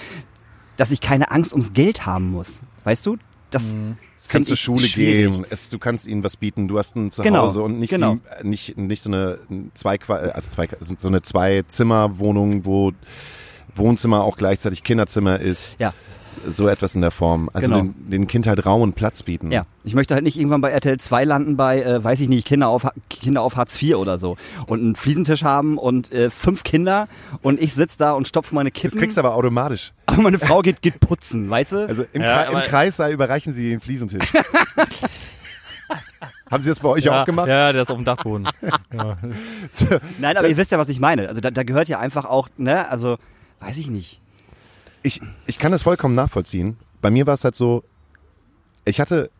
dass 0.77 0.91
ich 0.91 1.01
keine 1.01 1.31
Angst 1.31 1.53
ums 1.53 1.73
Geld 1.73 2.05
haben 2.05 2.31
muss. 2.31 2.62
Weißt 2.85 3.07
du? 3.07 3.17
Das 3.51 3.63
Es 3.65 3.75
find 3.75 4.29
kannst 4.29 4.49
zur 4.49 4.57
Schule 4.57 4.87
schwierig. 4.87 5.33
gehen, 5.33 5.47
es, 5.51 5.71
du 5.71 5.79
kannst 5.79 6.07
ihnen 6.07 6.25
was 6.25 6.37
bieten, 6.37 6.69
du 6.69 6.79
hast 6.79 6.97
ein 6.97 7.11
Genau, 7.11 7.43
Zuhause 7.43 7.63
und 7.63 7.79
nicht, 7.79 7.91
genau. 7.91 8.17
die, 8.43 8.49
nicht, 8.49 8.77
nicht 8.77 9.03
so 9.03 9.11
eine 9.11 9.39
zwei, 9.75 9.99
also 10.01 10.51
zwei, 10.51 10.69
so 10.81 11.09
eine 11.09 11.23
Zwei-Zimmer-Wohnung, 11.23 12.65
wo 12.65 12.93
Wohnzimmer 13.75 14.25
auch 14.25 14.37
gleichzeitig 14.37 14.83
Kinderzimmer 14.83 15.41
ist. 15.41 15.79
Ja. 15.79 15.93
So 16.49 16.68
etwas 16.68 16.94
in 16.94 17.01
der 17.01 17.11
Form. 17.11 17.49
Also 17.53 17.68
Genau. 17.68 17.83
den, 17.83 18.11
den 18.11 18.27
Kind 18.27 18.46
halt 18.46 18.64
Raum 18.66 18.83
und 18.83 18.94
Platz 18.94 19.22
bieten. 19.22 19.51
Ja, 19.53 19.62
ich 19.85 19.94
möchte 19.94 20.14
halt 20.14 20.25
nicht 20.25 20.38
irgendwann 20.38 20.61
bei 20.61 20.70
RTL 20.70 20.99
2 20.99 21.25
landen 21.25 21.57
bei, 21.57 21.83
äh, 21.83 22.03
weiß 22.03 22.20
ich 22.20 22.29
nicht, 22.29 22.46
Kinder 22.46 22.68
auf, 22.68 22.87
Kinder 23.09 23.42
auf 23.42 23.57
Hartz 23.57 23.81
IV 23.83 23.96
oder 23.96 24.18
so. 24.18 24.37
Und 24.66 24.81
einen 24.81 24.96
Fliesentisch 24.96 25.42
haben 25.44 25.79
und 25.79 26.12
äh, 26.12 26.31
fünf 26.31 26.62
Kinder 26.64 27.09
und 27.42 27.61
ich 27.61 27.75
sitz 27.75 27.96
da 27.96 28.12
und 28.12 28.29
stopfe 28.29 28.55
meine 28.55 28.70
Das 28.70 28.81
Kippen. 28.81 28.99
kriegst 28.99 29.16
du 29.16 29.20
aber 29.20 29.35
automatisch. 29.35 29.92
aber 30.07 30.22
meine 30.22 30.38
Frau 30.38 30.62
geht, 30.62 30.83
geht 30.83 31.01
putzen, 31.01 31.49
weißt 31.51 31.72
du? 31.72 31.88
Also 31.88 32.05
im, 32.12 32.22
Ja, 32.22 32.42
Kre 32.44 32.51
im 32.53 32.57
aber- 32.59 32.66
Kreissaal 32.66 33.12
überreichen 33.12 33.53
sie 33.53 33.70
den 33.70 33.81
Fliesentisch. 33.81 34.27
Haben 36.51 36.62
sie 36.62 36.68
das 36.68 36.79
bei 36.81 36.88
euch 36.88 37.05
ja, 37.05 37.22
auch 37.22 37.27
gemacht? 37.27 37.49
Ja, 37.49 37.72
der 37.72 37.83
ist 37.83 37.90
auf 37.90 37.96
dem 37.96 38.05
Dachboden. 38.05 38.49
ja, 38.94 39.16
das- 39.20 40.01
Nein, 40.18 40.37
aber 40.37 40.49
ihr 40.49 40.57
wisst 40.57 40.70
ja, 40.70 40.79
was 40.79 40.88
ich 40.88 41.01
meine. 41.01 41.29
Also 41.29 41.40
da, 41.40 41.51
da 41.51 41.64
gehört 41.64 41.88
ja 41.88 41.99
einfach 41.99 42.25
auch, 42.25 42.49
ne, 42.57 42.88
also, 42.88 43.16
weiß 43.61 43.79
ich 43.79 43.88
nicht. 43.90 44.20
Ich, 45.07 45.21
ich 45.47 45.61
kann 45.61 45.71
das 45.71 45.85
vollkommen 45.85 46.16
nachvollziehen. 46.16 46.77
Bei 47.01 47.12
mir 47.12 47.29
war 47.29 47.35
es 47.35 47.45
halt 47.45 47.55
so, 47.55 47.85
ich 48.85 48.99
hatte, 49.01 49.31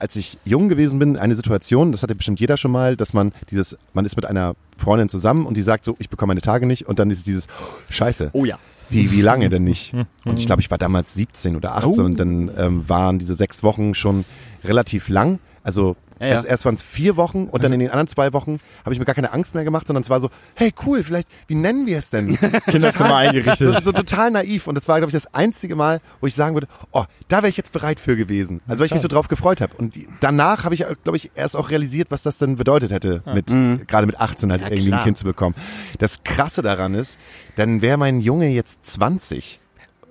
als 0.00 0.16
ich 0.16 0.38
jung 0.44 0.68
gewesen 0.68 0.98
bin, 0.98 1.16
eine 1.16 1.36
Situation, 1.36 1.92
das 1.92 2.02
hatte 2.02 2.16
bestimmt 2.16 2.40
jeder 2.40 2.56
schon 2.56 2.72
mal, 2.72 2.96
dass 2.96 3.12
man 3.14 3.32
dieses, 3.52 3.76
man 3.92 4.04
ist 4.04 4.16
mit 4.16 4.26
einer 4.26 4.56
Freundin 4.76 5.08
zusammen 5.08 5.46
und 5.46 5.56
die 5.56 5.62
sagt 5.62 5.84
so, 5.84 5.94
ich 6.00 6.08
bekomme 6.10 6.32
meine 6.32 6.40
Tage 6.40 6.66
nicht 6.66 6.84
und 6.88 6.98
dann 6.98 7.10
ist 7.12 7.28
dieses, 7.28 7.46
scheiße, 7.90 8.30
Oh 8.32 8.44
ja. 8.44 8.58
wie, 8.90 9.12
wie 9.12 9.20
lange 9.22 9.48
denn 9.50 9.62
nicht? 9.62 9.94
Und 10.24 10.40
ich 10.40 10.46
glaube, 10.46 10.60
ich 10.62 10.68
war 10.70 10.78
damals 10.78 11.14
17 11.14 11.54
oder 11.54 11.76
18 11.76 12.00
Oh. 12.02 12.04
und 12.04 12.18
dann 12.18 12.50
ähm, 12.58 12.88
waren 12.88 13.20
diese 13.20 13.36
sechs 13.36 13.62
Wochen 13.62 13.94
schon 13.94 14.24
relativ 14.64 15.08
lang. 15.08 15.38
Also 15.62 15.94
Ja, 16.20 16.26
ja. 16.26 16.32
Erst, 16.34 16.46
erst 16.46 16.64
waren 16.64 16.74
es 16.74 16.82
vier 16.82 17.16
Wochen 17.16 17.44
und 17.44 17.64
dann 17.64 17.72
in 17.72 17.80
den 17.80 17.90
anderen 17.90 18.08
zwei 18.08 18.32
Wochen 18.32 18.60
habe 18.84 18.92
ich 18.92 18.98
mir 18.98 19.04
gar 19.04 19.14
keine 19.14 19.32
Angst 19.32 19.54
mehr 19.54 19.64
gemacht, 19.64 19.86
sondern 19.86 20.02
es 20.02 20.10
war 20.10 20.20
so, 20.20 20.30
hey 20.54 20.72
cool, 20.86 21.02
vielleicht, 21.02 21.28
wie 21.46 21.54
nennen 21.54 21.86
wir 21.86 21.98
es 21.98 22.10
denn? 22.10 22.36
Kinderzimmer 22.66 23.08
so, 23.08 23.14
eingerichtet. 23.14 23.84
so 23.84 23.92
total 23.92 24.30
naiv. 24.30 24.66
Und 24.66 24.76
das 24.76 24.88
war, 24.88 24.98
glaube 24.98 25.10
ich, 25.10 25.14
das 25.14 25.32
einzige 25.34 25.76
Mal, 25.76 26.00
wo 26.20 26.26
ich 26.26 26.34
sagen 26.34 26.54
würde, 26.54 26.68
oh, 26.92 27.04
da 27.28 27.38
wäre 27.38 27.48
ich 27.48 27.56
jetzt 27.56 27.72
bereit 27.72 28.00
für 28.00 28.16
gewesen. 28.16 28.60
Also 28.66 28.80
weil 28.80 28.86
ich 28.86 28.92
mich 28.92 29.02
so 29.02 29.08
drauf 29.08 29.28
gefreut 29.28 29.60
habe. 29.60 29.74
Und 29.76 29.96
die, 29.96 30.08
danach 30.20 30.64
habe 30.64 30.74
ich, 30.74 30.84
glaube 31.02 31.16
ich, 31.16 31.32
erst 31.34 31.56
auch 31.56 31.70
realisiert, 31.70 32.10
was 32.10 32.22
das 32.22 32.38
denn 32.38 32.56
bedeutet 32.56 32.90
hätte, 32.90 33.22
mit 33.26 33.46
gerade 33.86 34.06
mit 34.06 34.20
18 34.20 34.50
halt 34.50 34.62
Ja, 34.62 34.68
irgendwie 34.68 34.88
klar. 34.88 35.00
ein 35.00 35.04
Kind 35.04 35.18
zu 35.18 35.24
bekommen. 35.24 35.54
Das 35.98 36.22
Krasse 36.24 36.62
daran 36.62 36.94
ist, 36.94 37.18
dann 37.56 37.82
wäre 37.82 37.96
mein 37.96 38.20
Junge 38.20 38.48
jetzt 38.48 38.84
20. 38.86 39.60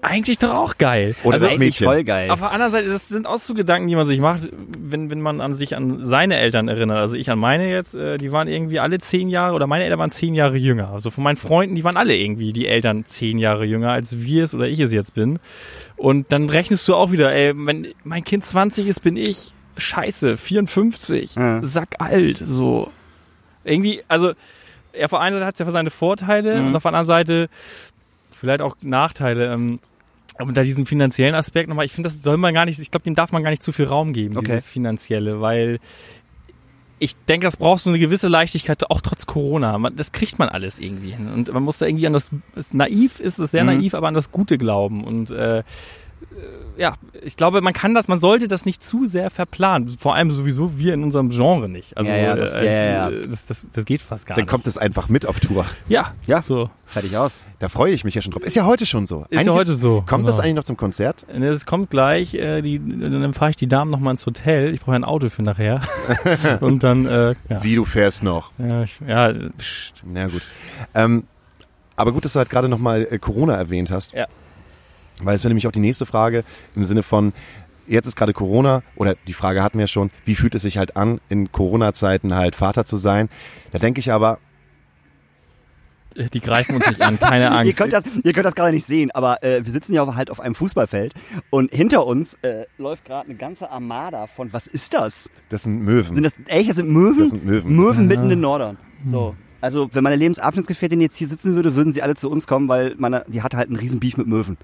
Eigentlich 0.03 0.37
doch 0.37 0.53
auch 0.53 0.77
geil. 0.77 1.15
Oder 1.23 1.35
also, 1.35 1.45
das 1.45 1.53
Eigentlich 1.55 1.79
Mädchen. 1.79 1.85
voll 1.85 2.03
geil. 2.03 2.29
Auf 2.29 2.39
der 2.39 2.51
anderen 2.51 2.71
Seite, 2.71 2.89
das 2.89 3.07
sind 3.07 3.25
auch 3.25 3.37
so 3.37 3.53
Gedanken, 3.53 3.87
die 3.87 3.95
man 3.95 4.05
sich 4.07 4.19
macht, 4.19 4.49
wenn, 4.77 5.09
wenn 5.09 5.21
man 5.21 5.39
an 5.41 5.55
sich 5.55 5.75
an 5.75 6.05
seine 6.05 6.37
Eltern 6.37 6.67
erinnert. 6.67 6.97
Also 6.97 7.15
ich 7.15 7.29
an 7.31 7.39
meine 7.39 7.69
jetzt, 7.69 7.95
äh, 7.95 8.17
die 8.17 8.31
waren 8.31 8.47
irgendwie 8.47 8.79
alle 8.79 8.99
zehn 8.99 9.29
Jahre, 9.29 9.55
oder 9.55 9.65
meine 9.65 9.85
Eltern 9.85 9.99
waren 9.99 10.11
zehn 10.11 10.35
Jahre 10.35 10.57
jünger. 10.57 10.89
Also 10.89 11.09
von 11.09 11.23
meinen 11.23 11.37
Freunden, 11.37 11.75
die 11.75 11.83
waren 11.83 11.97
alle 11.97 12.15
irgendwie 12.15 12.51
die 12.53 12.67
Eltern 12.67 13.05
zehn 13.05 13.37
Jahre 13.37 13.65
jünger, 13.65 13.91
als 13.93 14.19
wir 14.21 14.43
es 14.43 14.53
oder 14.53 14.67
ich 14.67 14.79
es 14.79 14.91
jetzt 14.91 15.13
bin. 15.13 15.39
Und 15.95 16.31
dann 16.31 16.49
rechnest 16.49 16.87
du 16.87 16.95
auch 16.95 17.11
wieder, 17.11 17.33
ey, 17.33 17.53
wenn 17.55 17.87
mein 18.03 18.23
Kind 18.23 18.43
20 18.45 18.87
ist, 18.87 18.99
bin 18.99 19.15
ich 19.15 19.53
scheiße, 19.77 20.37
54, 20.37 21.35
Ja. 21.35 21.63
sack 21.63 21.95
alt, 21.99 22.41
so. 22.45 22.91
Irgendwie, 23.63 24.01
also, 24.09 24.33
ja, 24.93 25.05
auf 25.05 25.11
der 25.11 25.19
einen 25.21 25.35
Seite 25.35 25.45
hat 25.45 25.55
es 25.55 25.59
ja 25.65 25.71
seine 25.71 25.89
Vorteile 25.89 26.57
und 26.61 26.75
auf 26.75 26.83
der 26.83 26.89
anderen 26.89 27.05
Seite 27.07 27.49
vielleicht 28.35 28.61
auch 28.61 28.75
Nachteile. 28.81 29.51
Ähm, 29.53 29.79
aber 30.37 30.51
da 30.51 30.63
diesen 30.63 30.85
finanziellen 30.85 31.35
Aspekt 31.35 31.69
nochmal, 31.69 31.85
ich 31.85 31.91
finde, 31.91 32.09
das 32.09 32.21
soll 32.21 32.37
man 32.37 32.53
gar 32.53 32.65
nicht, 32.65 32.79
ich 32.79 32.91
glaube, 32.91 33.03
dem 33.03 33.15
darf 33.15 33.31
man 33.31 33.43
gar 33.43 33.49
nicht 33.51 33.63
zu 33.63 33.71
viel 33.71 33.85
Raum 33.85 34.13
geben, 34.13 34.37
Okay. 34.37 34.47
dieses 34.47 34.67
Finanzielle, 34.67 35.41
weil 35.41 35.79
ich 36.99 37.15
denke, 37.27 37.45
das 37.45 37.57
braucht 37.57 37.81
so 37.81 37.89
eine 37.89 37.99
gewisse 37.99 38.29
Leichtigkeit, 38.29 38.89
auch 38.89 39.01
trotz 39.01 39.25
Corona. 39.25 39.77
Man, 39.77 39.95
das 39.95 40.13
kriegt 40.13 40.39
man 40.39 40.47
alles 40.47 40.79
irgendwie 40.79 41.11
hin. 41.11 41.27
Und 41.33 41.51
man 41.51 41.61
muss 41.63 41.77
da 41.77 41.85
irgendwie 41.85 42.07
an 42.07 42.13
das, 42.13 42.29
es 42.55 42.73
naiv 42.73 43.19
ist 43.19 43.39
es 43.39 43.51
sehr 43.51 43.63
Mhm. 43.65 43.77
naiv, 43.77 43.93
aber 43.93 44.07
an 44.07 44.13
das 44.13 44.31
Gute 44.31 44.57
glauben. 44.57 45.03
Und 45.03 45.29
äh, 45.29 45.63
ja, 46.77 46.95
ich 47.21 47.37
glaube, 47.37 47.61
man 47.61 47.73
kann 47.73 47.93
das, 47.93 48.07
man 48.07 48.19
sollte 48.19 48.47
das 48.47 48.65
nicht 48.65 48.83
zu 48.83 49.05
sehr 49.05 49.29
verplanen. 49.29 49.89
Vor 49.99 50.15
allem 50.15 50.31
sowieso 50.31 50.77
wir 50.77 50.93
in 50.93 51.03
unserem 51.03 51.29
Genre 51.29 51.69
nicht. 51.69 51.95
Also 51.97 52.09
Ja, 52.11 52.17
ja, 52.17 52.35
das- 52.35 52.53
äh, 52.53 52.93
ja, 52.93 53.09
äh, 53.09 53.27
Das, 53.27 53.45
das, 53.45 53.67
das 53.73 53.85
geht 53.85 54.01
fast 54.01 54.25
gar 54.25 54.35
Dann 54.35 54.43
nicht. 54.45 54.49
kommt 54.51 54.65
es 54.67 54.77
einfach 54.77 55.09
mit 55.09 55.25
auf 55.25 55.39
Tour. 55.39 55.65
ja, 55.87 56.13
Ja. 56.25 56.41
so. 56.41 56.69
Fertig 56.85 57.17
aus. 57.17 57.39
Da 57.59 57.69
freue 57.69 57.91
ich 57.93 58.03
mich 58.03 58.13
ja 58.13 58.21
schon 58.21 58.31
drauf. 58.33 58.43
Ist 58.43 58.55
ja 58.55 58.65
heute 58.65 58.85
schon 58.85 59.07
so. 59.07 59.25
Ist 59.29 59.45
ja 59.45 59.53
heute 59.53 59.73
so, 59.73 60.03
Kommt 60.05 60.27
das 60.27 60.35
genau. 60.35 60.43
eigentlich 60.45 60.55
noch 60.57 60.63
zum 60.63 60.77
Konzert? 60.77 61.25
Ne, 61.33 61.47
Es 61.47 61.65
kommt 61.65 61.89
gleich, 61.89 62.35
äh, 62.35 62.61
die, 62.61 62.77
dann 62.79 63.33
fahre 63.33 63.49
ich 63.51 63.55
die 63.55 63.67
Damen 63.67 63.89
noch 63.89 63.99
mal 63.99 64.11
ins 64.11 64.25
Hotel. 64.25 64.73
Ich 64.73 64.81
brauche 64.81 64.95
ein 64.95 65.03
Auto 65.03 65.29
für 65.29 65.41
nachher. 65.41 65.81
Und 66.59 66.83
dann, 66.83 67.05
äh, 67.07 67.35
ja. 67.49 67.63
Wie 67.63 67.75
du 67.75 67.85
fährst 67.85 68.21
noch? 68.21 68.51
Ja, 68.59 68.83
ich, 68.83 68.99
ja, 69.07 69.31
pst. 69.57 69.93
Na 70.05 70.27
gut. 70.27 70.41
Ähm, 70.93 71.23
aber 71.95 72.11
gut, 72.11 72.25
dass 72.25 72.33
du 72.33 72.39
halt 72.39 72.49
gerade 72.49 72.69
nochmal 72.69 73.07
äh, 73.09 73.17
Corona 73.17 73.55
erwähnt 73.55 73.89
hast. 73.91 74.13
Ja. 74.13 74.27
Weil 75.21 75.35
es 75.35 75.43
wäre 75.43 75.49
nämlich 75.49 75.67
auch 75.67 75.71
die 75.71 75.79
nächste 75.79 76.05
Frage 76.05 76.43
im 76.75 76.85
Sinne 76.85 77.03
von, 77.03 77.31
jetzt 77.87 78.07
ist 78.07 78.15
gerade 78.15 78.33
Corona, 78.33 78.81
oder 78.95 79.15
die 79.27 79.33
Frage 79.33 79.63
hatten 79.63 79.77
wir 79.79 79.87
schon, 79.87 80.09
wie 80.25 80.35
fühlt 80.35 80.55
es 80.55 80.63
sich 80.63 80.77
halt 80.77 80.95
an, 80.97 81.19
in 81.29 81.51
Corona-Zeiten 81.51 82.33
halt 82.33 82.55
Vater 82.55 82.85
zu 82.85 82.97
sein? 82.97 83.29
Da 83.71 83.79
denke 83.79 83.99
ich 83.99 84.11
aber, 84.11 84.39
die 86.15 86.39
greifen 86.41 86.75
uns 86.75 86.87
nicht 86.87 87.01
an, 87.01 87.19
keine 87.19 87.45
Ihr 87.45 87.51
Angst. 87.51 87.77
könnt 87.77 87.93
das, 87.93 88.03
ihr 88.23 88.33
könnt 88.33 88.45
das 88.45 88.55
gerade 88.55 88.71
nicht 88.71 88.85
sehen, 88.85 89.09
aber 89.11 89.43
äh, 89.43 89.65
wir 89.65 89.71
sitzen 89.71 89.93
ja 89.93 90.15
halt 90.15 90.29
auf 90.29 90.39
einem 90.39 90.55
Fußballfeld 90.55 91.13
und 91.49 91.73
hinter 91.73 92.05
uns 92.05 92.35
äh, 92.43 92.65
läuft 92.77 93.05
gerade 93.05 93.27
eine 93.29 93.35
ganze 93.35 93.71
Armada 93.71 94.27
von, 94.27 94.53
was 94.53 94.67
ist 94.67 94.93
das? 94.93 95.29
das 95.49 95.63
sind 95.63 95.81
Möwen. 95.81 96.13
Sind 96.13 96.23
das, 96.23 96.33
echt, 96.47 96.69
das 96.69 96.75
sind 96.75 96.89
Möwen? 96.89 97.19
Das 97.19 97.29
sind 97.29 97.45
Möwen. 97.45 97.75
Möwen 97.75 98.07
mitten 98.07 98.23
in 98.23 98.29
den 98.29 98.41
Nordern. 98.41 98.77
So. 99.07 99.35
Also, 99.59 99.89
wenn 99.93 100.03
meine 100.03 100.17
Lebensabschnittsgefährtin 100.17 100.99
jetzt 100.99 101.15
hier 101.15 101.27
sitzen 101.27 101.55
würde, 101.55 101.75
würden 101.75 101.93
sie 101.93 102.01
alle 102.01 102.15
zu 102.15 102.29
uns 102.29 102.47
kommen, 102.47 102.67
weil 102.67 102.95
meine, 102.97 103.23
die 103.27 103.41
hat 103.41 103.53
halt 103.53 103.69
einen 103.69 103.77
riesen 103.77 103.99
Beef 103.99 104.17
mit 104.17 104.27
Möwen. 104.27 104.57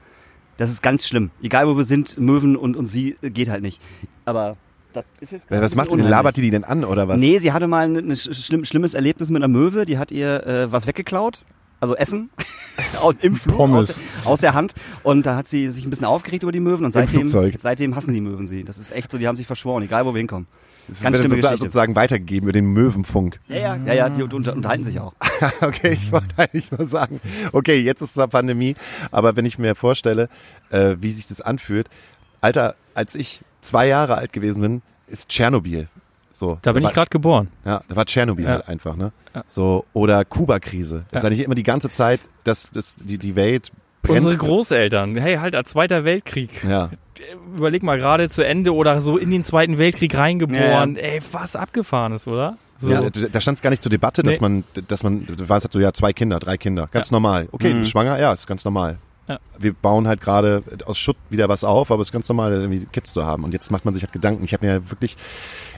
Das 0.60 0.69
ist 0.69 0.84
ganz 0.84 1.08
schlimm. 1.08 1.32
Egal 1.41 1.69
wo 1.69 1.78
wir 1.78 1.86
sind, 1.86 2.19
Möwen 2.19 2.58
und, 2.58 2.76
und 2.76 2.88
sie 2.88 3.15
äh, 3.22 3.30
geht 3.30 3.50
halt 3.50 3.63
nicht. 3.63 3.82
Aber 4.26 4.58
das 4.91 5.06
ist 5.22 5.32
jetzt 5.32 5.48
gerade 5.48 5.62
was 5.62 5.74
macht 5.74 5.89
sie 5.89 5.95
denn? 5.95 6.10
Labert 6.10 6.36
die 6.36 6.41
die 6.41 6.52
denn 6.52 6.65
an, 6.65 6.84
oder 6.84 7.08
was? 7.08 7.17
Nee, 7.17 7.39
sie 7.39 7.54
hatte 7.54 7.67
mal 7.67 7.86
ein, 7.86 8.12
ein 8.12 8.17
schlimm, 8.17 8.65
schlimmes 8.65 8.93
Erlebnis 8.93 9.30
mit 9.30 9.41
einer 9.41 9.48
Möwe. 9.48 9.86
Die 9.86 9.98
hat 9.98 10.12
ihr 10.12 10.45
äh, 10.45 10.69
was 10.69 10.86
weggeklaut. 10.86 11.39
Also 11.80 11.95
Essen. 11.95 12.30
aus, 13.02 13.15
Im 13.22 13.38
Flug. 13.38 13.56
Pommes. 13.56 14.02
Aus, 14.26 14.26
aus 14.26 14.41
der 14.41 14.54
Hand. 14.54 14.74
Und 15.02 15.26
da 15.26 15.38
hat 15.38 15.48
sie 15.48 15.69
sich 15.69 15.86
ein 15.86 15.91
bisschen 15.91 16.06
aufgeregt 16.06 16.43
über 16.43 16.52
die 16.52 16.60
Möwen. 16.60 16.84
Und 16.84 16.91
seitdem, 16.91 17.30
seitdem 17.30 17.95
hassen 17.95 18.13
die 18.13 18.19
Möwen 18.19 18.50
sie. 18.50 18.65
Das 18.65 18.78
ist 18.78 18.91
echt 18.91 19.13
so, 19.13 19.17
die 19.17 19.28
haben 19.28 19.38
sich 19.38 19.48
verschworen, 19.48 19.82
egal 19.84 20.06
wo 20.06 20.13
wir 20.13 20.17
hinkommen. 20.17 20.48
Das 20.89 21.02
ganz 21.02 21.17
wird 21.19 21.32
schlimme 21.32 21.58
sozusagen, 21.58 21.95
weitergegeben 21.95 22.47
über 22.47 22.54
den 22.54 22.65
Möwenfunk. 22.65 23.39
Ja, 23.47 23.56
ja, 23.58 23.75
ja, 23.86 23.93
ja 23.93 24.10
die 24.10 24.23
unter, 24.23 24.54
unterhalten 24.54 24.84
sich 24.84 24.99
auch. 24.99 25.13
Okay, 25.62 25.91
ich 25.91 26.12
wollte 26.12 26.28
eigentlich 26.38 26.71
nur 26.71 26.86
sagen, 26.88 27.21
okay, 27.54 27.80
jetzt 27.80 28.02
ist 28.02 28.13
zwar 28.15 28.28
Pandemie, 28.28 28.75
aber 29.12 29.36
wenn 29.38 29.45
ich 29.45 29.58
mir 29.58 29.73
vorstelle, 29.75 30.28
äh, 30.69 30.95
wie 30.99 31.12
sich 31.12 31.28
das 31.28 31.39
anfühlt, 31.41 31.89
Alter, 32.41 32.75
als 32.93 33.15
ich 33.15 33.41
zwei 33.62 33.88
Jahre 33.88 34.15
alt 34.17 34.34
gewesen 34.34 34.62
bin, 34.62 34.82
ist 35.08 35.30
Tschernobyl. 35.30 35.88
So, 36.32 36.58
Da 36.62 36.71
bin 36.73 36.84
war, 36.84 36.89
ich 36.91 36.95
gerade 36.95 37.10
geboren. 37.10 37.49
Ja, 37.65 37.82
da 37.88 37.95
war 37.95 38.06
Tschernobyl 38.06 38.45
Ja. 38.45 38.52
halt 38.52 38.67
einfach, 38.67 38.95
ne? 38.95 39.12
Ja. 39.36 39.43
So, 39.47 39.86
oder 39.93 40.23
Kuba-Krise. 40.25 41.06
Das 41.12 41.19
ist 41.19 41.23
Ja. 41.23 41.28
eigentlich 41.30 41.45
immer 41.45 41.56
die 41.56 41.63
ganze 41.63 41.89
Zeit, 41.89 42.21
dass, 42.43 42.69
dass 42.71 42.95
die, 42.95 43.17
die 43.17 43.36
Welt 43.36 43.71
brennt. 44.02 44.19
Unsere 44.19 44.38
Großeltern, 44.38 45.17
hey, 45.17 45.38
halt, 45.38 45.56
als 45.56 45.71
Zweiter 45.71 46.04
Weltkrieg. 46.06 46.63
ja. 46.63 46.89
Überleg 47.56 47.84
mal, 47.84 47.98
gerade 47.98 48.30
zu 48.30 48.46
Ende 48.46 48.74
oder 48.74 49.02
so 49.02 49.18
in 49.18 49.30
den 49.32 49.44
Zweiten 49.44 49.78
Weltkrieg 49.78 50.16
reingeboren. 50.16 50.96
Ey, 50.96 51.20
was 51.32 51.56
abgefahren 51.56 52.14
ist, 52.14 52.28
oder? 52.28 52.58
So. 52.80 52.92
Ja, 52.92 53.10
da 53.10 53.42
stand 53.42 53.58
es 53.58 53.62
gar 53.62 53.70
nicht 53.72 53.82
zur 53.82 53.90
Debatte, 53.90 54.24
dass 54.24 54.36
Nee. 54.36 54.42
man, 54.42 54.64
dass 54.88 55.04
man, 55.04 55.26
du 55.26 55.38
weißt 55.50 55.66
halt 55.66 55.74
so, 55.74 55.80
ja, 55.80 55.92
zwei 55.94 56.14
Kinder, 56.14 56.40
drei 56.40 56.58
Kinder, 56.58 56.88
ganz 56.92 57.12
normal. 57.12 57.50
Okay, 57.52 57.74
du 57.74 57.80
bist 57.80 57.92
schwanger, 57.92 58.18
ja, 58.20 58.32
ist 58.32 58.48
ganz 58.48 58.64
normal. 58.64 58.98
Ja. 59.28 59.38
Wir 59.58 59.74
bauen 59.74 60.08
halt 60.08 60.22
gerade 60.22 60.64
aus 60.86 60.98
Schutt 60.98 61.18
wieder 61.30 61.50
was 61.50 61.64
auf, 61.64 61.92
aber 61.92 62.02
es 62.02 62.08
ist 62.08 62.12
ganz 62.14 62.28
normal, 62.30 62.54
irgendwie 62.54 62.86
Kids 62.92 63.14
zu 63.14 63.26
haben. 63.26 63.44
Und 63.44 63.54
jetzt 63.54 63.70
macht 63.70 63.86
man 63.86 63.94
sich 63.94 64.02
halt 64.04 64.14
Gedanken. 64.14 64.44
Ich 64.44 64.54
habe 64.54 64.66
mir 64.66 64.90
wirklich 64.90 65.18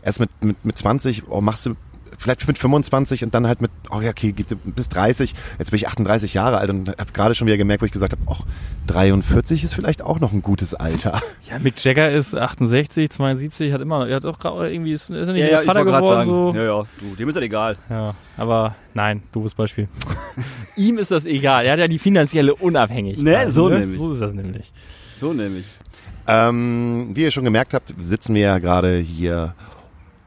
erst 0.04 0.20
mit, 0.20 0.30
mit, 0.42 0.64
mit 0.64 0.78
20, 0.78 1.24
oh, 1.28 1.42
machst 1.42 1.66
du 1.66 1.76
vielleicht 2.18 2.48
mit 2.48 2.58
25 2.58 3.24
und 3.24 3.34
dann 3.34 3.48
halt 3.48 3.62
mit, 3.62 3.72
oh 3.90 4.02
ja, 4.02 4.10
okay, 4.10 4.32
gibt 4.32 4.56
bis 4.76 4.90
30. 4.90 5.34
Jetzt 5.60 5.72
bin 5.72 5.78
ich 5.78 5.88
38 5.88 6.34
Jahre 6.34 6.58
alt 6.58 6.70
und 6.70 6.90
habe 6.90 7.12
gerade 7.14 7.36
schon 7.36 7.48
wieder 7.48 7.58
gemerkt, 7.58 7.82
wo 7.82 7.86
ich 7.86 7.92
gesagt 7.92 8.14
habe, 8.14 8.22
ach, 8.30 8.42
43 8.88 9.64
ist 9.64 9.74
vielleicht 9.74 10.02
auch 10.02 10.20
noch 10.20 10.34
ein 10.34 10.42
gutes 10.42 10.74
Alter. 10.74 11.22
Ja, 11.50 11.60
Mick 11.60 11.84
Jagger 11.84 12.10
ist 12.10 12.34
68, 12.34 13.10
72, 13.10 13.74
hat 13.74 13.82
immer, 13.82 14.08
er 14.08 14.18
hat 14.18 14.26
auch 14.26 14.40
gerade 14.40 14.72
irgendwie, 14.72 14.94
ist, 14.94 15.10
ist 15.10 15.28
er 15.28 15.34
nicht 15.34 15.46
wieder 15.46 15.64
Vater 15.64 15.86
wollte 15.86 16.00
geworden, 16.00 16.26
so. 16.26 16.54
Ja, 16.56 16.64
ja, 16.64 16.84
du, 17.00 17.16
dem 17.16 17.28
ist 17.28 17.36
das 17.36 17.44
egal. 17.44 17.78
Ja, 17.90 18.16
aber 18.38 18.76
nein, 18.94 19.24
doofes 19.34 19.54
Beispiel. 19.54 19.90
Ihm 20.78 20.98
ist 20.98 21.12
das 21.12 21.26
egal. 21.26 21.66
Er 21.66 21.74
hat 21.74 21.80
ja 21.80 21.88
die 21.88 22.00
finanzielle 22.00 22.56
Unabhängigkeit. 22.56 23.24
Ne, 23.24 23.52
so 23.52 23.68
nämlich. 23.68 23.98
So 23.98 24.14
ist 24.14 24.22
das 24.22 24.34
nämlich. 24.34 24.72
So 25.18 25.34
nämlich. 25.34 25.66
Ähm, 26.28 27.10
wie 27.14 27.24
ihr 27.24 27.32
schon 27.32 27.44
gemerkt 27.44 27.74
habt, 27.74 27.94
sitzen 28.00 28.36
wir 28.36 28.42
ja 28.42 28.60
gerade 28.60 28.98
hier 28.98 29.56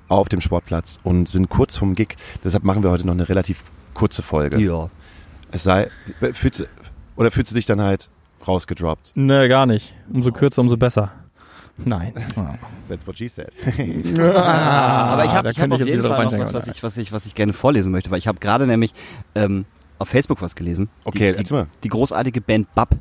auf 0.08 0.28
dem 0.28 0.40
Sportplatz 0.40 0.98
und 1.02 1.28
sind 1.28 1.48
kurz 1.48 1.76
vom 1.76 1.94
Gig. 1.94 2.16
Deshalb 2.44 2.64
machen 2.64 2.82
wir 2.82 2.90
heute 2.90 3.06
noch 3.06 3.14
eine 3.14 3.28
relativ 3.28 3.62
kurze 3.94 4.22
Folge. 4.22 4.60
Ja. 4.60 4.90
Es 5.50 5.62
sei, 5.62 5.88
fühlst 6.32 6.60
du, 6.60 6.64
oder 7.16 7.30
fühlst 7.30 7.50
du 7.50 7.54
dich 7.54 7.66
dann 7.66 7.80
halt 7.80 8.10
rausgedroppt? 8.46 9.12
Ne, 9.14 9.48
gar 9.48 9.66
nicht. 9.66 9.94
Umso 10.12 10.32
kürzer, 10.32 10.60
umso 10.60 10.76
besser. 10.76 11.12
Nein. 11.76 12.12
That's 12.88 13.06
what 13.06 13.18
she 13.18 13.28
said. 13.28 13.50
aber 13.66 15.24
ich 15.24 15.30
habe 15.32 15.50
ich 15.50 15.60
hab 15.60 15.72
auf 15.72 15.80
jeden 15.80 16.02
Fall 16.02 16.24
noch 16.24 16.32
was, 16.38 16.52
was 16.52 16.68
ich, 16.68 16.82
was, 16.82 16.96
ich, 16.96 17.12
was 17.12 17.26
ich 17.26 17.34
gerne 17.34 17.52
vorlesen 17.52 17.90
möchte, 17.90 18.10
weil 18.10 18.18
ich 18.18 18.28
habe 18.28 18.38
gerade 18.38 18.66
nämlich 18.66 18.92
ähm, 19.34 19.64
auf 19.98 20.08
Facebook 20.08 20.40
was 20.42 20.54
gelesen. 20.54 20.88
Okay, 21.04 21.32
die, 21.32 21.38
erzähl 21.38 21.56
mal. 21.56 21.64
die, 21.64 21.80
die 21.84 21.88
großartige 21.88 22.40
Band 22.40 22.72
Bab, 22.74 22.94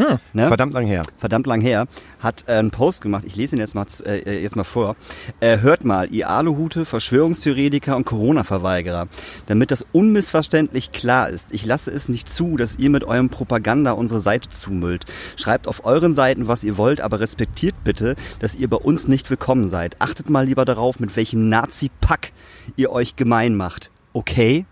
Ja. 0.00 0.18
ne? 0.32 0.48
Verdammt 0.48 0.72
lang 0.72 0.86
her. 0.86 1.02
verdammt 1.18 1.46
lang 1.46 1.60
her, 1.60 1.86
hat 2.20 2.44
äh, 2.48 2.52
einen 2.52 2.70
Post 2.70 3.02
gemacht, 3.02 3.24
ich 3.26 3.36
lese 3.36 3.56
ihn 3.56 3.60
jetzt 3.60 3.74
mal, 3.74 3.84
äh, 4.06 4.40
jetzt 4.40 4.56
mal 4.56 4.64
vor. 4.64 4.96
Äh, 5.40 5.58
hört 5.58 5.84
mal, 5.84 6.10
ihr 6.10 6.30
Aluhute, 6.30 6.84
Verschwörungstheoretiker 6.84 7.96
und 7.96 8.06
Corona-Verweigerer, 8.06 9.08
damit 9.46 9.70
das 9.70 9.84
unmissverständlich 9.92 10.92
klar 10.92 11.28
ist. 11.28 11.52
Ich 11.52 11.66
lasse 11.66 11.90
es 11.90 12.08
nicht 12.08 12.30
zu, 12.30 12.56
dass 12.56 12.78
ihr 12.78 12.88
mit 12.88 13.04
eurem 13.04 13.28
Propaganda 13.28 13.92
unsere 13.92 14.20
Seite 14.20 14.48
zumüllt. 14.48 15.04
Schreibt 15.36 15.68
auf 15.68 15.84
euren 15.84 16.14
Seiten, 16.14 16.48
was 16.48 16.64
ihr 16.64 16.78
wollt, 16.78 17.00
aber 17.00 17.20
respektiert 17.20 17.74
bitte, 17.84 18.16
dass 18.38 18.56
ihr 18.56 18.70
bei 18.70 18.78
uns 18.78 19.06
nicht 19.06 19.28
willkommen 19.28 19.68
seid. 19.68 19.96
Achtet 19.98 20.30
mal 20.30 20.46
lieber 20.46 20.64
darauf, 20.64 20.98
mit 20.98 21.14
welchem 21.16 21.48
Nazi-Pack 21.50 22.32
ihr 22.76 22.90
euch 22.90 23.16
gemein 23.16 23.54
macht. 23.54 23.90
Okay? 24.14 24.64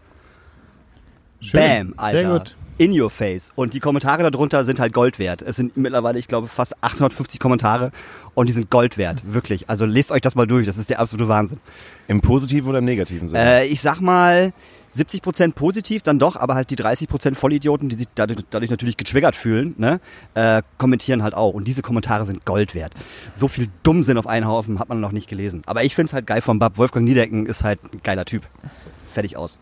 Schön. 1.41 1.61
Bam, 1.61 1.95
Alter. 1.97 2.19
Sehr 2.19 2.31
gut. 2.31 2.57
In 2.79 2.99
your 2.99 3.11
face. 3.11 3.51
Und 3.57 3.75
die 3.75 3.81
Kommentare 3.81 4.31
darunter 4.31 4.65
sind 4.65 4.79
halt 4.79 4.93
Gold 4.93 5.19
wert. 5.19 5.43
Es 5.43 5.57
sind 5.57 5.77
mittlerweile, 5.77 6.17
ich 6.21 6.29
glaube, 6.29 6.47
fast 6.47 6.81
850 6.81 7.41
Kommentare 7.41 7.91
und 8.35 8.49
die 8.49 8.53
sind 8.53 8.71
Gold 8.71 8.97
wert. 8.97 9.23
Wirklich. 9.27 9.69
Also 9.69 9.85
lest 9.85 10.13
euch 10.13 10.21
das 10.21 10.37
mal 10.37 10.47
durch. 10.47 10.65
Das 10.65 10.79
ist 10.79 10.89
der 10.89 11.01
absolute 11.01 11.29
Wahnsinn. 11.29 11.59
Im 12.07 12.21
positiven 12.21 12.69
oder 12.69 12.79
im 12.79 12.85
negativen 12.85 13.27
Sinne? 13.27 13.43
Äh, 13.43 13.67
ich 13.67 13.81
sag 13.81 14.01
mal, 14.01 14.53
70% 14.97 15.55
positiv, 15.55 16.03
dann 16.03 16.21
doch, 16.21 16.37
aber 16.37 16.55
halt 16.55 16.71
die 16.71 16.77
30% 16.77 17.35
Vollidioten, 17.35 17.89
die 17.89 17.97
sich 17.97 18.07
dadurch, 18.15 18.45
dadurch 18.51 18.71
natürlich 18.71 18.97
getriggert 18.97 19.35
fühlen, 19.35 19.75
ne, 19.77 20.01
äh, 20.35 20.63
kommentieren 20.79 21.25
halt 21.25 21.35
auch. 21.35 21.55
Und 21.55 21.67
diese 21.67 21.83
Kommentare 21.83 22.27
sind 22.27 22.45
Gold 22.45 22.77
wert. 22.77 22.93
So 23.33 23.49
viel 23.49 23.67
Dummsinn 23.83 24.19
auf 24.19 24.29
einen 24.29 24.47
Haufen 24.47 24.79
hat 24.79 24.89
man 24.89 25.01
noch 25.01 25.11
nicht 25.11 25.29
gelesen. 25.29 25.63
Aber 25.67 25.83
ich 25.83 25.97
find's 25.97 26.13
halt 26.13 26.29
geil 26.29 26.43
vom 26.43 26.61
Bab. 26.61 26.79
Wolfgang 26.79 27.05
Niedecken 27.05 27.47
ist 27.47 27.65
halt 27.65 27.81
ein 27.93 28.03
geiler 28.05 28.25
Typ. 28.25 28.45
So, 28.85 28.91
fertig 29.13 29.37
aus. 29.37 29.59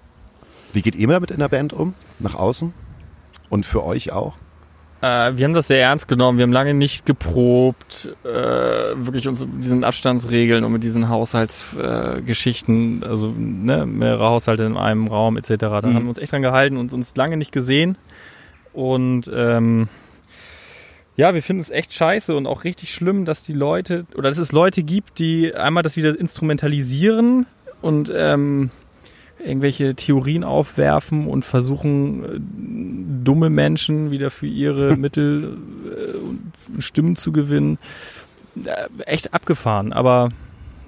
Wie 0.74 0.82
geht 0.82 0.94
ihr 0.94 1.08
damit 1.08 1.30
in 1.30 1.38
der 1.38 1.48
Band 1.48 1.72
um? 1.72 1.94
Nach 2.18 2.34
außen? 2.34 2.74
Und 3.48 3.66
für 3.66 3.84
euch 3.84 4.12
auch? 4.12 4.34
Äh, 5.02 5.36
wir 5.36 5.44
haben 5.44 5.54
das 5.54 5.68
sehr 5.68 5.82
ernst 5.82 6.08
genommen. 6.08 6.38
Wir 6.38 6.42
haben 6.44 6.52
lange 6.52 6.74
nicht 6.74 7.04
geprobt, 7.06 8.14
äh, 8.24 8.28
wirklich 8.28 9.28
uns 9.28 9.46
mit 9.46 9.62
diesen 9.62 9.84
Abstandsregeln 9.84 10.64
und 10.64 10.72
mit 10.72 10.82
diesen 10.82 11.08
Haushaltsgeschichten, 11.08 13.02
äh, 13.02 13.06
also 13.06 13.32
ne, 13.36 13.84
mehrere 13.86 14.24
Haushalte 14.24 14.64
in 14.64 14.76
einem 14.76 15.06
Raum 15.08 15.36
etc. 15.36 15.48
Da 15.58 15.82
haben 15.82 16.02
wir 16.02 16.08
uns 16.08 16.18
echt 16.18 16.32
dran 16.32 16.42
gehalten 16.42 16.76
und 16.76 16.92
uns 16.92 17.14
lange 17.14 17.36
nicht 17.36 17.52
gesehen. 17.52 17.98
Und 18.72 19.30
ähm, 19.32 19.88
ja, 21.16 21.34
wir 21.34 21.42
finden 21.42 21.60
es 21.60 21.70
echt 21.70 21.94
scheiße 21.94 22.34
und 22.34 22.46
auch 22.46 22.64
richtig 22.64 22.92
schlimm, 22.92 23.24
dass 23.24 23.42
die 23.42 23.54
Leute 23.54 24.06
oder 24.14 24.28
dass 24.28 24.38
es 24.38 24.52
Leute 24.52 24.82
gibt, 24.82 25.18
die 25.18 25.54
einmal 25.54 25.82
das 25.82 25.96
wieder 25.96 26.18
instrumentalisieren 26.18 27.46
und 27.80 28.12
ähm, 28.14 28.70
irgendwelche 29.38 29.94
Theorien 29.94 30.44
aufwerfen 30.44 31.26
und 31.26 31.44
versuchen, 31.44 32.24
äh, 32.24 33.24
dumme 33.24 33.50
Menschen 33.50 34.10
wieder 34.10 34.30
für 34.30 34.46
ihre 34.46 34.96
Mittel 34.96 35.58
äh, 35.84 36.16
und 36.16 36.52
Stimmen 36.82 37.16
zu 37.16 37.32
gewinnen. 37.32 37.78
Äh, 38.64 38.88
echt 39.04 39.34
abgefahren. 39.34 39.92
Aber 39.92 40.30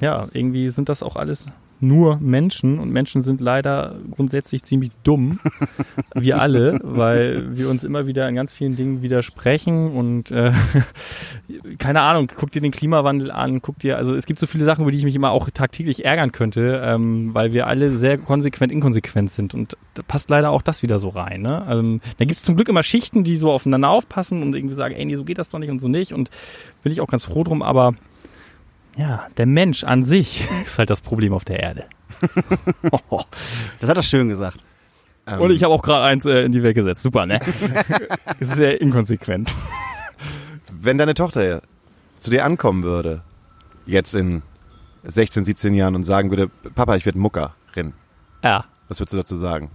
ja, 0.01 0.29
irgendwie 0.33 0.71
sind 0.71 0.89
das 0.89 1.03
auch 1.03 1.17
alles 1.17 1.47
nur 1.81 2.19
Menschen 2.21 2.79
und 2.79 2.91
Menschen 2.91 3.23
sind 3.23 3.41
leider 3.41 3.97
grundsätzlich 4.11 4.63
ziemlich 4.63 4.91
dumm. 5.03 5.39
wir 6.15 6.41
alle, 6.41 6.81
weil 6.83 7.57
wir 7.57 7.69
uns 7.69 7.85
immer 7.85 8.07
wieder 8.07 8.29
in 8.29 8.35
ganz 8.35 8.53
vielen 8.53 8.77
Dingen 8.77 9.03
widersprechen 9.03 9.93
und 9.93 10.31
äh, 10.31 10.53
keine 11.79 12.03
Ahnung, 12.03 12.29
guck 12.35 12.51
dir 12.51 12.61
den 12.61 12.73
Klimawandel 12.73 13.31
an, 13.31 13.63
guck 13.63 13.79
dir, 13.79 13.97
also 13.97 14.15
es 14.15 14.27
gibt 14.27 14.41
so 14.41 14.47
viele 14.47 14.65
Sachen, 14.65 14.83
über 14.83 14.91
die 14.91 14.99
ich 14.99 15.05
mich 15.05 15.15
immer 15.15 15.31
auch 15.31 15.49
tagtäglich 15.51 16.05
ärgern 16.05 16.33
könnte, 16.33 16.83
ähm, 16.85 17.35
weil 17.35 17.53
wir 17.53 17.67
alle 17.67 17.93
sehr 17.93 18.19
konsequent 18.19 18.73
inkonsequent 18.73 19.31
sind 19.31 19.55
und 19.55 19.77
da 19.95 20.03
passt 20.03 20.31
leider 20.31 20.51
auch 20.51 20.63
das 20.63 20.83
wieder 20.83 20.99
so 20.99 21.09
rein. 21.09 21.43
Ne? 21.43 21.67
Ähm, 21.69 22.01
da 22.19 22.25
gibt 22.25 22.39
es 22.39 22.45
zum 22.45 22.57
Glück 22.57 22.69
immer 22.69 22.83
Schichten, 22.83 23.25
die 23.25 23.37
so 23.37 23.51
aufeinander 23.51 23.91
aufpassen 23.91 24.43
und 24.43 24.55
irgendwie 24.55 24.75
sagen, 24.75 24.95
ey, 24.95 25.05
nee, 25.05 25.17
so 25.17 25.25
geht 25.25 25.39
das 25.39 25.51
doch 25.51 25.59
nicht 25.59 25.71
und 25.71 25.81
so 25.81 25.89
nicht 25.89 26.13
und 26.13 26.31
bin 26.83 26.93
ich 26.93 27.01
auch 27.01 27.09
ganz 27.09 27.25
froh 27.25 27.45
drum, 27.45 27.63
aber 27.63 27.95
ja, 28.99 29.27
der 29.39 29.47
Mensch 29.47 29.85
an 29.85 30.05
sich 30.05 30.45
ist 30.67 30.79
halt 30.79 30.91
das 30.91 31.01
Problem 31.01 31.33
auf 31.33 31.45
der 31.45 31.61
Erde. 31.61 31.85
Das 33.81 33.89
hat 33.89 33.97
er 33.97 34.03
schön 34.03 34.29
gesagt. 34.29 34.59
Ähm, 35.27 35.41
Und 35.41 35.51
ich 35.53 35.63
habe 35.63 35.73
auch 35.73 35.83
gerade 35.83 36.05
eins 36.05 36.25
äh, 36.27 36.43
in 36.43 36.53
die 36.53 36.63
Welt 36.63 36.75
gesetzt. 36.75 37.03
Super, 37.03 37.27
ne? 37.27 37.39
ist 38.41 38.55
sehr 38.55 38.81
inkonsequent. 38.81 39.55
wenn 40.73 40.99
deine 40.99 41.15
Tochter 41.15 41.63
zu 42.19 42.31
dir 42.31 42.45
ankommen 42.45 42.83
würde, 42.83 43.23
jetzt 43.87 44.15
in 44.15 44.43
16, 45.05 45.45
17 45.45 45.75
Jahren 45.75 45.95
und 45.95 46.03
sagen 46.03 46.31
würde, 46.31 46.49
Papa, 46.75 46.97
ich 46.97 47.07
werde 47.07 47.19
Muckerin, 47.19 47.93
Ja. 48.43 48.65
was 48.89 48.99
würdest 49.01 49.13
du 49.13 49.19
dazu 49.19 49.37
sagen? 49.37 49.71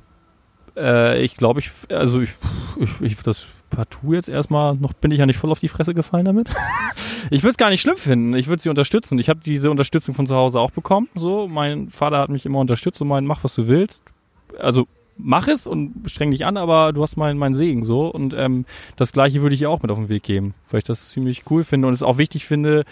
Äh, 0.76 1.22
ich 1.24 1.36
glaube, 1.36 1.60
ich, 1.62 1.72
also 1.90 2.20
ich, 2.22 2.32
ich, 2.78 3.02
ich 3.02 3.18
das 3.24 3.48
partout 3.76 4.14
jetzt 4.14 4.30
erstmal, 4.30 4.76
noch 4.76 4.94
bin 4.94 5.12
ich 5.12 5.20
ja 5.20 5.26
nicht 5.26 5.38
voll 5.38 5.52
auf 5.52 5.60
die 5.60 5.68
Fresse 5.68 5.94
gefallen 5.94 6.26
damit. 6.26 6.50
ich 7.30 7.44
würde 7.44 7.52
es 7.52 7.58
gar 7.58 7.70
nicht 7.70 7.82
schlimm 7.82 7.98
finden. 7.98 8.34
Ich 8.36 8.48
würde 8.48 8.62
sie 8.62 8.70
unterstützen. 8.70 9.20
Ich 9.20 9.30
habe 9.30 9.40
diese 9.44 9.72
Unterstützung 9.72 10.16
von 10.16 10.28
zu 10.28 10.36
Hause 10.36 10.60
auch 10.60 10.72
bekommen. 10.72 11.10
So, 11.16 11.48
mein 11.48 11.90
Vater 11.90 12.20
hat 12.20 12.30
mich 12.30 12.46
immer 12.46 12.60
unterstützt 12.60 13.02
und 13.02 13.08
meint, 13.08 13.28
mach 13.28 13.44
was 13.44 13.56
du 13.56 13.68
willst. 13.68 14.04
Also 14.60 14.88
mach 15.18 15.48
es 15.48 15.68
und 15.68 15.94
streng 16.06 16.32
dich 16.32 16.46
an, 16.46 16.58
aber 16.58 16.94
du 16.94 17.04
hast 17.04 17.18
meinen 17.18 17.38
mein 17.38 17.54
Segen 17.54 17.84
so. 17.84 18.08
Und 18.08 18.34
ähm, 18.34 18.66
das 18.96 19.12
gleiche 19.12 19.42
würde 19.42 19.56
ich 19.56 19.62
ihr 19.62 19.70
auch 19.70 19.82
mit 19.82 19.92
auf 19.92 19.98
den 19.98 20.10
Weg 20.10 20.24
geben, 20.24 20.54
weil 20.70 20.80
ich 20.80 20.84
das 20.84 21.10
ziemlich 21.10 21.44
cool 21.50 21.64
finde 21.64 21.88
und 21.88 21.94
es 21.94 22.04
auch 22.04 22.18
wichtig 22.18 22.46
finde, 22.46 22.84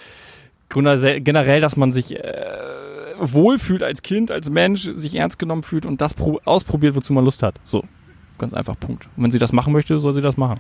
generell, 0.70 1.60
dass 1.60 1.76
man 1.76 1.91
sich 1.91 2.15
äh, 2.15 2.24
wohlfühlt 3.20 3.84
als 3.84 4.02
Kind, 4.02 4.32
als 4.32 4.50
Mensch, 4.50 4.84
sich 4.84 5.15
ernst 5.15 5.38
genommen 5.38 5.63
fühlt 5.63 5.86
und 5.86 6.02
das 6.02 6.13
pro 6.13 6.39
ausprobiert, 6.46 6.96
wozu 6.96 7.13
man 7.13 7.26
Lust 7.26 7.44
hat. 7.44 7.56
So, 7.63 7.84
ganz 8.41 8.54
einfach, 8.54 8.77
Punkt. 8.77 9.08
Und 9.15 9.23
wenn 9.23 9.32
sie 9.32 9.39
das 9.39 9.54
machen 9.54 9.71
möchte, 9.71 9.97
soll 9.99 10.13
sie 10.13 10.21
das 10.21 10.36
machen. 10.36 10.60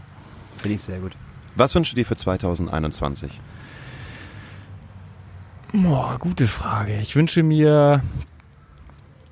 Finde 0.55 0.75
ich 0.75 0.81
sehr 0.81 0.99
gut. 0.99 1.11
Was 1.55 1.75
wünschst 1.75 1.91
du 1.91 1.95
dir 1.97 2.05
für 2.05 2.15
2021? 2.15 3.41
Boah, 5.73 6.17
gute 6.19 6.47
Frage. 6.47 6.97
Ich 6.99 7.15
wünsche 7.15 7.43
mir 7.43 8.03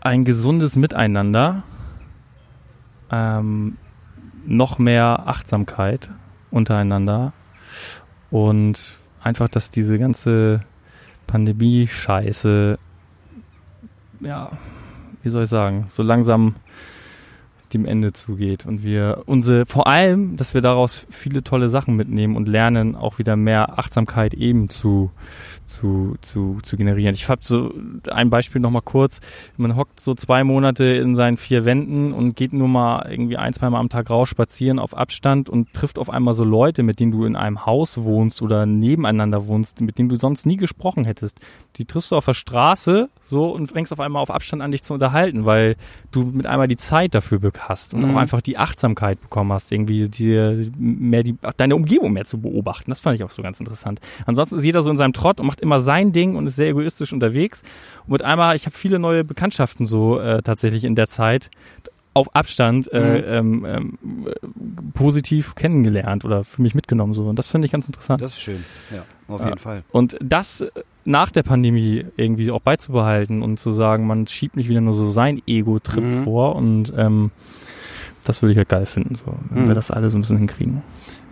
ein 0.01 0.25
gesundes 0.25 0.75
Miteinander, 0.75 1.63
ähm, 3.11 3.77
noch 4.45 4.79
mehr 4.79 5.27
Achtsamkeit 5.27 6.09
untereinander 6.51 7.33
und 8.31 8.95
einfach, 9.21 9.49
dass 9.49 9.71
diese 9.71 9.99
ganze 9.99 10.61
Pandemie-Scheiße, 11.27 12.79
ja, 14.21 14.51
wie 15.21 15.29
soll 15.29 15.43
ich 15.43 15.49
sagen, 15.49 15.87
so 15.89 16.03
langsam 16.03 16.55
dem 17.73 17.85
Ende 17.85 18.13
zugeht 18.13 18.65
und 18.65 18.83
wir 18.83 19.23
unsere, 19.25 19.65
vor 19.65 19.87
allem, 19.87 20.37
dass 20.37 20.53
wir 20.53 20.61
daraus 20.61 21.05
viele 21.09 21.43
tolle 21.43 21.69
Sachen 21.69 21.95
mitnehmen 21.95 22.35
und 22.35 22.47
lernen, 22.47 22.95
auch 22.95 23.19
wieder 23.19 23.35
mehr 23.35 23.79
Achtsamkeit 23.79 24.33
eben 24.33 24.69
zu, 24.69 25.11
zu, 25.65 26.15
zu, 26.21 26.57
zu 26.63 26.77
generieren. 26.77 27.13
Ich 27.15 27.29
habe 27.29 27.41
so 27.43 27.73
ein 28.11 28.29
Beispiel 28.29 28.61
nochmal 28.61 28.81
kurz. 28.81 29.19
Man 29.57 29.75
hockt 29.75 29.99
so 29.99 30.15
zwei 30.15 30.43
Monate 30.43 30.85
in 30.85 31.15
seinen 31.15 31.37
vier 31.37 31.65
Wänden 31.65 32.11
und 32.13 32.35
geht 32.35 32.53
nur 32.53 32.67
mal 32.67 33.07
irgendwie 33.09 33.37
ein, 33.37 33.53
zwei 33.53 33.69
Mal 33.69 33.79
am 33.79 33.89
Tag 33.89 34.09
raus 34.09 34.29
spazieren 34.29 34.79
auf 34.79 34.95
Abstand 34.95 35.49
und 35.49 35.73
trifft 35.73 35.99
auf 35.99 36.09
einmal 36.09 36.33
so 36.33 36.43
Leute, 36.43 36.83
mit 36.83 36.99
denen 36.99 37.11
du 37.11 37.25
in 37.25 37.35
einem 37.35 37.65
Haus 37.65 37.97
wohnst 37.97 38.41
oder 38.41 38.65
nebeneinander 38.65 39.45
wohnst, 39.45 39.81
mit 39.81 39.97
denen 39.97 40.09
du 40.09 40.17
sonst 40.17 40.45
nie 40.45 40.57
gesprochen 40.57 41.05
hättest. 41.05 41.39
Die 41.79 41.85
triffst 41.85 42.11
du 42.11 42.15
auf 42.17 42.25
der 42.25 42.33
Straße 42.33 43.09
so 43.23 43.49
und 43.51 43.71
fängst 43.71 43.91
auf 43.93 43.99
einmal 43.99 44.21
auf 44.21 44.29
Abstand 44.31 44.61
an, 44.61 44.71
dich 44.71 44.83
zu 44.83 44.93
unterhalten, 44.93 45.45
weil 45.45 45.75
du 46.11 46.23
mit 46.23 46.45
einmal 46.45 46.67
die 46.67 46.77
Zeit 46.77 47.15
dafür 47.15 47.39
hast 47.59 47.93
und 47.93 48.01
Mhm. 48.01 48.11
auch 48.11 48.19
einfach 48.19 48.41
die 48.41 48.57
Achtsamkeit 48.57 49.21
bekommen 49.21 49.53
hast, 49.53 49.71
irgendwie 49.71 50.09
dir 50.09 50.67
mehr 50.77 51.23
die, 51.23 51.35
deine 51.57 51.75
Umgebung 51.75 52.11
mehr 52.13 52.25
zu 52.25 52.39
beobachten. 52.39 52.91
Das 52.91 52.99
fand 52.99 53.15
ich 53.17 53.23
auch 53.23 53.31
so 53.31 53.41
ganz 53.41 53.59
interessant. 53.59 53.99
Ansonsten 54.25 54.57
ist 54.57 54.63
jeder 54.65 54.81
so 54.81 54.91
in 54.91 54.97
seinem 54.97 55.13
Trott 55.13 55.39
und 55.39 55.47
macht 55.47 55.61
immer 55.61 55.79
sein 55.79 56.11
Ding 56.11 56.35
und 56.35 56.47
ist 56.47 56.57
sehr 56.57 56.67
egoistisch 56.69 57.13
unterwegs. 57.13 57.63
Und 58.05 58.11
mit 58.11 58.21
einmal, 58.23 58.55
ich 58.55 58.65
habe 58.65 58.75
viele 58.75 58.99
neue 58.99 59.23
Bekanntschaften 59.23 59.85
so 59.85 60.19
äh, 60.19 60.41
tatsächlich 60.43 60.83
in 60.83 60.95
der 60.95 61.07
Zeit 61.07 61.49
auf 62.15 62.35
Abstand 62.35 62.91
äh, 62.91 63.37
ähm, 63.37 63.65
ähm, 63.65 63.97
äh, 64.27 64.31
positiv 64.93 65.55
kennengelernt 65.55 66.25
oder 66.25 66.43
für 66.43 66.61
mich 66.61 66.73
mitgenommen 66.75 67.13
so 67.13 67.27
und 67.29 67.37
das 67.37 67.47
finde 67.49 67.67
ich 67.67 67.71
ganz 67.71 67.85
interessant. 67.87 68.19
Das 68.21 68.33
ist 68.33 68.41
schön. 68.41 68.65
Ja, 68.93 69.05
auf 69.33 69.45
jeden 69.45 69.59
Fall. 69.59 69.83
Und 69.91 70.17
das 70.21 70.61
äh, 70.61 70.71
nach 71.09 71.31
der 71.31 71.43
Pandemie 71.43 72.05
irgendwie 72.17 72.51
auch 72.51 72.61
beizubehalten 72.61 73.41
und 73.41 73.59
zu 73.59 73.71
sagen, 73.71 74.05
man 74.07 74.27
schiebt 74.27 74.55
nicht 74.55 74.69
wieder 74.69 74.79
nur 74.81 74.93
so 74.93 75.09
sein 75.09 75.41
Ego-Trip 75.47 76.03
Mhm. 76.03 76.23
vor 76.23 76.55
und 76.55 76.93
ähm, 76.95 77.31
das 78.23 78.41
würde 78.41 78.51
ich 78.51 78.57
halt 78.57 78.69
geil 78.69 78.85
finden, 78.85 79.15
so, 79.15 79.25
wenn 79.49 79.63
Mhm. 79.63 79.67
wir 79.69 79.75
das 79.75 79.89
alle 79.91 80.11
so 80.11 80.17
ein 80.17 80.21
bisschen 80.21 80.37
hinkriegen. 80.37 80.83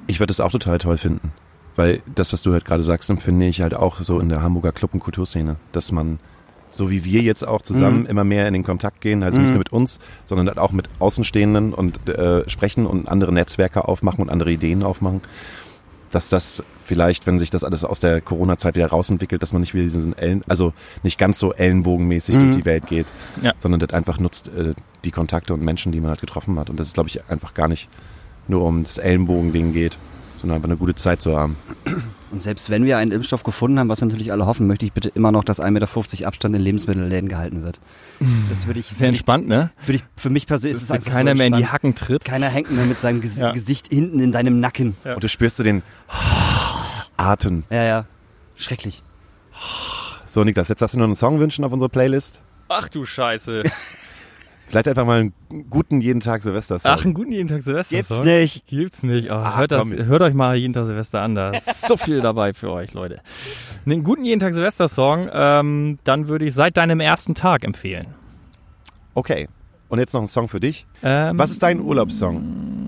Ich 0.08 0.20
würde 0.20 0.32
es 0.32 0.40
auch 0.40 0.52
total 0.52 0.80
toll 0.80 0.98
finden. 0.98 1.32
Weil 1.76 2.02
das, 2.16 2.34
was 2.34 2.42
du 2.42 2.54
halt 2.54 2.66
gerade 2.66 2.82
sagst, 2.82 3.08
empfinde 3.12 3.46
ich 3.46 3.62
halt 3.62 3.76
auch 3.76 4.02
so 4.02 4.20
in 4.20 4.30
der 4.30 4.42
Hamburger 4.42 4.72
Club- 4.72 4.96
und 4.96 5.00
Kulturszene. 5.00 5.58
Dass 5.74 5.92
man, 5.92 6.18
so 6.72 6.90
wie 6.90 7.06
wir 7.06 7.22
jetzt 7.22 7.48
auch 7.48 7.62
zusammen 7.62 8.00
Mhm. 8.02 8.06
immer 8.08 8.24
mehr 8.24 8.48
in 8.48 8.54
den 8.56 8.64
Kontakt 8.64 9.00
gehen, 9.02 9.22
also 9.22 9.40
nicht 9.40 9.50
Mhm. 9.50 9.56
nur 9.56 9.60
mit 9.60 9.72
uns, 9.74 10.00
sondern 10.26 10.48
halt 10.48 10.58
auch 10.58 10.72
mit 10.72 10.88
Außenstehenden 10.98 11.74
und 11.76 12.10
äh, 12.10 12.50
sprechen 12.50 12.88
und 12.88 13.08
andere 13.08 13.32
Netzwerke 13.32 13.88
aufmachen 13.88 14.22
und 14.24 14.32
andere 14.32 14.52
Ideen 14.52 14.82
aufmachen. 14.82 15.22
Dass 16.12 16.30
das 16.30 16.64
vielleicht, 16.88 17.28
wenn 17.28 17.38
sich 17.38 17.50
das 17.50 17.64
alles 17.64 17.84
aus 17.84 18.00
der 18.00 18.22
Corona-Zeit 18.22 18.76
wieder 18.76 18.88
rausentwickelt, 18.88 19.42
dass 19.44 19.54
man 19.54 19.62
nicht 19.62 19.74
wieder 19.74 19.84
diesen 19.84 20.18
Ellen, 20.18 20.44
also 20.48 20.74
nicht 21.04 21.20
ganz 21.20 21.38
so 21.38 21.54
ellenbogenmäßig 21.54 22.38
Mhm. 22.38 22.40
durch 22.40 22.56
die 22.58 22.66
Welt 22.66 22.88
geht, 22.88 23.08
Ja. 23.44 23.54
sondern 23.60 23.80
das 23.80 23.92
einfach 23.92 24.20
nutzt 24.20 24.48
äh, 24.50 24.74
die 25.04 25.12
Kontakte 25.12 25.54
und 25.54 25.62
Menschen, 25.62 25.92
die 25.92 26.00
man 26.02 26.10
halt 26.12 26.22
getroffen 26.22 26.58
hat. 26.60 26.70
Und 26.70 26.80
das 26.80 26.88
ist, 26.88 26.94
glaube 26.94 27.10
ich, 27.10 27.20
einfach 27.30 27.54
gar 27.54 27.68
nicht 27.68 27.90
nur 28.48 28.64
um 28.64 28.84
das 28.84 28.98
Ellenbogending 28.98 29.74
geht, 29.74 30.00
sondern 30.40 30.56
einfach 30.58 30.70
eine 30.70 30.78
gute 30.78 30.96
Zeit 30.96 31.22
zu 31.22 31.38
haben. 31.38 31.58
Und 32.30 32.44
selbst 32.44 32.70
wenn 32.70 32.86
wir 32.86 32.98
einen 32.98 33.12
Impfstoff 33.12 33.44
gefunden 33.44 33.80
haben, 33.80 33.90
was 33.90 34.02
wir 34.02 34.06
natürlich 34.08 34.32
alle 34.32 34.46
hoffen, 34.46 34.68
möchte 34.68 34.86
ich 34.86 34.92
bitte 34.94 35.10
immer 35.10 35.32
noch, 35.32 35.44
dass 35.44 35.60
1,50 35.62 35.72
Meter 35.72 36.28
Abstand 36.28 36.56
in 36.56 36.62
Lebensmittelläden 36.62 37.28
gehalten 37.30 37.64
wird. 37.64 37.80
Das 38.52 38.68
würde 38.68 38.80
ich, 38.82 38.86
Sehr 38.86 39.08
entspannt, 39.08 39.48
ne? 39.48 39.72
für, 39.78 39.94
dich, 39.94 40.04
für 40.16 40.30
mich 40.30 40.46
persönlich 40.46 40.76
ist 40.78 40.84
es 40.84 40.88
Dass 40.90 40.98
einfach 40.98 41.12
keiner 41.12 41.32
so 41.32 41.38
mehr 41.38 41.48
in 41.48 41.54
die. 41.54 41.66
Hacken 41.68 41.96
tritt. 41.96 42.24
Keiner 42.26 42.50
hängt 42.50 42.70
mehr 42.72 42.86
mit 42.86 43.00
seinem 43.00 43.22
Ges 43.22 43.38
Ja. 43.38 43.52
Gesicht 43.52 43.88
hinten 43.88 44.20
in 44.20 44.32
deinem 44.32 44.60
Nacken. 44.60 44.96
Ja. 45.06 45.16
Und 45.16 45.24
du 45.24 45.30
spürst 45.30 45.58
so 45.58 45.64
den 45.64 45.82
Atem. 47.18 47.64
Ja, 47.72 47.84
ja. 47.84 48.06
Schrecklich. 48.56 49.04
So, 50.26 50.44
Niklas, 50.44 50.68
jetzt 50.70 50.82
darfst 50.82 50.94
du 50.94 51.00
nur 51.00 51.08
einen 51.08 51.16
Song 51.16 51.40
wünschen 51.40 51.64
auf 51.66 51.72
unsere 51.72 51.90
Playlist. 51.90 52.42
Ach 52.70 52.90
du 52.90 53.06
Scheiße. 53.06 53.64
Vielleicht 54.70 54.90
einfach 54.90 55.06
mal 55.06 55.20
einen 55.22 55.34
guten 55.70 56.02
jeden 56.02 56.20
Tag 56.20 56.44
Silvester-Song. 56.44 56.92
Ach, 56.92 57.06
einen 57.06 57.14
guten 57.14 57.32
jeden 57.32 57.48
Tag 57.48 57.62
Silvester. 57.62 57.96
Gibt's 57.96 58.10
Song? 58.10 58.26
nicht. 58.26 58.68
Gibt's 58.68 59.02
nicht. 59.02 59.30
Oh, 59.32 59.36
Ah, 59.36 59.58
hört, 59.58 59.72
das, 59.72 59.88
hört 59.88 60.22
euch 60.22 60.34
mal 60.34 60.58
jeden 60.58 60.74
Tag 60.74 60.86
Silvester 60.86 61.22
an. 61.22 61.36
Da 61.36 61.52
ist 61.52 61.88
so 61.88 61.96
viel 61.96 62.20
dabei 62.20 62.54
für 62.54 62.70
euch, 62.72 62.94
Leute. 62.94 63.22
Einen 63.86 64.04
guten 64.04 64.26
jeden 64.26 64.42
Tag 64.42 64.54
Silvester-Song, 64.54 65.30
ähm, 65.32 66.00
dann 66.04 66.28
würde 66.28 66.44
ich 66.46 66.54
seit 66.54 66.76
deinem 66.76 67.00
ersten 67.00 67.34
Tag 67.34 67.64
empfehlen. 67.64 68.08
Okay. 69.14 69.48
Und 69.88 70.00
jetzt 70.00 70.12
noch 70.14 70.20
ein 70.22 70.28
Song 70.28 70.50
für 70.50 70.60
dich. 70.60 70.86
Ähm, 71.02 71.40
Was 71.40 71.52
ist 71.52 71.64
dein 71.64 71.80
Urlaubssong? 71.80 72.87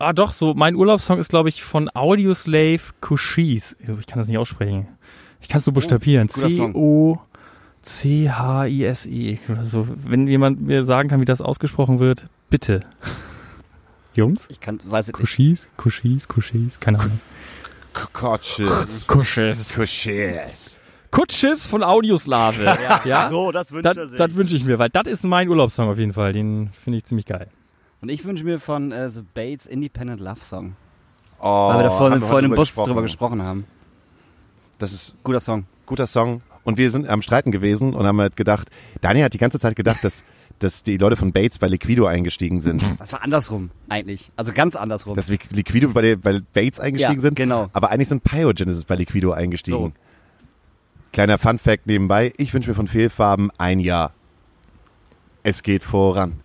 Ah, 0.00 0.12
doch, 0.12 0.32
so, 0.32 0.54
mein 0.54 0.74
Urlaubssong 0.76 1.18
ist, 1.18 1.28
glaube 1.30 1.48
ich, 1.48 1.62
von 1.64 1.90
Audioslave 1.94 2.80
Kushis. 3.00 3.76
Ich 3.80 4.06
kann 4.06 4.18
das 4.18 4.28
nicht 4.28 4.38
aussprechen. 4.38 4.86
Ich 5.40 5.48
kann 5.48 5.58
es 5.60 5.66
nur 5.66 5.74
buchstabieren. 5.74 6.28
guter 6.28 6.50
Song. 6.50 6.72
C-O-C-H-I-S-I 7.82 9.38
oder 9.48 9.64
so. 9.64 9.86
Wenn 9.88 10.26
jemand 10.28 10.60
mir 10.60 10.84
sagen 10.84 11.08
kann, 11.08 11.20
wie 11.20 11.24
das 11.24 11.40
ausgesprochen 11.40 11.98
wird, 12.00 12.26
bitte. 12.50 12.80
Jungs? 14.14 14.46
Ich 14.50 14.60
kann, 14.60 14.80
weiß 14.84 15.06
es 15.08 15.12
nicht. 15.14 15.20
Kushis, 15.20 15.68
Kushis, 15.76 16.26
Kushis, 16.28 16.80
keine 16.80 16.98
Ahnung. 17.00 17.20
Kotschis. 18.12 19.06
Kushis. 19.06 19.72
Kushis. 19.74 20.78
Kutschis 21.10 21.66
von 21.66 21.82
Audioslave. 21.82 22.64
Ja, 23.04 23.28
So, 23.28 23.50
das 23.52 23.72
wünscht 23.72 23.86
Das, 23.86 23.96
er 23.96 24.06
sich. 24.06 24.18
das 24.18 24.34
wünsche 24.34 24.54
ich 24.56 24.64
mir, 24.64 24.78
weil 24.78 24.90
das 24.90 25.06
ist 25.06 25.24
mein 25.24 25.48
Urlaubssong 25.48 25.88
auf 25.88 25.98
jeden 25.98 26.12
Fall. 26.12 26.32
Den 26.32 26.70
finde 26.84 26.98
ich 26.98 27.04
ziemlich 27.04 27.26
geil. 27.26 27.48
Und 28.00 28.08
ich 28.10 28.24
wünsche 28.24 28.44
mir 28.44 28.60
von 28.60 28.92
äh, 28.92 29.10
The 29.10 29.22
Bates 29.34 29.66
Independent 29.66 30.20
Love 30.20 30.40
Song. 30.40 30.76
Oh, 31.40 31.68
weil 31.68 31.78
wir 31.78 31.82
da 31.84 31.90
vorhin, 31.90 32.20
wir 32.20 32.26
vorhin 32.28 32.50
im 32.50 32.56
Bus 32.56 32.74
drüber 32.74 33.02
gesprochen 33.02 33.42
haben. 33.42 33.64
Das 34.78 34.92
ist 34.92 35.14
Guter 35.24 35.40
Song. 35.40 35.64
guter 35.86 36.06
Song. 36.06 36.42
Und 36.64 36.76
wir 36.78 36.90
sind 36.90 37.08
am 37.08 37.22
Streiten 37.22 37.50
gewesen 37.50 37.94
und 37.94 38.06
haben 38.06 38.20
halt 38.20 38.36
gedacht, 38.36 38.68
Daniel 39.00 39.24
hat 39.24 39.34
die 39.34 39.38
ganze 39.38 39.58
Zeit 39.58 39.74
gedacht, 39.74 40.04
dass, 40.04 40.22
dass 40.58 40.82
die 40.82 40.96
Leute 40.98 41.16
von 41.16 41.32
Bates 41.32 41.58
bei 41.58 41.66
Liquido 41.66 42.06
eingestiegen 42.06 42.60
sind. 42.60 42.84
Das 42.98 43.12
war 43.12 43.22
andersrum, 43.22 43.70
eigentlich. 43.88 44.30
Also 44.36 44.52
ganz 44.52 44.76
andersrum. 44.76 45.16
dass 45.16 45.28
Li- 45.28 45.38
Liquido 45.50 45.88
bei, 45.90 46.14
bei 46.16 46.40
Bates 46.52 46.78
eingestiegen 46.78 47.14
Ja, 47.14 47.20
sind. 47.20 47.34
genau. 47.36 47.68
Aber 47.72 47.90
eigentlich 47.90 48.08
sind 48.08 48.22
Pyogenesis 48.22 48.84
bei 48.84 48.96
Liquido 48.96 49.32
eingestiegen. 49.32 49.76
So. 49.78 49.92
Kleiner 51.12 51.38
Fun 51.38 51.58
Fact 51.58 51.86
nebenbei. 51.86 52.32
Ich 52.36 52.52
wünsche 52.52 52.68
mir 52.68 52.74
von 52.74 52.86
Fehlfarben 52.86 53.50
ein 53.56 53.80
Jahr. 53.80 54.12
Es 55.42 55.62
geht 55.62 55.82
voran. 55.82 56.40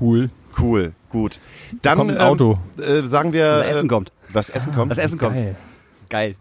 Cool. 0.00 0.30
Cool, 0.58 0.92
gut. 1.10 1.38
Dann 1.82 1.98
kommt 1.98 2.12
ein 2.12 2.18
Auto. 2.18 2.58
Ähm, 2.78 3.04
äh, 3.04 3.06
sagen 3.06 3.32
wir, 3.32 3.58
das 3.58 3.66
Essen 3.68 3.86
äh, 3.86 3.88
kommt. 3.88 4.12
was 4.32 4.50
Essen 4.50 4.74
kommt. 4.74 4.92
Das 4.92 4.98
Essen 4.98 5.18
kommt. 5.18 5.34
Geil. 5.34 5.56
Geil. 6.08 6.36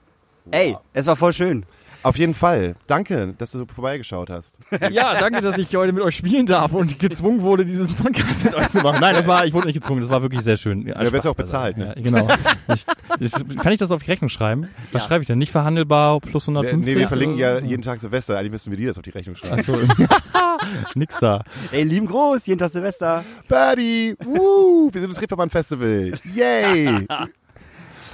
Ey, 0.52 0.78
es 0.94 1.06
war 1.08 1.16
voll 1.16 1.34
schön. 1.34 1.66
Auf 2.06 2.18
jeden 2.18 2.36
Fall. 2.36 2.76
Danke, 2.86 3.34
dass 3.38 3.52
du 3.52 3.66
vorbeigeschaut 3.66 4.30
hast. 4.30 4.56
Ja, 4.92 5.20
danke, 5.20 5.42
dass 5.42 5.58
ich 5.58 5.76
heute 5.76 5.92
mit 5.92 6.04
euch 6.04 6.16
spielen 6.16 6.46
darf 6.46 6.72
und 6.72 7.00
gezwungen 7.00 7.42
wurde, 7.42 7.66
diesen 7.66 7.88
Podcast 7.96 8.46
mit 8.46 8.54
euch 8.54 8.70
zu 8.70 8.82
machen. 8.82 9.00
Nein, 9.02 9.16
das 9.16 9.26
war, 9.26 9.46
ich 9.46 9.54
wurde 9.54 9.66
nicht 9.68 9.76
gezwungen, 9.82 10.02
das 10.02 10.10
war 10.12 10.22
wirklich 10.22 10.42
sehr 10.42 10.56
schön. 10.58 10.86
Ja, 10.86 11.00
wirst 11.00 11.12
Spaß 11.14 11.26
auch 11.26 11.34
bezahlt, 11.36 11.78
ne? 11.78 11.96
Ja, 11.98 12.02
genau. 12.04 12.28
Ich, 12.72 12.86
ich, 13.20 13.58
kann 13.58 13.74
ich 13.74 13.80
das 13.80 13.90
auf 13.92 14.04
die 14.04 14.12
Rechnung 14.12 14.30
schreiben? 14.30 14.68
Was 14.92 15.02
Ja. 15.02 15.08
schreibe 15.08 15.22
ich 15.24 15.28
denn? 15.28 15.40
Nicht 15.40 15.52
verhandelbar 15.52 16.20
plus 16.20 16.48
Wir, 16.48 16.52
150? 16.52 16.94
nee, 16.94 17.00
wir 17.00 17.08
verlinken 17.08 17.40
ja 17.40 17.58
jeden 17.60 17.82
Tag 17.82 18.00
Silvester. 18.00 18.38
Eigentlich 18.38 18.52
müssen 18.52 18.70
wir 18.72 18.78
dir 18.78 18.90
das 18.90 18.98
auf 18.98 19.04
die 19.04 19.10
Rechnung 19.10 19.36
schreiben. 19.36 19.60
Achso. 19.60 19.76
Nix 20.96 21.20
da. 21.20 21.44
Ey, 21.72 21.82
lieben 21.84 22.06
Gruß, 22.06 22.46
jeden 22.46 22.60
Tag 22.60 22.70
Silvester. 22.72 23.24
Buddy! 23.48 24.16
Woo! 24.24 24.90
Wir 24.92 25.02
sind 25.02 25.12
das 25.12 25.20
Reeperbahn 25.22 25.50
Festival. 25.50 26.12
Yay! 26.36 27.08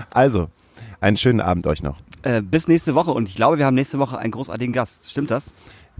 Also, 0.09 0.47
einen 0.99 1.17
schönen 1.17 1.41
Abend 1.41 1.67
euch 1.67 1.83
noch. 1.83 1.97
Äh, 2.23 2.41
bis 2.41 2.67
nächste 2.67 2.93
Woche 2.93 3.11
und 3.11 3.27
ich 3.27 3.35
glaube, 3.35 3.57
wir 3.57 3.65
haben 3.65 3.73
nächste 3.75 3.97
Woche 3.99 4.17
einen 4.19 4.31
großartigen 4.31 4.73
Gast. 4.73 5.09
Stimmt 5.09 5.31
das? 5.31 5.51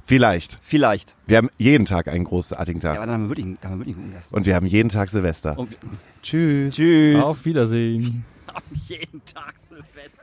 Vielleicht. 0.06 0.60
Vielleicht. 0.62 1.16
Wir 1.26 1.38
haben 1.38 1.50
jeden 1.58 1.86
Tag 1.86 2.08
einen 2.08 2.26
großartigen 2.26 2.82
Ja, 2.82 2.90
Tag. 2.90 2.98
aber 2.98 3.06
dann 3.08 3.14
haben 3.16 3.24
wir 3.24 3.30
wirklich, 3.30 3.58
dann 3.62 3.72
haben 3.72 3.80
wir 3.80 3.86
wirklich 3.88 3.96
einen 3.98 4.06
guten 4.08 4.16
Gast. 4.16 4.34
Und 4.34 4.46
wir 4.46 4.56
haben 4.56 4.66
jeden 4.68 4.90
Tag 4.90 5.10
Silvester. 5.10 5.58
Und 5.58 5.76
Tschüss. 6.22 6.76
tschüss. 6.76 7.24
Auf 7.24 7.44
Wiedersehen. 7.46 8.24
jeden 8.88 9.22
Tag 9.26 9.56
Silvester. 9.68 10.22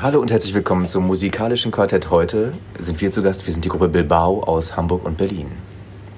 Hallo 0.00 0.20
und 0.20 0.30
herzlich 0.30 0.54
willkommen 0.54 0.86
zum 0.86 1.06
musikalischen 1.06 1.70
Quartett. 1.70 2.10
Heute 2.10 2.52
sind 2.78 3.00
wir 3.00 3.10
zu 3.10 3.22
Gast. 3.22 3.46
Wir 3.46 3.52
sind 3.52 3.64
die 3.64 3.68
Gruppe 3.68 3.88
Bilbao 3.88 4.42
aus 4.44 4.76
Hamburg 4.76 5.04
und 5.04 5.18
Berlin. 5.18 5.46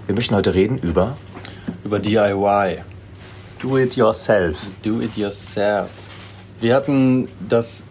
Wir 0.06 0.14
möchten 0.14 0.34
heute 0.34 0.54
reden 0.54 0.78
über 0.78 1.16
über 1.84 1.98
DIY. 1.98 2.78
Do 3.60 3.78
It 3.78 3.96
Yourself. 3.96 4.58
Do 4.82 5.00
it 5.00 5.16
yourself. 5.16 5.88
Wir 6.64 6.74
hatten 6.74 7.28
das 7.46 7.84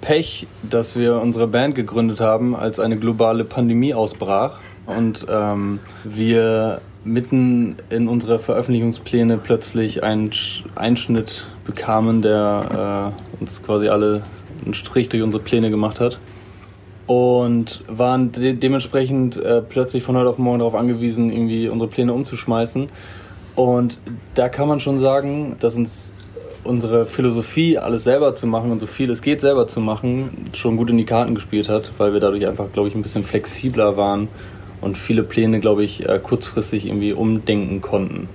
Pech, 0.00 0.48
dass 0.68 0.96
wir 0.96 1.22
unsere 1.22 1.46
Band 1.46 1.76
gegründet 1.76 2.18
haben, 2.18 2.56
als 2.56 2.80
eine 2.80 2.96
globale 2.96 3.44
Pandemie 3.44 3.94
ausbrach 3.94 4.58
und 4.86 5.24
ähm, 5.30 5.78
wir 6.02 6.80
mitten 7.04 7.76
in 7.90 8.08
unsere 8.08 8.40
Veröffentlichungspläne 8.40 9.38
plötzlich 9.38 10.02
einen 10.02 10.30
Sch- 10.30 10.64
Einschnitt 10.74 11.46
bekamen, 11.64 12.20
der 12.20 13.14
äh, 13.14 13.40
uns 13.40 13.62
quasi 13.62 13.86
alle 13.86 14.24
einen 14.64 14.74
Strich 14.74 15.08
durch 15.08 15.22
unsere 15.22 15.40
Pläne 15.40 15.70
gemacht 15.70 16.00
hat. 16.00 16.18
Und 17.06 17.84
waren 17.86 18.32
de 18.32 18.54
dementsprechend 18.54 19.36
äh, 19.36 19.62
plötzlich 19.62 20.02
von 20.02 20.16
heute 20.16 20.30
auf 20.30 20.38
morgen 20.38 20.58
darauf 20.58 20.74
angewiesen, 20.74 21.30
irgendwie 21.30 21.68
unsere 21.68 21.88
Pläne 21.88 22.12
umzuschmeißen. 22.12 22.88
Und 23.54 23.96
da 24.34 24.48
kann 24.48 24.66
man 24.66 24.80
schon 24.80 24.98
sagen, 24.98 25.54
dass 25.60 25.76
uns 25.76 26.10
unsere 26.68 27.06
Philosophie, 27.06 27.78
alles 27.78 28.04
selber 28.04 28.36
zu 28.36 28.46
machen 28.46 28.70
und 28.70 28.78
so 28.80 28.86
viel 28.86 29.10
es 29.10 29.22
geht 29.22 29.40
selber 29.40 29.66
zu 29.66 29.80
machen, 29.80 30.44
schon 30.52 30.76
gut 30.76 30.90
in 30.90 30.98
die 30.98 31.04
Karten 31.04 31.34
gespielt 31.34 31.68
hat, 31.68 31.92
weil 31.98 32.12
wir 32.12 32.20
dadurch 32.20 32.46
einfach, 32.46 32.66
glaube 32.72 32.88
ich, 32.88 32.94
ein 32.94 33.02
bisschen 33.02 33.24
flexibler 33.24 33.96
waren 33.96 34.28
und 34.80 34.96
viele 34.96 35.22
Pläne, 35.22 35.60
glaube 35.60 35.82
ich, 35.82 36.08
äh, 36.08 36.20
kurzfristig 36.22 36.86
irgendwie 36.86 37.12
umdenken 37.12 37.80
konnten. 37.80 38.28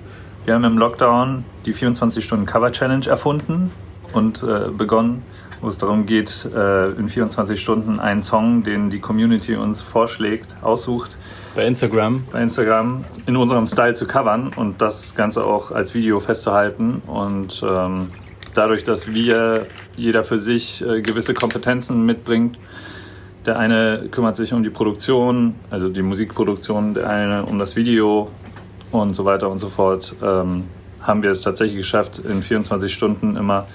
Wir 0.45 0.55
haben 0.55 0.65
im 0.65 0.77
Lockdown 0.77 1.45
die 1.65 1.73
24-Stunden-Cover-Challenge 1.73 3.07
erfunden 3.07 3.71
und 4.11 4.43
äh, 4.43 4.69
begonnen, 4.69 5.21
wo 5.61 5.69
es 5.69 5.77
darum 5.77 6.05
geht, 6.05 6.45
äh, 6.53 6.89
in 6.91 7.07
24 7.07 7.61
Stunden 7.61 7.99
einen 8.01 8.21
Song, 8.21 8.63
den 8.63 8.89
die 8.89 8.99
Community 8.99 9.55
uns 9.55 9.79
vorschlägt, 9.81 10.57
aussucht, 10.61 11.15
Bei 11.55 11.65
Instagram. 11.65 12.25
bei 12.31 12.41
Instagram 12.41 13.05
in 13.25 13.37
unserem 13.37 13.67
Style 13.67 13.93
zu 13.93 14.05
covern 14.05 14.51
und 14.53 14.81
das 14.81 15.15
Ganze 15.15 15.45
auch 15.45 15.71
als 15.71 15.93
Video 15.93 16.19
festzuhalten. 16.19 17.01
Und 17.07 17.63
ähm, 17.65 18.09
dadurch, 18.53 18.83
dass 18.83 19.13
wir 19.13 19.67
jeder 19.95 20.23
für 20.23 20.37
sich 20.37 20.85
äh, 20.85 21.01
gewisse 21.01 21.33
Kompetenzen 21.33 22.05
mitbringt, 22.05 22.57
der 23.45 23.59
eine 23.59 24.07
kümmert 24.09 24.35
sich 24.35 24.53
um 24.53 24.63
die 24.63 24.69
Produktion, 24.69 25.55
also 25.69 25.89
die 25.89 26.01
Musikproduktion, 26.01 26.93
der 26.93 27.09
eine 27.09 27.45
um 27.45 27.59
das 27.59 27.75
Video 27.75 28.31
und 28.91 29.13
so 29.15 29.25
weiter 29.25 29.49
und 29.49 29.59
so 29.59 29.69
fort, 29.69 30.15
ähm, 30.23 30.65
haben 31.01 31.23
wir 31.23 31.31
es 31.31 31.41
tatsächlich 31.41 31.77
geschafft, 31.77 32.19
in 32.19 32.41
24 32.41 32.93
Stunden 32.93 33.35
immer 33.35 33.67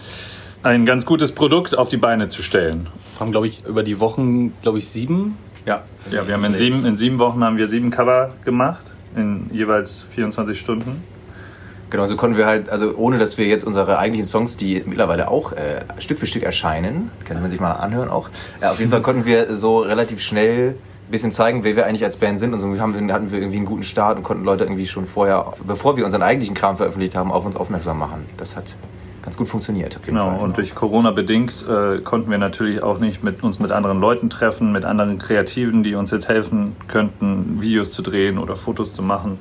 ein 0.63 0.87
ganz 0.87 1.07
gutes 1.07 1.33
Produkt 1.33 1.77
auf 1.77 1.89
die 1.89 1.99
Beine 1.99 2.29
zu 2.29 2.43
stellen. 2.43 2.89
Haben, 3.21 3.31
glaube 3.31 3.47
ich, 3.47 3.65
über 3.67 3.83
die 3.83 4.01
Wochen, 4.01 4.55
glaube 4.63 4.79
ich, 4.79 4.89
sieben. 4.89 5.37
Ja. 5.67 5.83
Ja, 6.11 6.27
wir 6.27 6.35
haben 6.35 6.45
in 6.45 6.55
sieben, 6.55 6.87
in 6.87 6.97
sieben 6.97 7.19
Wochen 7.19 7.45
haben 7.45 7.59
wir 7.59 7.67
sieben 7.69 7.91
Cover 7.91 8.35
gemacht, 8.45 8.93
in 9.15 9.51
jeweils 9.53 10.05
24 10.11 10.59
Stunden. 10.59 11.03
Genau, 11.91 12.07
so 12.07 12.17
konnten 12.17 12.37
wir 12.37 12.47
halt, 12.47 12.69
also 12.69 12.95
ohne 12.97 13.19
dass 13.19 13.39
wir 13.39 13.47
jetzt 13.47 13.65
unsere 13.65 13.99
eigentlichen 13.99 14.27
Songs, 14.27 14.57
die 14.57 14.83
mittlerweile 14.85 15.29
auch 15.31 15.53
äh, 15.53 15.81
Stück 15.99 16.19
für 16.19 16.27
Stück 16.27 16.43
erscheinen, 16.43 17.11
kann 17.25 17.41
man 17.41 17.51
sich 17.51 17.61
mal 17.61 17.73
anhören 17.73 18.11
auch. 18.11 18.29
Ja, 18.61 18.73
auf 18.73 18.79
jeden 18.79 18.91
Fall 18.91 19.03
konnten 19.03 19.25
wir 19.25 19.57
so 19.57 19.79
relativ 19.79 20.21
schnell 20.21 20.71
ein 21.09 21.11
bisschen 21.11 21.33
zeigen, 21.33 21.65
wer 21.65 21.77
wir 21.77 21.87
eigentlich 21.87 22.05
als 22.05 22.19
Band 22.19 22.39
sind 22.39 22.53
und 22.53 22.61
so 22.61 22.69
haben, 22.79 23.13
hatten 23.13 23.31
wir 23.33 23.39
irgendwie 23.39 23.57
einen 23.57 23.67
guten 23.67 23.85
Start 23.85 24.19
und 24.19 24.23
konnten 24.23 24.45
Leute 24.45 24.65
irgendwie 24.65 24.87
schon 24.87 25.07
vorher, 25.07 25.55
bevor 25.67 25.97
wir 25.97 26.05
unseren 26.05 26.23
eigentlichen 26.23 26.55
Kram 26.55 26.77
veröffentlicht 26.77 27.17
haben, 27.17 27.33
auf 27.33 27.47
uns 27.47 27.57
aufmerksam 27.57 27.99
machen. 27.99 28.27
Das 28.37 28.57
hat 28.57 28.77
ganz 29.23 29.39
gut 29.39 29.49
funktioniert. 29.49 29.99
Genau, 30.05 30.31
Fall. 30.31 30.41
und 30.41 30.57
durch 30.59 30.75
Corona 30.75 31.11
bedingt 31.11 31.65
äh, 31.69 32.01
konnten 32.01 32.31
wir 32.31 32.39
natürlich 32.39 32.83
auch 32.83 32.99
nicht 32.99 33.25
mit 33.25 33.43
uns 33.43 33.59
mit 33.59 33.73
anderen 33.73 34.01
Leuten 34.01 34.29
treffen, 34.29 34.73
mit 34.73 34.85
anderen 34.85 35.19
Kreativen, 35.19 35.83
die 35.83 35.95
uns 35.95 36.11
jetzt 36.11 36.29
helfen 36.29 36.77
könnten, 36.89 37.61
Videos 37.61 37.93
zu 37.93 38.03
drehen 38.03 38.39
oder 38.39 38.57
Fotos 38.57 38.95
zu 38.95 39.03
machen. 39.03 39.39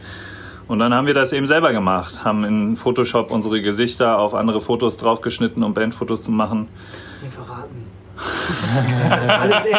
Und 0.67 0.79
dann 0.79 0.93
haben 0.93 1.07
wir 1.07 1.13
das 1.13 1.31
eben 1.31 1.47
selber 1.47 1.71
gemacht, 1.71 2.25
haben 2.25 2.43
in 2.43 2.75
Photoshop 2.77 3.31
unsere 3.31 3.61
Gesichter 3.61 4.19
auf 4.19 4.33
andere 4.33 4.59
Fotos 4.59 4.97
draufgeschnitten, 4.97 5.63
um 5.63 5.73
Bandfotos 5.73 6.23
zu 6.23 6.31
machen. 6.31 6.67
Sie 7.15 7.27
verraten. 7.29 7.85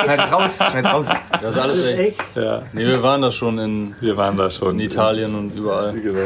Schneid 0.05 0.21
es 0.25 0.33
raus, 0.33 0.57
schneid 0.57 0.85
es 0.85 0.93
raus. 0.93 1.07
Das 1.43 1.55
ist 1.55 1.61
alles 1.61 1.85
echt. 1.87 2.37
Ja, 2.37 2.63
Nee, 2.73 2.87
wir 2.87 3.03
waren 3.03 3.21
da 3.21 3.31
schon 3.31 3.59
in, 3.59 3.95
wir 4.01 4.17
waren 4.17 4.37
da 4.37 4.49
schon. 4.51 4.79
in 4.79 4.81
Italien 4.81 5.35
und 5.35 5.55
überall. 5.55 5.93
Genau. 5.93 6.19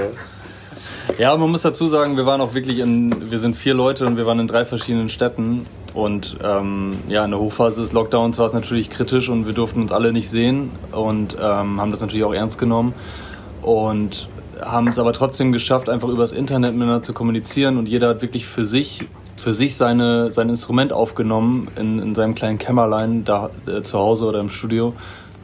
Ja, 1.18 1.36
man 1.36 1.50
muss 1.50 1.62
dazu 1.62 1.88
sagen, 1.88 2.16
wir 2.16 2.26
waren 2.26 2.40
auch 2.40 2.54
wirklich 2.54 2.78
in, 2.78 3.30
wir 3.30 3.38
sind 3.38 3.56
vier 3.56 3.74
Leute 3.74 4.06
und 4.06 4.16
wir 4.16 4.26
waren 4.26 4.38
in 4.38 4.46
drei 4.46 4.64
verschiedenen 4.64 5.08
Städten. 5.08 5.66
Und 5.94 6.36
ähm, 6.42 6.98
ja, 7.08 7.24
in 7.24 7.32
der 7.32 7.40
Hochphase 7.40 7.80
des 7.80 7.92
Lockdowns 7.92 8.38
war 8.38 8.46
es 8.46 8.52
natürlich 8.52 8.88
kritisch 8.88 9.28
und 9.28 9.46
wir 9.46 9.52
durften 9.52 9.82
uns 9.82 9.92
alle 9.92 10.12
nicht 10.12 10.30
sehen 10.30 10.70
und 10.92 11.36
ähm, 11.38 11.80
haben 11.80 11.90
das 11.90 12.00
natürlich 12.00 12.24
auch 12.24 12.32
ernst 12.32 12.58
genommen. 12.58 12.94
Und 13.60 14.28
haben 14.64 14.88
es 14.88 14.98
aber 14.98 15.12
trotzdem 15.12 15.52
geschafft, 15.52 15.88
einfach 15.88 16.08
übers 16.08 16.32
Internet 16.32 16.74
miteinander 16.74 17.02
zu 17.02 17.12
kommunizieren 17.12 17.78
und 17.78 17.88
jeder 17.88 18.08
hat 18.08 18.22
wirklich 18.22 18.46
für 18.46 18.64
sich 18.64 19.06
für 19.42 19.52
sich 19.52 19.76
seine, 19.76 20.30
sein 20.30 20.48
Instrument 20.48 20.92
aufgenommen 20.92 21.68
in, 21.76 21.98
in 21.98 22.14
seinem 22.14 22.36
kleinen 22.36 22.58
Kämmerlein 22.58 23.24
da 23.24 23.50
äh, 23.66 23.82
zu 23.82 23.98
Hause 23.98 24.26
oder 24.26 24.38
im 24.38 24.48
Studio. 24.48 24.94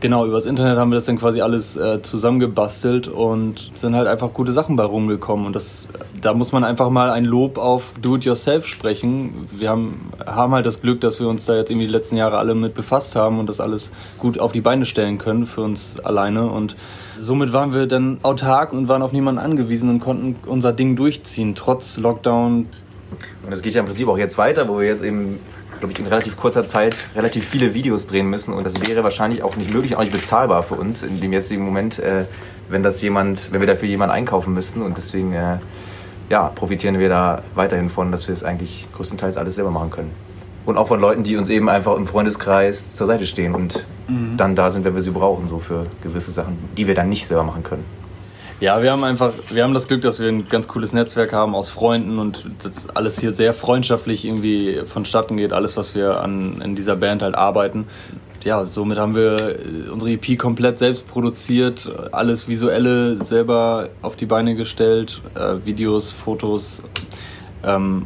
Genau, 0.00 0.24
übers 0.24 0.46
Internet 0.46 0.78
haben 0.78 0.92
wir 0.92 0.94
das 0.94 1.06
dann 1.06 1.18
quasi 1.18 1.40
alles 1.40 1.76
äh, 1.76 2.00
zusammengebastelt 2.02 3.08
und 3.08 3.72
sind 3.74 3.96
halt 3.96 4.06
einfach 4.06 4.32
gute 4.32 4.52
Sachen 4.52 4.76
bei 4.76 4.84
rumgekommen. 4.84 5.46
Und 5.46 5.56
das, 5.56 5.88
da 6.20 6.34
muss 6.34 6.52
man 6.52 6.62
einfach 6.62 6.88
mal 6.88 7.10
ein 7.10 7.24
Lob 7.24 7.58
auf 7.58 7.94
Do-it-yourself 8.00 8.68
sprechen. 8.68 9.46
Wir 9.50 9.70
haben, 9.70 10.12
haben 10.24 10.54
halt 10.54 10.66
das 10.66 10.80
Glück, 10.80 11.00
dass 11.00 11.18
wir 11.18 11.26
uns 11.26 11.46
da 11.46 11.56
jetzt 11.56 11.70
irgendwie 11.70 11.88
die 11.88 11.92
letzten 11.92 12.16
Jahre 12.16 12.38
alle 12.38 12.54
mit 12.54 12.74
befasst 12.74 13.16
haben 13.16 13.40
und 13.40 13.48
das 13.48 13.58
alles 13.58 13.90
gut 14.18 14.38
auf 14.38 14.52
die 14.52 14.60
Beine 14.60 14.86
stellen 14.86 15.18
können 15.18 15.46
für 15.46 15.62
uns 15.62 15.98
alleine. 15.98 16.46
Und 16.46 16.76
somit 17.18 17.52
waren 17.52 17.72
wir 17.72 17.86
dann 17.86 18.18
autark 18.22 18.72
und 18.72 18.88
waren 18.88 19.02
auf 19.02 19.12
niemanden 19.12 19.40
angewiesen 19.40 19.90
und 19.90 20.00
konnten 20.00 20.36
unser 20.46 20.72
Ding 20.72 20.96
durchziehen, 20.96 21.54
trotz 21.54 21.96
Lockdown, 21.98 22.66
Und 23.44 23.52
es 23.52 23.62
geht 23.62 23.74
ja 23.74 23.80
im 23.80 23.86
Prinzip 23.86 24.08
auch 24.08 24.18
jetzt 24.18 24.38
weiter, 24.38 24.68
wo 24.68 24.78
wir 24.78 24.86
jetzt 24.86 25.02
eben, 25.02 25.38
glaube 25.78 25.92
ich, 25.92 25.98
in 25.98 26.06
relativ 26.06 26.36
kurzer 26.36 26.66
Zeit 26.66 27.06
relativ 27.14 27.46
viele 27.46 27.74
Videos 27.74 28.06
drehen 28.06 28.28
müssen. 28.28 28.52
Und 28.54 28.64
das 28.64 28.80
wäre 28.86 29.02
wahrscheinlich 29.02 29.42
auch 29.42 29.56
nicht 29.56 29.72
möglich, 29.72 29.96
auch 29.96 30.00
nicht 30.00 30.12
bezahlbar 30.12 30.62
für 30.62 30.74
uns 30.74 31.02
in 31.02 31.20
dem 31.20 31.32
jetzigen 31.32 31.64
Moment, 31.64 31.98
äh, 31.98 32.24
wenn 32.68 32.82
das 32.82 33.00
jemand, 33.00 33.52
wenn 33.52 33.60
wir 33.60 33.66
dafür 33.66 33.88
jemanden 33.88 34.14
einkaufen 34.14 34.54
müssten. 34.54 34.82
Und 34.82 34.96
deswegen, 34.96 35.32
äh, 35.32 35.58
ja, 36.28 36.48
profitieren 36.48 36.98
wir 36.98 37.08
da 37.08 37.42
weiterhin 37.54 37.88
von, 37.88 38.12
dass 38.12 38.28
wir 38.28 38.32
es 38.32 38.44
eigentlich 38.44 38.86
größtenteils 38.94 39.36
alles 39.36 39.54
selber 39.54 39.70
machen 39.70 39.90
können. 39.90 40.27
Und 40.68 40.76
auch 40.76 40.88
von 40.88 41.00
Leuten, 41.00 41.22
die 41.22 41.38
uns 41.38 41.48
eben 41.48 41.70
einfach 41.70 41.96
im 41.96 42.06
Freundeskreis 42.06 42.94
zur 42.94 43.06
Seite 43.06 43.26
stehen 43.26 43.54
und 43.54 43.86
dann 44.36 44.54
da 44.54 44.70
sind, 44.70 44.84
wenn 44.84 44.94
wir 44.94 45.00
sie 45.00 45.12
brauchen, 45.12 45.48
so 45.48 45.60
für 45.60 45.86
gewisse 46.02 46.30
Sachen, 46.30 46.58
die 46.76 46.86
wir 46.86 46.94
dann 46.94 47.08
nicht 47.08 47.26
selber 47.26 47.42
machen 47.42 47.62
können. 47.62 47.84
Ja, 48.60 48.82
wir 48.82 48.92
haben 48.92 49.02
einfach, 49.02 49.32
wir 49.48 49.64
haben 49.64 49.72
das 49.72 49.88
Glück, 49.88 50.02
dass 50.02 50.20
wir 50.20 50.28
ein 50.28 50.46
ganz 50.50 50.68
cooles 50.68 50.92
Netzwerk 50.92 51.32
haben 51.32 51.54
aus 51.54 51.70
Freunden 51.70 52.18
und 52.18 52.44
das 52.62 52.86
alles 52.90 53.18
hier 53.18 53.32
sehr 53.34 53.54
freundschaftlich 53.54 54.26
irgendwie 54.26 54.82
vonstatten 54.84 55.38
geht, 55.38 55.54
alles, 55.54 55.78
was 55.78 55.94
wir 55.94 56.22
an, 56.22 56.60
in 56.60 56.74
dieser 56.74 56.96
Band 56.96 57.22
halt 57.22 57.34
arbeiten. 57.34 57.86
Ja, 58.44 58.66
somit 58.66 58.98
haben 58.98 59.14
wir 59.14 59.36
äh, 59.36 59.88
unsere 59.90 60.10
EP 60.10 60.38
komplett 60.38 60.78
selbst 60.78 61.08
produziert, 61.08 61.90
alles 62.12 62.46
Visuelle 62.46 63.24
selber 63.24 63.88
auf 64.02 64.16
die 64.16 64.26
Beine 64.26 64.54
gestellt, 64.54 65.22
äh, 65.34 65.64
Videos, 65.64 66.10
Fotos. 66.10 66.82
Ähm, 67.64 68.04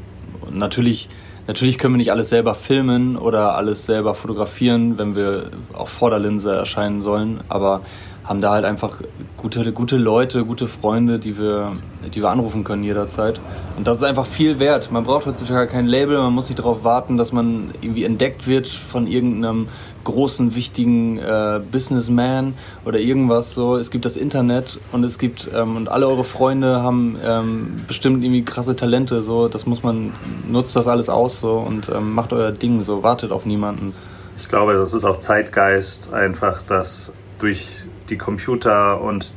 natürlich, 0.48 1.08
natürlich 1.46 1.78
können 1.78 1.94
wir 1.94 1.98
nicht 1.98 2.12
alles 2.12 2.28
selber 2.28 2.54
filmen 2.54 3.16
oder 3.16 3.56
alles 3.56 3.86
selber 3.86 4.14
fotografieren, 4.14 4.98
wenn 4.98 5.14
wir 5.14 5.50
auf 5.72 5.88
Vorderlinse 5.88 6.54
erscheinen 6.54 7.02
sollen, 7.02 7.40
aber 7.48 7.82
haben 8.24 8.40
da 8.40 8.52
halt 8.52 8.64
einfach 8.64 9.00
gute, 9.36 9.72
gute 9.72 9.96
Leute, 9.96 10.44
gute 10.44 10.68
Freunde, 10.68 11.18
die 11.18 11.36
wir, 11.36 11.72
die 12.14 12.22
wir 12.22 12.30
anrufen 12.30 12.62
können 12.62 12.84
jederzeit. 12.84 13.40
Und 13.76 13.86
das 13.86 13.98
ist 13.98 14.04
einfach 14.04 14.26
viel 14.26 14.58
wert. 14.58 14.92
Man 14.92 15.02
braucht 15.02 15.26
heutzutage 15.26 15.70
kein 15.70 15.86
Label, 15.86 16.18
man 16.18 16.32
muss 16.32 16.48
nicht 16.48 16.58
darauf 16.58 16.84
warten, 16.84 17.16
dass 17.16 17.32
man 17.32 17.70
irgendwie 17.80 18.04
entdeckt 18.04 18.46
wird 18.46 18.68
von 18.68 19.06
irgendeinem 19.06 19.68
großen, 20.04 20.54
wichtigen 20.54 21.18
äh, 21.18 21.60
Businessman 21.70 22.54
oder 22.84 22.98
irgendwas 22.98 23.54
so. 23.54 23.76
Es 23.76 23.90
gibt 23.90 24.04
das 24.04 24.16
Internet 24.16 24.78
und 24.92 25.04
es 25.04 25.18
gibt, 25.18 25.48
ähm, 25.54 25.76
und 25.76 25.88
alle 25.88 26.08
eure 26.08 26.24
Freunde 26.24 26.82
haben 26.82 27.16
ähm, 27.24 27.76
bestimmt 27.86 28.22
irgendwie 28.22 28.44
krasse 28.44 28.76
Talente, 28.76 29.22
so. 29.22 29.48
Das 29.48 29.66
muss 29.66 29.82
man, 29.82 30.12
nutzt 30.48 30.74
das 30.76 30.86
alles 30.86 31.08
aus 31.08 31.40
so 31.40 31.58
und 31.58 31.88
ähm, 31.88 32.14
macht 32.14 32.32
euer 32.32 32.52
Ding 32.52 32.82
so, 32.82 33.02
wartet 33.02 33.32
auf 33.32 33.46
niemanden. 33.46 33.94
Ich 34.38 34.48
glaube, 34.48 34.74
das 34.74 34.92
ist 34.92 35.04
auch 35.04 35.18
Zeitgeist 35.18 36.12
einfach, 36.12 36.62
dass 36.62 37.12
durch 37.38 37.84
die 38.12 38.18
Computer 38.18 39.00
und 39.00 39.32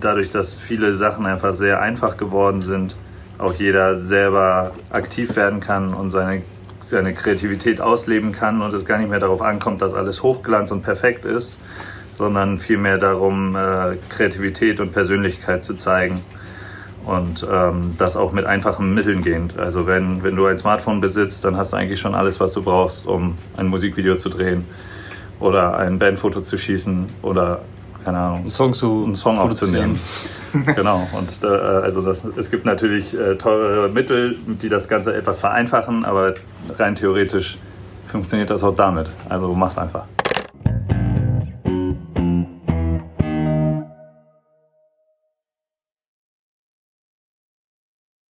dadurch, 0.00 0.28
dass 0.28 0.60
viele 0.60 0.94
Sachen 0.94 1.24
einfach 1.24 1.54
sehr 1.54 1.80
einfach 1.80 2.16
geworden 2.18 2.60
sind, 2.60 2.94
auch 3.38 3.54
jeder 3.54 3.96
selber 3.96 4.72
aktiv 4.90 5.34
werden 5.34 5.60
kann 5.60 5.94
und 5.94 6.10
seine, 6.10 6.42
seine 6.80 7.14
Kreativität 7.14 7.80
ausleben 7.80 8.32
kann 8.32 8.60
und 8.60 8.74
es 8.74 8.84
gar 8.84 8.98
nicht 8.98 9.08
mehr 9.08 9.18
darauf 9.18 9.40
ankommt, 9.40 9.80
dass 9.80 9.94
alles 9.94 10.22
Hochglanz 10.22 10.70
und 10.70 10.82
perfekt 10.82 11.24
ist, 11.24 11.58
sondern 12.14 12.58
vielmehr 12.58 12.98
darum, 12.98 13.56
äh, 13.56 13.96
Kreativität 14.10 14.78
und 14.80 14.92
Persönlichkeit 14.92 15.64
zu 15.64 15.74
zeigen. 15.74 16.20
Und 17.06 17.46
ähm, 17.50 17.94
das 17.96 18.16
auch 18.16 18.32
mit 18.32 18.44
einfachen 18.44 18.92
Mitteln 18.92 19.22
gehend. 19.22 19.58
Also 19.58 19.86
wenn, 19.86 20.22
wenn 20.22 20.36
du 20.36 20.44
ein 20.44 20.58
Smartphone 20.58 21.00
besitzt, 21.00 21.42
dann 21.44 21.56
hast 21.56 21.72
du 21.72 21.76
eigentlich 21.76 22.00
schon 22.00 22.14
alles, 22.14 22.38
was 22.38 22.52
du 22.52 22.62
brauchst, 22.62 23.06
um 23.06 23.38
ein 23.56 23.68
Musikvideo 23.68 24.16
zu 24.16 24.28
drehen 24.28 24.64
oder 25.40 25.78
ein 25.78 25.98
Bandfoto 25.98 26.42
zu 26.42 26.58
schießen 26.58 27.06
oder 27.22 27.62
keine 28.04 28.18
Ahnung, 28.18 28.40
Einen 28.40 28.50
Song 28.50 28.72
zu 28.74 29.04
einen 29.04 29.14
Song 29.14 29.38
aufzunehmen. 29.38 29.98
genau. 30.76 31.06
Und 31.12 31.42
äh, 31.42 31.46
also 31.46 32.02
das, 32.02 32.24
es 32.24 32.50
gibt 32.50 32.64
natürlich 32.64 33.18
äh, 33.18 33.36
teure 33.36 33.88
Mittel, 33.88 34.38
die 34.46 34.68
das 34.68 34.88
Ganze 34.88 35.14
etwas 35.14 35.40
vereinfachen, 35.40 36.04
aber 36.04 36.34
rein 36.78 36.94
theoretisch 36.94 37.58
funktioniert 38.06 38.50
das 38.50 38.62
auch 38.64 38.74
damit. 38.74 39.10
Also 39.28 39.52
mach's 39.54 39.78
einfach. 39.78 40.04